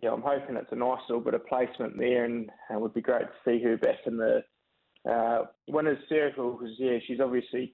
yeah, 0.02 0.12
I'm 0.12 0.22
hoping 0.22 0.56
it's 0.56 0.72
a 0.72 0.76
nice 0.76 1.00
little 1.08 1.24
bit 1.24 1.34
of 1.34 1.46
placement 1.46 1.98
there, 1.98 2.24
and 2.24 2.50
uh, 2.70 2.76
it 2.76 2.80
would 2.80 2.94
be 2.94 3.00
great 3.00 3.26
to 3.26 3.32
see 3.44 3.62
her 3.62 3.76
back 3.76 3.98
in 4.06 4.16
the 4.16 4.42
uh, 5.10 5.46
winners' 5.68 5.98
circle 6.08 6.52
because 6.52 6.74
yeah, 6.78 6.98
she's 7.06 7.20
obviously 7.20 7.72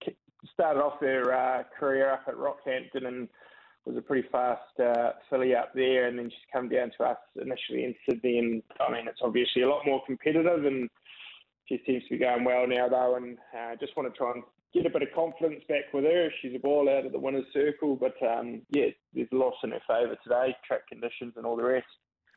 started 0.53 0.81
off 0.81 1.01
her 1.01 1.33
uh, 1.33 1.63
career 1.79 2.13
up 2.13 2.25
at 2.29 2.35
Rockhampton 2.35 3.07
and 3.07 3.29
was 3.85 3.97
a 3.97 4.03
pretty 4.03 4.29
fast 4.31 4.81
uh, 4.81 5.13
filly 5.31 5.55
up 5.55 5.73
there, 5.75 6.09
and 6.09 6.19
then 6.19 6.29
she's 6.29 6.53
come 6.53 6.69
down 6.69 6.91
to 6.99 7.05
us 7.05 7.19
initially 7.37 7.85
in 7.85 7.95
Sydney, 8.09 8.39
and 8.39 8.63
I 8.81 8.93
mean 8.93 9.07
it's 9.07 9.21
obviously 9.23 9.63
a 9.63 9.69
lot 9.69 9.87
more 9.87 10.03
competitive, 10.05 10.65
and 10.65 10.91
she 11.67 11.81
seems 11.87 12.03
to 12.05 12.11
be 12.11 12.19
going 12.19 12.45
well 12.45 12.67
now 12.67 12.89
though, 12.89 13.15
and 13.17 13.39
uh, 13.57 13.77
just 13.79 13.97
want 13.97 14.13
to 14.13 14.19
try 14.19 14.33
and 14.33 14.43
get 14.75 14.87
a 14.87 14.91
bit 14.91 15.03
of 15.03 15.15
confidence 15.15 15.63
back 15.69 15.93
with 15.95 16.05
her. 16.05 16.29
She's 16.43 16.55
a 16.55 16.59
ball 16.59 16.89
out 16.89 17.07
of 17.07 17.13
the 17.13 17.19
winners' 17.19 17.47
circle, 17.53 17.97
but 17.97 18.15
um, 18.27 18.63
yeah, 18.71 18.87
there's 19.15 19.29
a 19.33 19.37
loss 19.37 19.55
in 19.63 19.71
her 19.71 19.81
favour 19.87 20.17
today, 20.23 20.57
track 20.67 20.89
conditions 20.89 21.35
and 21.37 21.47
all 21.47 21.57
the 21.57 21.65
rest. 21.65 21.87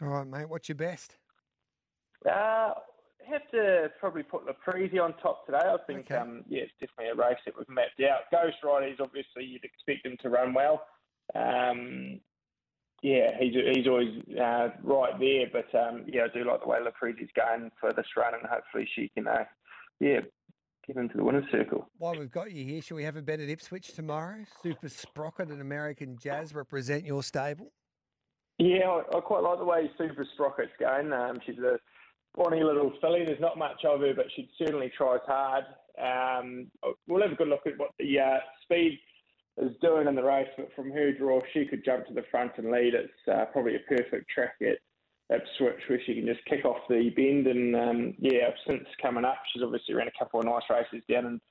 All 0.02 0.10
right, 0.10 0.28
mate. 0.28 0.50
What's 0.50 0.70
your 0.70 0.76
best? 0.76 1.18
Uh, 2.30 2.74
have 3.32 3.50
to 3.52 3.92
probably 4.00 4.24
put 4.24 4.44
Leprezi 4.46 5.00
on 5.02 5.14
top 5.22 5.46
today. 5.46 5.60
I 5.60 5.78
think, 5.88 6.12
Okay. 6.12 6.16
um, 6.16 6.44
yeah, 6.48 6.64
it's 6.64 6.72
definitely 6.80 7.12
a 7.12 7.16
race 7.16 7.40
that 7.46 7.58
we've 7.58 7.70
mapped 7.70 8.02
out. 8.02 8.30
Ghost 8.32 8.58
Riders, 8.64 9.00
obviously, 9.00 9.46
you'd 9.46 9.64
expect 9.64 10.06
him 10.06 10.18
to 10.22 10.30
run 10.30 10.54
well. 10.54 10.86
Um, 11.36 12.20
yeah, 13.02 13.32
he's 13.40 13.54
he's 13.54 13.88
always 13.88 14.22
uh, 14.38 14.70
right 14.84 15.18
there. 15.20 15.46
But 15.52 15.74
um, 15.78 16.04
yeah, 16.08 16.24
I 16.26 16.28
do 16.38 16.44
like 16.44 16.62
the 16.62 16.68
way 16.68 16.80
Laprizi's 16.80 17.30
going 17.36 17.72
for 17.80 17.94
this 17.94 18.08
run, 18.18 18.34
and 18.34 18.44
hopefully 18.46 18.88
she 18.94 19.10
can, 19.10 19.28
uh, 19.28 19.46
yeah, 20.00 20.20
get 20.86 20.98
into 20.98 21.16
the 21.16 21.24
winner's 21.24 21.50
circle. 21.52 21.90
While 21.98 22.16
we've 22.18 22.32
got 22.32 22.52
you 22.52 22.66
here, 22.66 22.82
shall 22.82 22.98
we 22.98 23.04
have 23.04 23.16
a 23.16 23.22
bet 23.22 23.40
at 23.40 23.50
Ipswich 23.50 23.94
tomorrow? 23.94 24.44
Super 24.62 24.90
Sprocket 24.90 25.50
and 25.50 25.62
American 25.62 26.18
Jazz 26.18 26.54
represent 26.54 27.06
your 27.06 27.24
stable. 27.24 27.72
Yeah, 28.58 28.90
I, 28.90 29.18
I 29.18 29.22
quite 29.22 29.44
like 29.44 29.60
the 29.60 29.66
way 29.66 29.90
Super 29.98 30.28
Sprocket's 30.38 30.74
going. 30.78 31.14
Um, 31.14 31.40
she's 31.46 31.58
a 31.60 31.80
bonny 32.36 32.64
little 32.64 32.94
filly. 33.02 33.24
There's 33.26 33.40
not 33.40 33.58
much 33.58 33.84
of 33.86 34.02
her, 34.02 34.14
but 34.14 34.26
she 34.36 34.50
certainly 34.58 34.92
tries 34.96 35.20
hard. 35.26 35.66
Um, 36.02 36.68
we'll 37.08 37.22
have 37.22 37.32
a 37.32 37.36
good 37.36 37.50
look 37.50 37.66
at 37.66 37.78
what 37.78 37.92
the 38.00 38.20
uh, 38.20 38.40
speed 38.64 39.00
is 39.58 39.72
doing 39.82 40.08
in 40.08 40.16
the 40.16 40.24
race, 40.24 40.48
but 40.58 40.74
from 40.76 40.92
her 40.92 41.12
draw, 41.12 41.42
she 41.54 41.66
could 41.66 41.84
jump 41.84 42.08
to 42.08 42.14
the 42.14 42.24
front 42.32 42.54
and 42.58 42.72
lead, 42.72 42.94
it's 42.94 43.12
uh, 43.32 43.46
probably 43.52 43.76
a 43.76 43.80
perfect 43.80 44.30
track 44.30 44.56
at 44.62 44.78
Ipswich 45.36 45.82
where 45.88 46.02
she 46.06 46.16
can 46.16 46.26
just 46.26 46.44
kick 46.46 46.66
off 46.66 46.78
the 46.90 47.10
bend. 47.16 47.48
And 47.48 47.76
um, 47.76 48.14
yeah, 48.20 48.50
since 48.68 48.86
coming 49.02 49.26
up, 49.26 49.38
she's 49.52 49.64
obviously 49.64 49.96
ran 49.96 50.08
a 50.08 50.20
couple 50.20 50.40
of 50.40 50.46
nice 50.46 50.64
races 50.70 51.06
down 51.10 51.26
in 51.26 51.42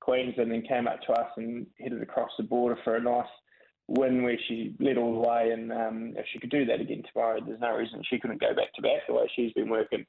Queensland 0.00 0.52
and 0.52 0.68
came 0.68 0.86
up 0.86 1.02
to 1.02 1.12
us 1.12 1.30
and 1.36 1.66
headed 1.80 2.02
across 2.02 2.30
the 2.38 2.44
border 2.44 2.78
for 2.84 2.96
a 2.96 3.00
nice 3.00 3.26
win 3.88 4.22
where 4.22 4.38
she 4.48 4.74
led 4.80 4.96
all 4.96 5.20
the 5.20 5.28
way. 5.28 5.50
And 5.50 5.72
um, 5.72 6.14
if 6.16 6.26
she 6.32 6.38
could 6.38 6.50
do 6.50 6.64
that 6.66 6.80
again 6.80 7.02
tomorrow, 7.12 7.40
there's 7.44 7.60
no 7.60 7.76
reason 7.76 8.02
she 8.04 8.18
couldn't 8.18 8.40
go 8.40 8.54
back 8.54 8.72
to 8.74 8.82
back 8.82 9.06
the 9.06 9.14
way 9.14 9.30
she's 9.34 9.52
been 9.52 9.68
working. 9.68 10.06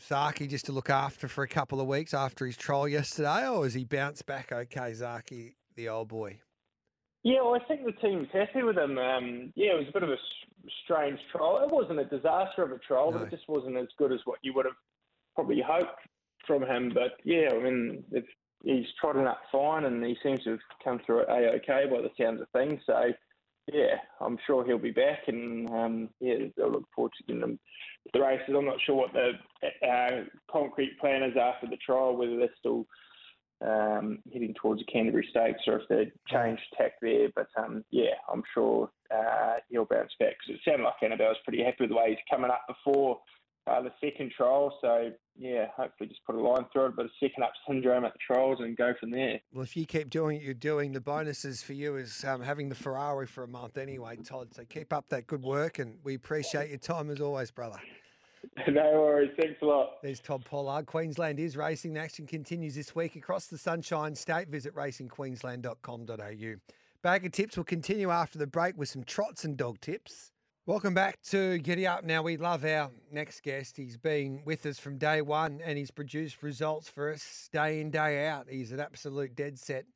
Zaaki 0.00 0.48
just 0.48 0.66
to 0.66 0.72
look 0.72 0.90
after 0.90 1.28
for 1.28 1.44
a 1.44 1.48
couple 1.48 1.80
of 1.80 1.86
weeks 1.86 2.14
after 2.14 2.46
his 2.46 2.56
trial 2.56 2.88
yesterday, 2.88 3.48
or 3.48 3.64
has 3.64 3.74
he 3.74 3.84
bounced 3.84 4.26
back 4.26 4.52
okay, 4.52 4.92
Zaaki, 4.92 5.54
the 5.76 5.88
old 5.88 6.08
boy? 6.08 6.38
Yeah, 7.22 7.42
well, 7.42 7.54
I 7.54 7.64
think 7.66 7.84
the 7.84 7.92
team's 7.92 8.28
happy 8.32 8.62
with 8.62 8.76
him. 8.76 8.98
Um, 8.98 9.52
yeah, 9.54 9.74
it 9.74 9.78
was 9.78 9.86
a 9.88 9.92
bit 9.92 10.02
of 10.02 10.10
a 10.10 10.16
strange 10.84 11.18
trial. 11.30 11.62
It 11.62 11.72
wasn't 11.72 12.00
a 12.00 12.04
disaster 12.04 12.62
of 12.62 12.72
a 12.72 12.78
trial, 12.78 13.12
no. 13.12 13.18
but 13.18 13.28
it 13.28 13.30
just 13.30 13.48
wasn't 13.48 13.76
as 13.76 13.88
good 13.96 14.12
as 14.12 14.20
what 14.24 14.38
you 14.42 14.52
would 14.54 14.66
have 14.66 14.74
probably 15.34 15.62
hoped 15.64 16.00
from 16.46 16.62
him. 16.62 16.90
But 16.92 17.18
yeah, 17.24 17.48
I 17.52 17.62
mean, 17.62 18.04
he's 18.64 18.86
trotting 19.00 19.26
up 19.26 19.40
fine, 19.52 19.84
and 19.84 20.04
he 20.04 20.16
seems 20.22 20.42
to 20.44 20.50
have 20.50 20.60
come 20.82 21.00
through 21.06 21.20
it 21.20 21.28
a 21.28 21.56
okay 21.56 21.84
by 21.88 22.02
the 22.02 22.10
sounds 22.20 22.40
of 22.40 22.48
things. 22.50 22.80
So 22.86 23.12
yeah, 23.72 23.96
I'm 24.20 24.38
sure 24.46 24.64
he'll 24.64 24.78
be 24.78 24.90
back, 24.90 25.28
and 25.28 25.70
um, 25.70 26.08
yeah, 26.20 26.34
I 26.62 26.66
look 26.66 26.84
forward 26.94 27.12
to 27.18 27.24
getting 27.24 27.42
him 27.42 27.58
the 28.12 28.20
races. 28.20 28.54
I'm 28.56 28.66
not 28.66 28.80
sure 28.84 28.94
what 28.94 29.12
the 29.12 29.32
uh, 29.86 30.24
concrete 30.50 30.98
plan 30.98 31.22
is 31.22 31.36
after 31.36 31.66
the 31.66 31.76
trial, 31.76 32.16
whether 32.16 32.36
they're 32.36 32.48
still 32.58 32.86
um, 33.64 34.18
heading 34.32 34.54
towards 34.60 34.80
the 34.80 34.92
Canterbury 34.92 35.26
Stakes 35.30 35.62
or 35.66 35.80
if 35.80 35.88
they 35.88 36.12
changed 36.28 36.62
tack 36.76 36.92
there. 37.00 37.28
But 37.34 37.48
um, 37.56 37.84
yeah, 37.90 38.14
I'm 38.32 38.42
sure 38.54 38.90
uh, 39.14 39.54
he'll 39.68 39.84
bounce 39.84 40.12
back 40.18 40.34
because 40.40 40.60
it 40.60 40.68
sounded 40.68 40.84
like 40.84 40.94
Annabel 41.02 41.28
was 41.28 41.36
pretty 41.44 41.62
happy 41.62 41.78
with 41.80 41.90
the 41.90 41.96
way 41.96 42.10
he's 42.10 42.18
coming 42.30 42.50
up 42.50 42.62
before 42.68 43.20
uh, 43.66 43.82
the 43.82 43.92
second 44.00 44.32
trial. 44.36 44.76
So 44.80 45.12
yeah, 45.36 45.66
hopefully 45.76 46.08
just 46.08 46.24
put 46.24 46.34
a 46.34 46.40
line 46.40 46.66
through 46.72 46.86
it, 46.86 46.96
but 46.96 47.06
a 47.06 47.10
second 47.20 47.42
up 47.42 47.52
syndrome 47.66 48.04
at 48.04 48.12
the 48.12 48.18
trials 48.24 48.58
and 48.60 48.76
go 48.76 48.92
from 49.00 49.10
there. 49.10 49.40
Well, 49.52 49.64
if 49.64 49.76
you 49.76 49.86
keep 49.86 50.10
doing 50.10 50.36
what 50.36 50.44
you're 50.44 50.54
doing, 50.54 50.92
the 50.92 51.00
bonuses 51.00 51.62
for 51.62 51.72
you 51.72 51.96
is 51.96 52.24
um, 52.24 52.42
having 52.42 52.68
the 52.68 52.74
Ferrari 52.74 53.26
for 53.26 53.44
a 53.44 53.48
month 53.48 53.78
anyway, 53.78 54.16
Todd. 54.16 54.54
So 54.54 54.64
keep 54.68 54.92
up 54.92 55.08
that 55.08 55.26
good 55.26 55.42
work, 55.42 55.78
and 55.78 55.98
we 56.04 56.14
appreciate 56.14 56.68
your 56.68 56.78
time 56.78 57.10
as 57.10 57.20
always, 57.20 57.50
brother. 57.50 57.78
No 58.68 58.82
worries. 58.92 59.30
Thanks 59.40 59.62
a 59.62 59.64
lot. 59.64 60.02
There's 60.02 60.18
Todd 60.18 60.44
Pollard. 60.44 60.86
Queensland 60.86 61.38
is 61.38 61.56
racing. 61.56 61.94
The 61.94 62.00
action 62.00 62.26
continues 62.26 62.74
this 62.74 62.94
week 62.94 63.14
across 63.14 63.46
the 63.46 63.56
Sunshine 63.56 64.16
State. 64.16 64.48
Visit 64.48 64.74
racingqueensland.com.au. 64.74 66.54
Bag 67.02 67.24
of 67.24 67.32
tips 67.32 67.56
will 67.56 67.64
continue 67.64 68.10
after 68.10 68.38
the 68.38 68.46
break 68.46 68.76
with 68.76 68.88
some 68.88 69.04
trots 69.04 69.44
and 69.44 69.56
dog 69.56 69.80
tips. 69.80 70.32
Welcome 70.64 70.94
back 70.94 71.20
to 71.22 71.58
Giddy 71.58 71.88
Up. 71.88 72.04
Now, 72.04 72.22
we 72.22 72.36
love 72.36 72.64
our 72.64 72.92
next 73.10 73.42
guest. 73.42 73.76
He's 73.76 73.96
been 73.96 74.42
with 74.44 74.64
us 74.64 74.78
from 74.78 74.96
day 74.96 75.20
one 75.20 75.60
and 75.60 75.76
he's 75.76 75.90
produced 75.90 76.40
results 76.40 76.88
for 76.88 77.12
us 77.12 77.48
day 77.52 77.80
in, 77.80 77.90
day 77.90 78.28
out. 78.28 78.46
He's 78.48 78.70
an 78.70 78.78
absolute 78.78 79.34
dead 79.34 79.58
set 79.58 79.86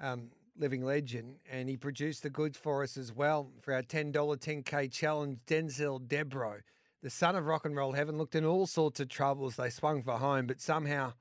um, 0.00 0.30
living 0.56 0.82
legend 0.82 1.40
and 1.52 1.68
he 1.68 1.76
produced 1.76 2.22
the 2.22 2.30
goods 2.30 2.56
for 2.56 2.82
us 2.82 2.96
as 2.96 3.12
well 3.12 3.50
for 3.60 3.74
our 3.74 3.82
$10 3.82 4.10
10K 4.10 4.90
challenge. 4.90 5.40
Denzel 5.46 6.00
Debro, 6.00 6.60
the 7.02 7.10
son 7.10 7.36
of 7.36 7.44
rock 7.44 7.66
and 7.66 7.76
roll 7.76 7.92
heaven, 7.92 8.16
looked 8.16 8.34
in 8.34 8.46
all 8.46 8.66
sorts 8.66 9.00
of 9.00 9.10
troubles. 9.10 9.56
They 9.56 9.68
swung 9.68 10.02
for 10.02 10.14
home, 10.14 10.46
but 10.46 10.62
somehow 10.62 11.12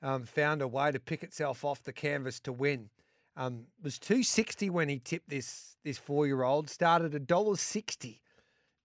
um, 0.00 0.24
found 0.24 0.62
a 0.62 0.68
way 0.68 0.90
to 0.90 0.98
pick 0.98 1.22
itself 1.22 1.66
off 1.66 1.82
the 1.82 1.92
canvas 1.92 2.40
to 2.40 2.52
win. 2.54 2.88
Um, 3.36 3.64
was 3.82 3.98
two 3.98 4.22
sixty 4.22 4.70
when 4.70 4.88
he 4.88 4.98
tipped 4.98 5.28
this 5.28 5.76
this 5.84 5.98
four 5.98 6.26
year 6.26 6.42
old. 6.42 6.70
Started 6.70 7.14
a 7.14 7.20
dollar 7.20 7.56
sixty. 7.56 8.22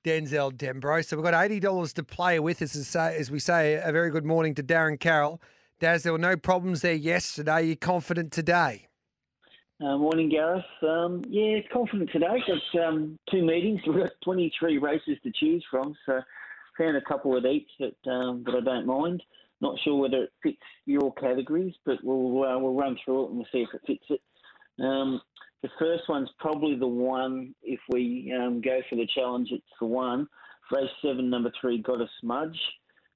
Denzel 0.03 0.51
Dembro. 0.51 1.05
So 1.05 1.15
we've 1.15 1.23
got 1.23 1.33
eighty 1.45 1.59
dollars 1.59 1.93
to 1.93 2.03
play 2.03 2.39
with. 2.39 2.61
As, 2.61 2.71
say, 2.87 3.15
as 3.17 3.29
we 3.29 3.39
say, 3.39 3.75
a 3.75 3.91
very 3.91 4.09
good 4.09 4.25
morning 4.25 4.55
to 4.55 4.63
Darren 4.63 4.99
Carroll. 4.99 5.41
Daz, 5.79 6.03
there 6.03 6.11
were 6.11 6.19
no 6.19 6.35
problems 6.35 6.81
there 6.81 6.93
yesterday. 6.93 7.63
You're 7.63 7.75
confident 7.75 8.31
today? 8.31 8.87
Uh, 9.81 9.97
morning, 9.97 10.29
Gareth. 10.29 10.63
Um, 10.83 11.23
yeah, 11.27 11.57
confident 11.73 12.11
today. 12.11 12.37
Got 12.45 12.83
um, 12.83 13.17
two 13.31 13.43
meetings. 13.43 13.81
We've 13.87 13.97
got 13.97 14.11
23 14.23 14.77
races 14.77 15.17
to 15.23 15.31
choose 15.33 15.65
from, 15.71 15.95
so 16.05 16.21
found 16.77 16.97
a 16.97 17.01
couple 17.01 17.35
of 17.35 17.45
each 17.45 17.67
that 17.79 18.11
um, 18.11 18.43
that 18.45 18.55
I 18.55 18.61
don't 18.61 18.85
mind. 18.85 19.23
Not 19.59 19.79
sure 19.83 19.95
whether 19.95 20.23
it 20.23 20.33
fits 20.43 20.57
your 20.85 21.13
categories, 21.15 21.73
but 21.85 21.97
we'll 22.03 22.43
uh, 22.43 22.59
we'll 22.59 22.75
run 22.75 22.97
through 23.03 23.23
it 23.25 23.29
and 23.29 23.37
we'll 23.37 23.47
see 23.51 23.65
if 23.67 23.69
it 23.73 23.81
fits 23.87 24.05
it. 24.09 24.21
Um, 24.81 25.21
the 25.61 25.69
first 25.77 26.03
one's 26.09 26.29
probably 26.39 26.75
the 26.75 26.87
one, 26.87 27.53
if 27.61 27.79
we 27.89 28.33
um, 28.35 28.61
go 28.61 28.81
for 28.89 28.95
the 28.95 29.07
challenge, 29.13 29.49
it's 29.51 29.63
the 29.79 29.85
one. 29.85 30.27
Race 30.71 30.89
seven, 31.01 31.29
number 31.29 31.51
three, 31.59 31.81
Got 31.81 32.01
a 32.01 32.07
Smudge. 32.19 32.59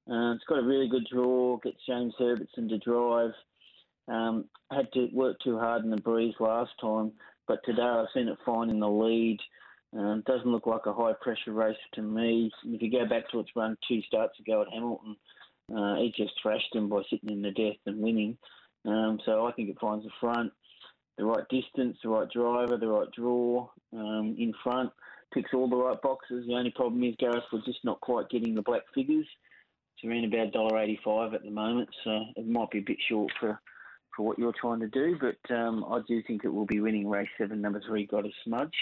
Uh, 0.09 0.33
it's 0.33 0.43
got 0.47 0.59
a 0.59 0.63
really 0.63 0.87
good 0.87 1.07
draw, 1.11 1.57
gets 1.57 1.77
James 1.87 2.13
Herbertson 2.19 2.69
to 2.69 2.77
drive. 2.77 3.31
Um, 4.07 4.45
had 4.69 4.91
to 4.93 5.07
work 5.13 5.37
too 5.43 5.57
hard 5.57 5.83
in 5.83 5.89
the 5.89 5.97
breeze 5.97 6.35
last 6.39 6.71
time, 6.79 7.11
but 7.47 7.59
today 7.65 7.81
I've 7.81 8.07
seen 8.13 8.27
it 8.27 8.37
fine 8.45 8.69
in 8.69 8.79
the 8.79 8.89
lead. 8.89 9.39
Um, 9.97 10.21
doesn't 10.27 10.51
look 10.51 10.67
like 10.67 10.85
a 10.85 10.93
high 10.93 11.13
pressure 11.21 11.53
race 11.53 11.77
to 11.93 12.01
me. 12.01 12.51
If 12.65 12.81
you 12.81 12.91
go 12.91 13.07
back 13.07 13.29
to 13.31 13.39
its 13.39 13.49
run 13.55 13.77
two 13.87 14.01
starts 14.03 14.37
ago 14.39 14.61
at 14.61 14.71
Hamilton, 14.71 15.15
uh, 15.71 15.95
it 15.95 16.13
just 16.15 16.33
thrashed 16.39 16.75
him 16.75 16.89
by 16.89 17.01
sitting 17.09 17.31
in 17.31 17.41
the 17.41 17.51
death 17.51 17.77
and 17.87 17.99
winning. 17.99 18.37
Um, 18.85 19.19
so 19.25 19.47
I 19.47 19.53
think 19.53 19.69
it 19.69 19.77
finds 19.81 20.03
the 20.03 20.11
front 20.19 20.51
the 21.17 21.25
right 21.25 21.47
distance, 21.49 21.97
the 22.03 22.09
right 22.09 22.29
driver, 22.29 22.77
the 22.77 22.87
right 22.87 23.07
draw 23.15 23.69
um, 23.93 24.35
in 24.37 24.53
front. 24.63 24.91
Ticks 25.33 25.51
all 25.53 25.69
the 25.69 25.75
right 25.75 26.01
boxes. 26.01 26.45
The 26.47 26.53
only 26.53 26.71
problem 26.71 27.03
is 27.03 27.15
Gareth 27.19 27.43
was 27.51 27.63
just 27.65 27.83
not 27.83 27.99
quite 28.01 28.29
getting 28.29 28.55
the 28.55 28.61
black 28.61 28.83
figures. 28.93 29.27
It's 29.95 30.09
around 30.09 30.25
about 30.25 30.53
$1.85 30.53 31.33
at 31.33 31.43
the 31.43 31.51
moment, 31.51 31.89
so 32.03 32.25
it 32.35 32.47
might 32.47 32.69
be 32.71 32.79
a 32.79 32.83
bit 32.83 32.97
short 33.07 33.31
for, 33.39 33.59
for 34.15 34.25
what 34.25 34.37
you're 34.37 34.53
trying 34.59 34.81
to 34.81 34.87
do, 34.87 35.17
but 35.19 35.55
um, 35.55 35.85
I 35.89 35.99
do 36.07 36.21
think 36.23 36.43
it 36.43 36.53
will 36.53 36.65
be 36.65 36.81
winning 36.81 37.09
race 37.09 37.29
seven, 37.37 37.61
number 37.61 37.81
three, 37.87 38.05
Got 38.05 38.25
a 38.25 38.29
Smudge. 38.43 38.75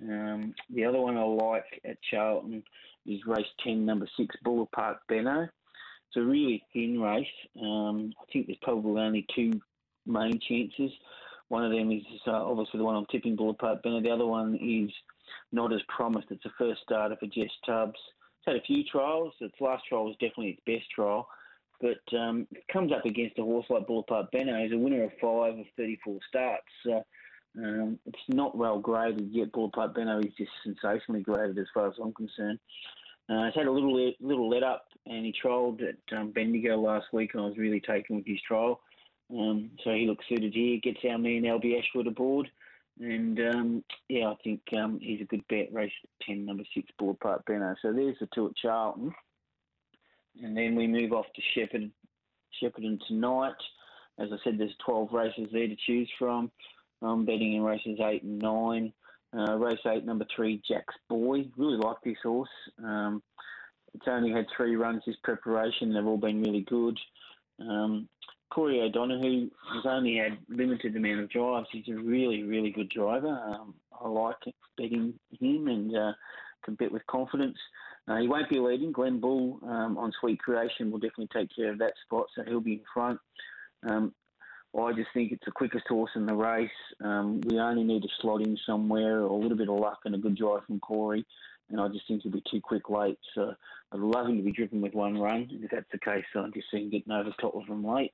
Um, 0.00 0.54
the 0.70 0.84
other 0.84 1.00
one 1.00 1.16
I 1.16 1.24
like 1.24 1.80
at 1.84 1.98
Charlton 2.08 2.62
is 3.04 3.20
race 3.26 3.46
10, 3.64 3.84
number 3.84 4.08
six, 4.16 4.36
Buller 4.44 4.66
Park 4.72 4.98
Benno. 5.08 5.42
It's 5.42 6.16
a 6.16 6.22
really 6.22 6.62
thin 6.72 7.00
race. 7.00 7.26
Um, 7.60 8.12
I 8.20 8.32
think 8.32 8.46
there's 8.46 8.58
probably 8.62 9.02
only 9.02 9.26
two 9.34 9.60
main 10.06 10.38
chances. 10.40 10.90
One 11.48 11.64
of 11.64 11.72
them 11.72 11.90
is 11.90 12.02
uh, 12.26 12.32
obviously 12.32 12.78
the 12.78 12.84
one 12.84 12.96
I'm 12.96 13.06
tipping 13.06 13.36
Buller 13.36 13.54
Park 13.54 13.82
Benno. 13.82 14.02
The 14.02 14.10
other 14.10 14.26
one 14.26 14.58
is 14.60 14.90
not 15.52 15.72
as 15.72 15.80
promised. 15.88 16.28
It's 16.30 16.44
a 16.44 16.52
first 16.58 16.82
starter 16.82 17.16
for 17.18 17.26
Jess 17.26 17.50
Tubbs. 17.64 17.98
It's 18.38 18.46
had 18.46 18.56
a 18.56 18.62
few 18.62 18.84
trials. 18.84 19.32
Its 19.40 19.54
last 19.60 19.84
trial 19.88 20.04
was 20.04 20.16
definitely 20.20 20.50
its 20.50 20.62
best 20.66 20.90
trial, 20.90 21.26
but 21.80 22.16
um, 22.16 22.46
it 22.52 22.64
comes 22.70 22.92
up 22.92 23.04
against 23.04 23.38
a 23.38 23.42
horse 23.42 23.66
like 23.70 23.86
Buller 23.86 24.04
Park 24.06 24.30
Benno. 24.30 24.62
He's 24.62 24.72
a 24.72 24.78
winner 24.78 25.04
of 25.04 25.12
five 25.20 25.58
of 25.58 25.66
34 25.76 26.18
starts. 26.28 26.64
Uh, 26.86 27.00
um, 27.58 27.98
it's 28.06 28.18
not 28.28 28.56
well 28.56 28.78
graded 28.78 29.30
yet. 29.32 29.52
Buller 29.52 29.70
Park 29.72 29.94
Benno 29.94 30.18
is 30.18 30.32
just 30.36 30.50
sensationally 30.62 31.22
graded 31.22 31.58
as 31.58 31.66
far 31.72 31.88
as 31.88 31.94
I'm 32.00 32.12
concerned. 32.12 32.58
Uh, 33.28 33.46
he's 33.46 33.54
had 33.54 33.66
a 33.66 33.72
little 33.72 34.12
little 34.20 34.48
let 34.48 34.62
up, 34.62 34.86
and 35.06 35.24
he 35.24 35.34
trialled 35.44 35.80
at 35.82 36.16
um, 36.16 36.30
Bendigo 36.30 36.76
last 36.76 37.06
week, 37.12 37.30
and 37.32 37.42
I 37.42 37.46
was 37.46 37.58
really 37.58 37.80
taken 37.80 38.16
with 38.16 38.26
his 38.26 38.40
trial. 38.46 38.80
Um, 39.30 39.70
so 39.84 39.92
he 39.92 40.06
looks 40.06 40.24
suited 40.28 40.54
here. 40.54 40.78
Gets 40.82 41.00
our 41.04 41.18
man 41.18 41.42
Albie 41.42 41.78
Ashwood 41.78 42.06
aboard. 42.06 42.50
And 43.00 43.38
um, 43.40 43.84
yeah, 44.08 44.28
I 44.30 44.34
think 44.42 44.60
um, 44.76 44.98
he's 45.00 45.20
a 45.20 45.24
good 45.24 45.46
bet. 45.48 45.72
Race 45.72 45.92
10, 46.26 46.44
number 46.44 46.64
6, 46.74 46.88
Buller 46.98 47.14
Park 47.14 47.42
Benno. 47.46 47.74
So 47.80 47.92
there's 47.92 48.16
the 48.20 48.28
two 48.34 48.46
at 48.46 48.56
Charlton. 48.56 49.14
And 50.42 50.56
then 50.56 50.74
we 50.74 50.86
move 50.86 51.12
off 51.12 51.26
to 51.34 51.42
Shepherd, 51.54 51.90
Shepparton 52.60 52.98
tonight. 53.06 53.54
As 54.18 54.28
I 54.32 54.36
said, 54.42 54.58
there's 54.58 54.74
12 54.84 55.12
races 55.12 55.48
there 55.52 55.68
to 55.68 55.76
choose 55.86 56.10
from. 56.18 56.50
I'm 57.02 57.24
betting 57.24 57.54
in 57.54 57.62
races 57.62 57.98
8 58.00 58.22
and 58.24 58.38
9. 58.40 58.92
Uh, 59.36 59.56
race 59.56 59.78
8, 59.86 60.04
number 60.04 60.26
3, 60.34 60.60
Jack's 60.66 60.94
Boy. 61.08 61.48
Really 61.56 61.76
like 61.76 61.98
this 62.02 62.16
horse. 62.22 62.48
Um, 62.82 63.22
it's 63.94 64.06
only 64.08 64.32
had 64.32 64.46
three 64.56 64.74
runs 64.76 65.02
this 65.06 65.16
preparation. 65.22 65.92
They've 65.92 66.06
all 66.06 66.18
been 66.18 66.42
really 66.42 66.62
good. 66.62 66.98
Um, 67.60 68.08
Corey 68.50 68.80
O'Donoghue 68.80 69.50
has 69.74 69.84
only 69.86 70.16
had 70.16 70.38
limited 70.48 70.96
amount 70.96 71.20
of 71.20 71.30
drives. 71.30 71.68
He's 71.70 71.88
a 71.88 71.98
really, 71.98 72.42
really 72.42 72.70
good 72.70 72.88
driver. 72.88 73.28
Um, 73.28 73.74
I 74.00 74.08
like 74.08 74.36
betting 74.76 75.14
him 75.38 75.68
and 75.68 75.96
uh, 75.96 76.12
can 76.64 76.74
bet 76.74 76.92
with 76.92 77.06
confidence. 77.06 77.58
Uh, 78.06 78.16
he 78.16 78.28
won't 78.28 78.48
be 78.48 78.58
leading. 78.58 78.92
Glenn 78.92 79.20
Bull 79.20 79.60
um, 79.64 79.98
on 79.98 80.12
Sweet 80.20 80.38
Creation 80.38 80.90
will 80.90 80.98
definitely 80.98 81.28
take 81.32 81.54
care 81.54 81.70
of 81.70 81.78
that 81.78 81.92
spot, 82.04 82.26
so 82.34 82.42
he'll 82.44 82.60
be 82.60 82.74
in 82.74 82.80
front. 82.92 83.20
Um, 83.88 84.14
I 84.78 84.92
just 84.92 85.08
think 85.12 85.32
it's 85.32 85.44
the 85.44 85.50
quickest 85.50 85.86
horse 85.88 86.10
in 86.14 86.26
the 86.26 86.34
race. 86.34 86.70
Um, 87.02 87.40
we 87.46 87.58
only 87.58 87.84
need 87.84 88.02
to 88.02 88.08
slot 88.20 88.42
in 88.42 88.56
somewhere, 88.66 89.20
or 89.20 89.30
a 89.30 89.34
little 89.34 89.56
bit 89.56 89.68
of 89.68 89.78
luck 89.78 90.00
and 90.04 90.14
a 90.14 90.18
good 90.18 90.36
drive 90.36 90.64
from 90.66 90.80
Corey, 90.80 91.26
and 91.70 91.80
I 91.80 91.88
just 91.88 92.06
think 92.08 92.22
he'll 92.22 92.32
be 92.32 92.42
too 92.50 92.60
quick 92.60 92.88
late. 92.88 93.18
So 93.34 93.54
I'd 93.92 94.00
love 94.00 94.26
him 94.26 94.36
to 94.36 94.42
be 94.42 94.52
driven 94.52 94.80
with 94.80 94.94
one 94.94 95.18
run. 95.18 95.48
If 95.50 95.70
that's 95.70 95.90
the 95.92 95.98
case, 95.98 96.24
I'm 96.34 96.52
just 96.52 96.70
see 96.70 96.78
him 96.78 96.90
getting 96.90 97.12
over 97.12 97.30
the 97.30 97.34
top 97.40 97.54
of 97.54 97.66
him 97.66 97.84
late. 97.84 98.12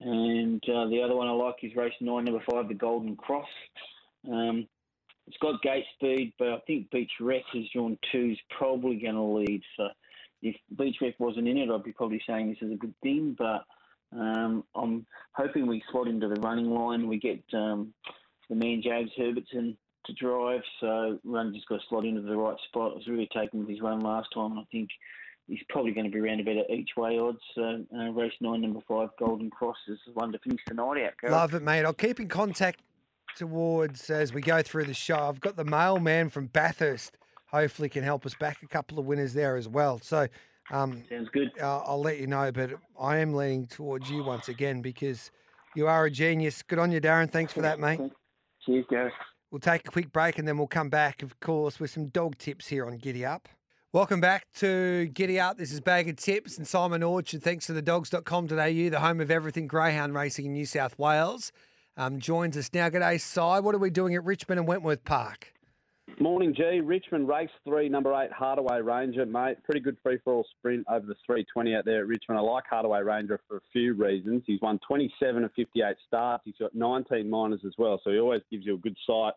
And 0.00 0.62
uh, 0.68 0.86
the 0.88 1.02
other 1.02 1.14
one 1.14 1.28
I 1.28 1.32
like 1.32 1.56
is 1.62 1.76
race 1.76 1.92
nine, 2.00 2.24
number 2.24 2.42
five, 2.50 2.68
the 2.68 2.74
Golden 2.74 3.16
Cross. 3.16 3.48
Um, 4.30 4.66
it's 5.26 5.36
got 5.38 5.62
gate 5.62 5.84
speed, 5.94 6.32
but 6.38 6.48
I 6.48 6.58
think 6.66 6.90
Beach 6.90 7.10
Rec, 7.20 7.42
who's 7.52 7.70
drawn 7.72 7.98
two, 8.10 8.30
is 8.32 8.38
probably 8.56 8.96
going 8.96 9.14
to 9.14 9.22
lead. 9.22 9.62
So 9.76 9.88
if 10.42 10.56
Beach 10.76 10.96
Rec 11.00 11.14
wasn't 11.20 11.48
in 11.48 11.58
it, 11.58 11.70
I'd 11.70 11.84
be 11.84 11.92
probably 11.92 12.22
saying 12.26 12.48
this 12.48 12.66
is 12.66 12.72
a 12.72 12.76
good 12.76 12.94
thing. 13.02 13.36
But 13.38 13.64
um, 14.12 14.64
I'm 14.74 15.06
hoping 15.32 15.66
we 15.66 15.82
slot 15.92 16.08
into 16.08 16.28
the 16.28 16.40
running 16.40 16.70
line. 16.70 17.06
We 17.06 17.18
get 17.18 17.42
um, 17.52 17.92
the 18.48 18.56
man 18.56 18.82
James 18.82 19.10
Herbertson 19.16 19.76
to 20.06 20.12
drive, 20.14 20.62
so 20.80 21.18
run 21.24 21.52
just 21.54 21.68
got 21.68 21.76
to 21.76 21.86
slot 21.88 22.04
into 22.04 22.22
the 22.22 22.36
right 22.36 22.56
spot. 22.68 22.92
I 22.92 22.94
was 22.96 23.06
really 23.06 23.28
taken 23.34 23.60
with 23.60 23.68
his 23.68 23.80
run 23.80 24.00
last 24.00 24.28
time, 24.34 24.52
and 24.52 24.60
I 24.60 24.64
think 24.72 24.90
he's 25.46 25.62
probably 25.68 25.92
going 25.92 26.06
to 26.06 26.12
be 26.12 26.20
around 26.20 26.40
about 26.40 26.56
at 26.56 26.70
each 26.70 26.90
way 26.96 27.18
odds. 27.18 27.40
So 27.54 27.84
uh, 27.94 28.10
race 28.12 28.32
nine, 28.40 28.62
number 28.62 28.80
five, 28.88 29.10
Golden 29.18 29.50
Cross 29.50 29.76
is 29.88 29.98
the 30.06 30.12
one 30.12 30.32
to 30.32 30.38
finish 30.38 30.60
the 30.66 30.74
night 30.74 31.04
out. 31.04 31.12
Gareth. 31.20 31.32
Love 31.32 31.54
it, 31.54 31.62
mate. 31.62 31.84
I'll 31.84 31.92
keep 31.92 32.20
in 32.20 32.28
contact 32.28 32.80
towards 33.36 34.10
as 34.10 34.32
we 34.32 34.40
go 34.40 34.62
through 34.62 34.84
the 34.84 34.94
show. 34.94 35.18
I've 35.18 35.40
got 35.40 35.56
the 35.56 35.64
mailman 35.64 36.30
from 36.30 36.46
Bathurst. 36.46 37.16
Hopefully, 37.50 37.88
can 37.88 38.04
help 38.04 38.24
us 38.24 38.34
back 38.34 38.62
a 38.62 38.66
couple 38.66 38.98
of 38.98 39.06
winners 39.06 39.34
there 39.34 39.56
as 39.56 39.68
well. 39.68 40.00
So. 40.02 40.28
Um, 40.72 41.02
Sounds 41.08 41.28
good. 41.32 41.50
Uh, 41.60 41.78
I'll 41.78 42.00
let 42.00 42.20
you 42.20 42.28
know, 42.28 42.52
but 42.52 42.70
I 42.96 43.16
am 43.16 43.34
leaning 43.34 43.66
towards 43.66 44.08
you 44.08 44.22
once 44.22 44.48
again 44.48 44.82
because 44.82 45.32
you 45.74 45.88
are 45.88 46.04
a 46.04 46.10
genius. 46.12 46.62
Good 46.62 46.78
on 46.78 46.92
you, 46.92 47.00
Darren. 47.00 47.28
Thanks 47.28 47.52
for 47.52 47.60
that, 47.62 47.80
mate. 47.80 47.98
Cheers, 48.64 48.84
Gareth. 48.88 49.12
We'll 49.50 49.60
take 49.60 49.86
a 49.86 49.90
quick 49.90 50.12
break 50.12 50.38
and 50.38 50.46
then 50.46 50.58
we'll 50.58 50.68
come 50.68 50.90
back, 50.90 51.22
of 51.22 51.40
course, 51.40 51.80
with 51.80 51.90
some 51.90 52.06
dog 52.06 52.38
tips 52.38 52.68
here 52.68 52.86
on 52.86 52.98
Giddy 52.98 53.24
Up. 53.24 53.48
Welcome 53.92 54.20
back 54.20 54.46
to 54.58 55.06
Giddy 55.06 55.40
Up. 55.40 55.58
This 55.58 55.72
is 55.72 55.80
Bag 55.80 56.08
of 56.08 56.14
Tips 56.14 56.56
and 56.56 56.66
Simon 56.66 57.02
Orchard. 57.02 57.42
Thanks 57.42 57.66
to 57.66 57.72
the 57.72 57.82
dogs.com.au, 57.82 58.46
the 58.46 59.00
home 59.00 59.20
of 59.20 59.32
everything 59.32 59.66
greyhound 59.66 60.14
racing 60.14 60.46
in 60.46 60.52
New 60.52 60.66
South 60.66 60.96
Wales. 60.96 61.50
Um, 61.96 62.20
joins 62.20 62.56
us 62.56 62.70
now. 62.72 62.88
G'day, 62.88 63.20
Si. 63.20 63.40
What 63.40 63.74
are 63.74 63.78
we 63.78 63.90
doing 63.90 64.14
at 64.14 64.24
Richmond 64.24 64.60
and 64.60 64.68
Wentworth 64.68 65.04
Park? 65.04 65.52
Morning, 66.18 66.54
G. 66.54 66.80
Richmond 66.80 67.28
race 67.28 67.50
three, 67.64 67.88
number 67.88 68.12
eight, 68.14 68.32
Hardaway 68.32 68.80
Ranger, 68.82 69.24
mate. 69.24 69.56
Pretty 69.64 69.80
good 69.80 69.96
free 70.02 70.18
for 70.22 70.34
all 70.34 70.46
sprint 70.58 70.84
over 70.88 71.06
the 71.06 71.14
320 71.24 71.74
out 71.74 71.84
there 71.84 72.00
at 72.00 72.06
Richmond. 72.06 72.38
I 72.38 72.42
like 72.42 72.64
Hardaway 72.68 73.02
Ranger 73.02 73.40
for 73.48 73.56
a 73.56 73.60
few 73.72 73.94
reasons. 73.94 74.42
He's 74.46 74.60
won 74.60 74.78
27 74.86 75.44
of 75.44 75.50
58 75.54 75.96
starts. 76.06 76.42
He's 76.44 76.56
got 76.60 76.74
19 76.74 77.28
minors 77.28 77.60
as 77.66 77.72
well, 77.78 78.00
so 78.02 78.10
he 78.10 78.18
always 78.18 78.42
gives 78.50 78.66
you 78.66 78.74
a 78.74 78.78
good 78.78 78.96
sight. 79.06 79.32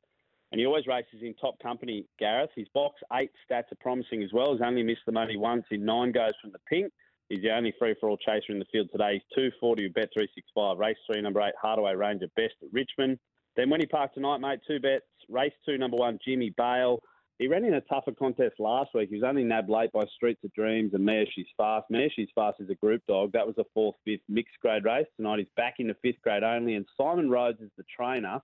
And 0.52 0.60
he 0.60 0.66
always 0.66 0.86
races 0.86 1.22
in 1.22 1.34
top 1.36 1.58
company, 1.60 2.06
Gareth. 2.20 2.52
His 2.56 2.68
box 2.74 3.02
eight 3.14 3.32
stats 3.50 3.72
are 3.72 3.78
promising 3.80 4.22
as 4.22 4.32
well. 4.34 4.54
He's 4.54 4.62
only 4.62 4.84
missed 4.84 5.06
the 5.06 5.12
money 5.12 5.38
once 5.38 5.66
in 5.72 5.86
nine 5.86 6.12
goes 6.12 6.34
from 6.42 6.52
the 6.52 6.60
pink. 6.70 6.92
He's 7.30 7.42
the 7.42 7.56
only 7.56 7.74
free 7.80 7.96
for 8.00 8.10
all 8.10 8.18
chaser 8.18 8.52
in 8.52 8.60
the 8.60 8.66
field 8.72 8.90
today. 8.92 9.14
He's 9.14 9.36
240 9.36 9.88
with 9.88 9.94
Bet365. 9.94 10.78
Race 10.78 10.98
three, 11.08 11.22
number 11.22 11.42
eight, 11.42 11.56
Hardaway 11.60 11.96
Ranger, 11.96 12.28
best 12.36 12.54
at 12.62 12.68
Richmond. 12.72 13.18
Then 13.56 13.70
Wenty 13.70 13.90
Park 13.90 14.14
tonight, 14.14 14.40
mate, 14.40 14.60
two 14.68 14.80
bets. 14.80 15.06
Race 15.30 15.54
two, 15.66 15.78
number 15.78 15.98
one, 15.98 16.20
Jimmy 16.26 16.52
Bale. 16.58 17.00
He 17.40 17.48
ran 17.48 17.66
in 17.66 17.74
a 17.74 17.82
tougher 17.82 18.12
contest 18.12 18.56
last 18.60 18.92
week. 18.94 19.10
He 19.10 19.16
was 19.16 19.24
only 19.24 19.44
nabbed 19.44 19.70
late 19.70 19.92
by 19.92 20.04
Streets 20.16 20.44
of 20.44 20.54
Dreams 20.54 20.94
and 20.94 21.04
Mayor 21.04 21.26
She's 21.34 21.48
Fast. 21.58 21.86
Mayor 21.90 22.10
She's 22.16 22.30
Fast 22.36 22.58
is 22.60 22.70
a 22.70 22.76
group 22.76 23.02
dog. 23.08 23.32
That 23.34 23.46
was 23.46 23.58
a 23.58 23.66
fourth, 23.74 23.96
fifth 24.06 24.22
mixed 24.30 24.60
grade 24.62 24.86
race. 24.86 25.08
Tonight 25.18 25.40
he's 25.40 25.48
back 25.56 25.76
in 25.80 25.88
the 25.88 25.96
fifth 26.02 26.22
grade 26.22 26.44
only. 26.44 26.76
And 26.76 26.86
Simon 26.98 27.30
Rhodes 27.30 27.60
is 27.62 27.72
the 27.78 27.84
trainer. 27.96 28.40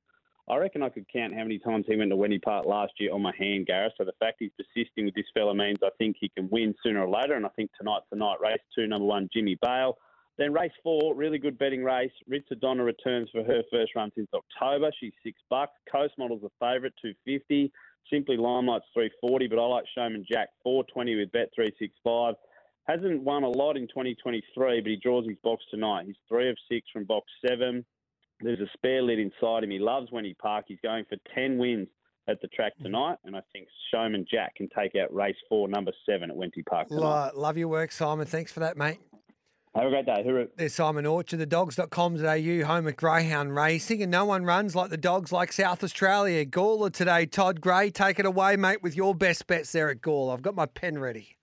I 0.49 0.57
reckon 0.57 0.81
I 0.81 0.89
could 0.89 1.05
count 1.13 1.33
how 1.33 1.43
many 1.43 1.59
times 1.59 1.85
he 1.87 1.95
went 1.95 2.09
to 2.09 2.17
Wenty 2.17 2.41
Park 2.41 2.65
last 2.65 2.93
year 2.99 3.13
on 3.13 3.21
my 3.21 3.33
hand, 3.37 3.67
Gareth. 3.67 3.93
So 3.97 4.03
the 4.03 4.13
fact 4.19 4.37
he's 4.39 4.51
persisting 4.57 5.05
with 5.05 5.13
this 5.13 5.27
fella 5.33 5.53
means 5.53 5.77
I 5.83 5.91
think 5.99 6.15
he 6.19 6.29
can 6.29 6.49
win 6.49 6.73
sooner 6.81 7.05
or 7.05 7.09
later. 7.09 7.35
And 7.35 7.45
I 7.45 7.49
think 7.49 7.69
tonight's 7.77 8.07
the 8.11 8.17
night. 8.17 8.41
Race 8.41 8.59
two, 8.73 8.87
number 8.87 9.05
one, 9.05 9.29
Jimmy 9.31 9.57
Bale. 9.61 9.97
Then 10.39 10.53
race 10.53 10.71
four, 10.81 11.13
really 11.15 11.37
good 11.37 11.59
betting 11.59 11.83
race. 11.83 12.13
Ritza 12.31 12.57
Donna 12.61 12.81
returns 12.81 13.29
for 13.29 13.43
her 13.43 13.61
first 13.69 13.91
run 13.93 14.09
since 14.15 14.29
October. 14.33 14.89
She's 14.97 15.11
six 15.21 15.37
bucks. 15.49 15.73
Coast 15.91 16.13
Model's 16.17 16.43
a 16.43 16.49
favourite, 16.61 16.93
two 17.01 17.13
fifty. 17.25 17.69
Simply 18.09 18.37
Limelight's 18.37 18.85
three 18.93 19.11
forty, 19.19 19.47
but 19.47 19.59
I 19.59 19.65
like 19.67 19.83
Showman 19.93 20.25
Jack 20.31 20.47
four 20.63 20.85
twenty 20.85 21.17
with 21.17 21.29
Bet 21.33 21.49
three 21.53 21.73
six 21.77 21.93
five. 22.05 22.35
Hasn't 22.85 23.21
won 23.21 23.43
a 23.43 23.49
lot 23.49 23.77
in 23.77 23.83
2023, 23.83 24.81
but 24.81 24.89
he 24.89 24.95
draws 24.95 25.27
his 25.27 25.37
box 25.43 25.63
tonight. 25.69 26.05
He's 26.07 26.15
three 26.27 26.49
of 26.49 26.57
six 26.71 26.87
from 26.91 27.03
box 27.03 27.27
seven. 27.47 27.85
There's 28.39 28.61
a 28.61 28.69
spare 28.73 29.03
lid 29.03 29.19
inside 29.19 29.63
him. 29.65 29.69
He 29.69 29.77
loves 29.77 30.09
Wenty 30.09 30.35
Park. 30.37 30.65
He's 30.69 30.79
going 30.81 31.03
for 31.09 31.17
ten 31.35 31.57
wins 31.57 31.89
at 32.29 32.41
the 32.41 32.47
track 32.47 32.75
mm-hmm. 32.75 32.85
tonight, 32.85 33.17
and 33.25 33.35
I 33.35 33.41
think 33.51 33.67
Showman 33.93 34.25
Jack 34.31 34.55
can 34.55 34.69
take 34.69 34.95
out 34.95 35.13
race 35.13 35.35
four, 35.49 35.67
number 35.67 35.91
seven 36.09 36.31
at 36.31 36.37
Wenty 36.37 36.65
Park 36.65 36.87
tonight. 36.87 37.35
Love 37.35 37.57
your 37.57 37.67
work, 37.67 37.91
Simon. 37.91 38.25
Thanks 38.25 38.53
for 38.53 38.61
that, 38.61 38.77
mate. 38.77 38.99
Have 39.75 39.85
a 39.85 39.89
great 39.89 40.05
day. 40.05 40.23
Hooroo. 40.25 40.49
There's 40.57 40.73
Simon 40.73 41.05
Orchard, 41.05 41.37
the 41.37 41.45
dogs.com.au, 41.45 42.65
home 42.65 42.87
of 42.87 42.95
greyhound 42.95 43.55
racing, 43.55 44.01
and 44.01 44.11
no 44.11 44.25
one 44.25 44.43
runs 44.43 44.75
like 44.75 44.89
the 44.89 44.97
dogs 44.97 45.31
like 45.31 45.51
South 45.51 45.83
Australia. 45.83 46.43
Gawler 46.43 46.91
today, 46.91 47.27
Todd 47.27 47.61
Gray. 47.61 47.91
Take 47.91 48.17
it 48.17 48.25
away, 48.25 48.55
mate, 48.55 48.81
with 48.81 48.95
your 48.95 49.13
best 49.13 49.45
bets 49.45 49.71
there 49.71 49.89
at 49.89 50.01
Gawler. 50.01 50.33
I've 50.33 50.41
got 50.41 50.55
my 50.55 50.65
pen 50.65 50.97
ready. 50.97 51.37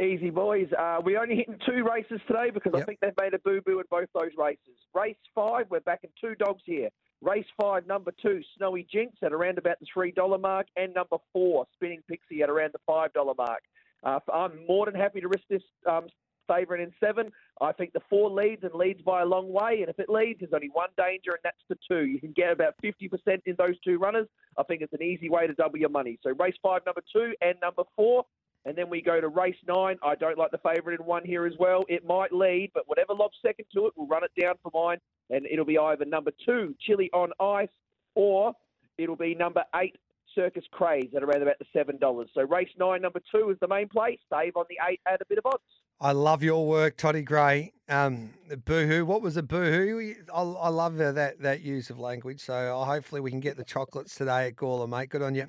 Easy, 0.00 0.30
boys. 0.30 0.68
Uh, 0.78 0.98
we 1.04 1.16
only 1.16 1.34
hitting 1.34 1.58
two 1.66 1.82
races 1.82 2.20
today 2.28 2.50
because 2.54 2.72
I 2.74 2.84
think 2.84 3.00
they've 3.00 3.10
made 3.20 3.34
a 3.34 3.40
boo 3.40 3.60
boo 3.66 3.80
in 3.80 3.86
both 3.90 4.08
those 4.14 4.30
races. 4.38 4.78
Race 4.94 5.16
five, 5.34 5.66
we're 5.70 5.80
back 5.80 6.00
in 6.04 6.10
two 6.20 6.36
dogs 6.36 6.62
here. 6.64 6.88
Race 7.20 7.46
five, 7.60 7.84
number 7.88 8.12
two, 8.22 8.40
Snowy 8.56 8.86
Jinx 8.90 9.16
at 9.24 9.32
around 9.32 9.58
about 9.58 9.78
the 9.80 9.86
$3 9.86 10.40
mark, 10.40 10.68
and 10.76 10.94
number 10.94 11.16
four, 11.32 11.66
Spinning 11.74 12.02
Pixie 12.08 12.42
at 12.42 12.50
around 12.50 12.72
the 12.72 12.80
$5 12.88 13.36
mark. 13.36 13.62
Uh, 14.04 14.20
I'm 14.32 14.64
more 14.68 14.86
than 14.86 14.94
happy 14.94 15.20
to 15.20 15.26
risk 15.26 15.42
this 15.50 15.62
um, 15.90 16.06
favourite 16.48 16.82
in 16.82 16.92
seven. 16.98 17.30
I 17.60 17.72
think 17.72 17.92
the 17.92 18.00
four 18.10 18.30
leads 18.30 18.64
and 18.64 18.74
leads 18.74 19.02
by 19.02 19.22
a 19.22 19.26
long 19.26 19.52
way. 19.52 19.80
And 19.80 19.88
if 19.88 19.98
it 19.98 20.08
leads, 20.08 20.40
there's 20.40 20.52
only 20.52 20.70
one 20.72 20.88
danger, 20.96 21.30
and 21.30 21.40
that's 21.44 21.62
the 21.68 21.76
two. 21.88 22.06
You 22.06 22.18
can 22.20 22.32
get 22.32 22.50
about 22.50 22.74
50% 22.82 23.10
in 23.46 23.54
those 23.58 23.78
two 23.84 23.98
runners. 23.98 24.26
I 24.56 24.62
think 24.64 24.82
it's 24.82 24.92
an 24.92 25.02
easy 25.02 25.28
way 25.28 25.46
to 25.46 25.54
double 25.54 25.78
your 25.78 25.90
money. 25.90 26.18
So 26.22 26.30
race 26.38 26.56
five, 26.62 26.82
number 26.86 27.02
two, 27.12 27.34
and 27.40 27.54
number 27.62 27.84
four. 27.94 28.24
And 28.64 28.76
then 28.76 28.90
we 28.90 29.00
go 29.00 29.20
to 29.20 29.28
race 29.28 29.56
nine. 29.66 29.96
I 30.02 30.14
don't 30.14 30.36
like 30.36 30.50
the 30.50 30.58
favourite 30.58 30.98
in 30.98 31.06
one 31.06 31.24
here 31.24 31.46
as 31.46 31.54
well. 31.58 31.84
It 31.88 32.04
might 32.06 32.32
lead, 32.32 32.70
but 32.74 32.82
whatever 32.86 33.14
lobs 33.14 33.36
second 33.40 33.66
to 33.74 33.86
it, 33.86 33.92
we'll 33.96 34.08
run 34.08 34.24
it 34.24 34.32
down 34.40 34.54
for 34.62 34.70
mine. 34.74 34.98
And 35.30 35.46
it'll 35.46 35.64
be 35.64 35.78
either 35.78 36.04
number 36.04 36.32
two, 36.44 36.74
Chili 36.80 37.08
on 37.12 37.30
Ice, 37.40 37.68
or 38.14 38.52
it'll 38.98 39.16
be 39.16 39.34
number 39.34 39.64
eight, 39.76 39.96
Circus 40.34 40.64
Craze 40.70 41.10
at 41.16 41.22
around 41.22 41.42
about 41.42 41.58
the 41.58 41.66
seven 41.72 41.98
dollars. 41.98 42.28
So 42.34 42.42
race 42.42 42.68
nine, 42.78 43.02
number 43.02 43.20
two 43.32 43.50
is 43.50 43.56
the 43.60 43.68
main 43.68 43.88
play. 43.88 44.18
Save 44.30 44.56
on 44.56 44.66
the 44.68 44.76
eight 44.88 45.00
add 45.06 45.20
a 45.20 45.26
bit 45.26 45.38
of 45.38 45.46
odds. 45.46 45.62
I 46.00 46.12
love 46.12 46.42
your 46.42 46.66
work, 46.66 46.96
Toddy 46.96 47.22
Gray. 47.22 47.72
Um, 47.88 48.30
boohoo. 48.64 49.04
What 49.04 49.22
was 49.22 49.36
a 49.36 49.42
boohoo? 49.42 50.14
I, 50.32 50.42
I 50.42 50.68
love 50.68 51.00
uh, 51.00 51.12
that 51.12 51.40
that 51.40 51.62
use 51.62 51.90
of 51.90 51.98
language. 51.98 52.40
So 52.40 52.54
uh, 52.54 52.84
hopefully 52.84 53.20
we 53.20 53.30
can 53.30 53.40
get 53.40 53.56
the 53.56 53.64
chocolates 53.64 54.14
today 54.14 54.46
at 54.46 54.56
Gawler, 54.56 54.88
mate. 54.88 55.08
Good 55.08 55.22
on 55.22 55.34
you. 55.34 55.48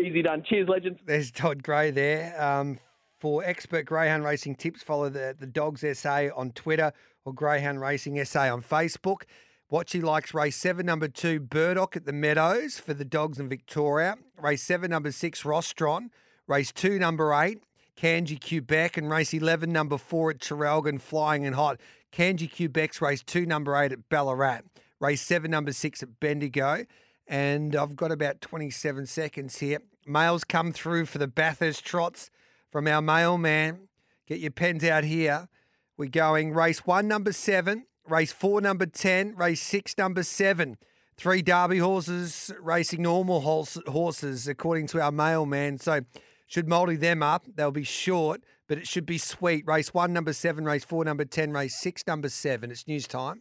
Easy 0.00 0.22
done. 0.22 0.42
Cheers, 0.48 0.68
legends. 0.68 1.00
There's 1.04 1.30
Todd 1.30 1.62
Gray 1.62 1.90
there. 1.90 2.40
Um, 2.40 2.78
for 3.18 3.44
expert 3.44 3.84
greyhound 3.84 4.24
racing 4.24 4.56
tips, 4.56 4.82
follow 4.82 5.08
the 5.08 5.36
the 5.38 5.46
Dogs 5.46 5.84
SA 5.98 6.28
on 6.34 6.52
Twitter 6.52 6.92
or 7.24 7.32
Greyhound 7.32 7.80
Racing 7.80 8.22
SA 8.24 8.52
on 8.52 8.62
Facebook. 8.62 9.22
Watchy 9.70 10.02
likes 10.02 10.34
race 10.34 10.56
seven, 10.56 10.86
number 10.86 11.08
two, 11.08 11.40
Burdock 11.40 11.96
at 11.96 12.04
the 12.04 12.12
Meadows 12.12 12.78
for 12.78 12.94
the 12.94 13.04
Dogs 13.04 13.38
in 13.38 13.48
Victoria. 13.48 14.16
Race 14.36 14.62
seven, 14.62 14.90
number 14.90 15.12
six, 15.12 15.42
Rostron. 15.44 16.08
Race 16.46 16.72
two, 16.72 16.98
number 16.98 17.32
eight, 17.32 17.62
Kanji 17.96 18.38
Quebec. 18.40 18.96
And 18.96 19.10
race 19.10 19.32
11, 19.32 19.72
number 19.72 19.98
four 19.98 20.30
at 20.30 20.38
Traralgon, 20.38 21.00
Flying 21.00 21.46
and 21.46 21.54
Hot. 21.54 21.80
Kanji 22.12 22.50
Quebec's 22.50 23.00
race 23.00 23.22
two, 23.22 23.46
number 23.46 23.74
eight 23.76 23.92
at 23.92 24.08
Ballarat. 24.08 24.60
Race 25.00 25.22
seven, 25.22 25.50
number 25.50 25.72
six 25.72 26.02
at 26.02 26.20
Bendigo. 26.20 26.84
And 27.26 27.74
I've 27.74 27.96
got 27.96 28.12
about 28.12 28.40
27 28.40 29.06
seconds 29.06 29.58
here. 29.58 29.78
Mails 30.06 30.44
come 30.44 30.72
through 30.72 31.06
for 31.06 31.18
the 31.18 31.28
Bathurst 31.28 31.84
trots 31.84 32.30
from 32.70 32.86
our 32.86 33.00
mailman. 33.00 33.88
Get 34.26 34.40
your 34.40 34.50
pens 34.50 34.84
out 34.84 35.04
here. 35.04 35.48
We're 35.96 36.08
going 36.08 36.52
race 36.52 36.86
one, 36.86 37.06
number 37.08 37.32
seven, 37.32 37.86
race 38.08 38.32
four, 38.32 38.60
number 38.60 38.86
10, 38.86 39.36
race 39.36 39.62
six, 39.62 39.96
number 39.96 40.22
seven. 40.22 40.76
Three 41.16 41.42
Derby 41.42 41.78
horses 41.78 42.50
racing 42.60 43.02
normal 43.02 43.40
horses, 43.40 44.48
according 44.48 44.88
to 44.88 45.00
our 45.00 45.12
mailman. 45.12 45.78
So, 45.78 46.00
should 46.52 46.68
Mouldy 46.68 46.96
them 46.96 47.22
up, 47.22 47.46
they'll 47.54 47.70
be 47.70 47.82
short. 47.82 48.42
but 48.68 48.76
it 48.76 48.86
should 48.86 49.06
be 49.06 49.16
sweet. 49.16 49.66
Race 49.66 49.94
one, 49.94 50.12
number 50.12 50.34
seven, 50.34 50.66
race 50.66 50.84
four, 50.84 51.02
number 51.02 51.24
10, 51.24 51.50
race 51.52 51.80
six, 51.80 52.06
number 52.06 52.28
seven. 52.28 52.70
It's 52.70 52.86
news 52.86 53.06
time. 53.06 53.40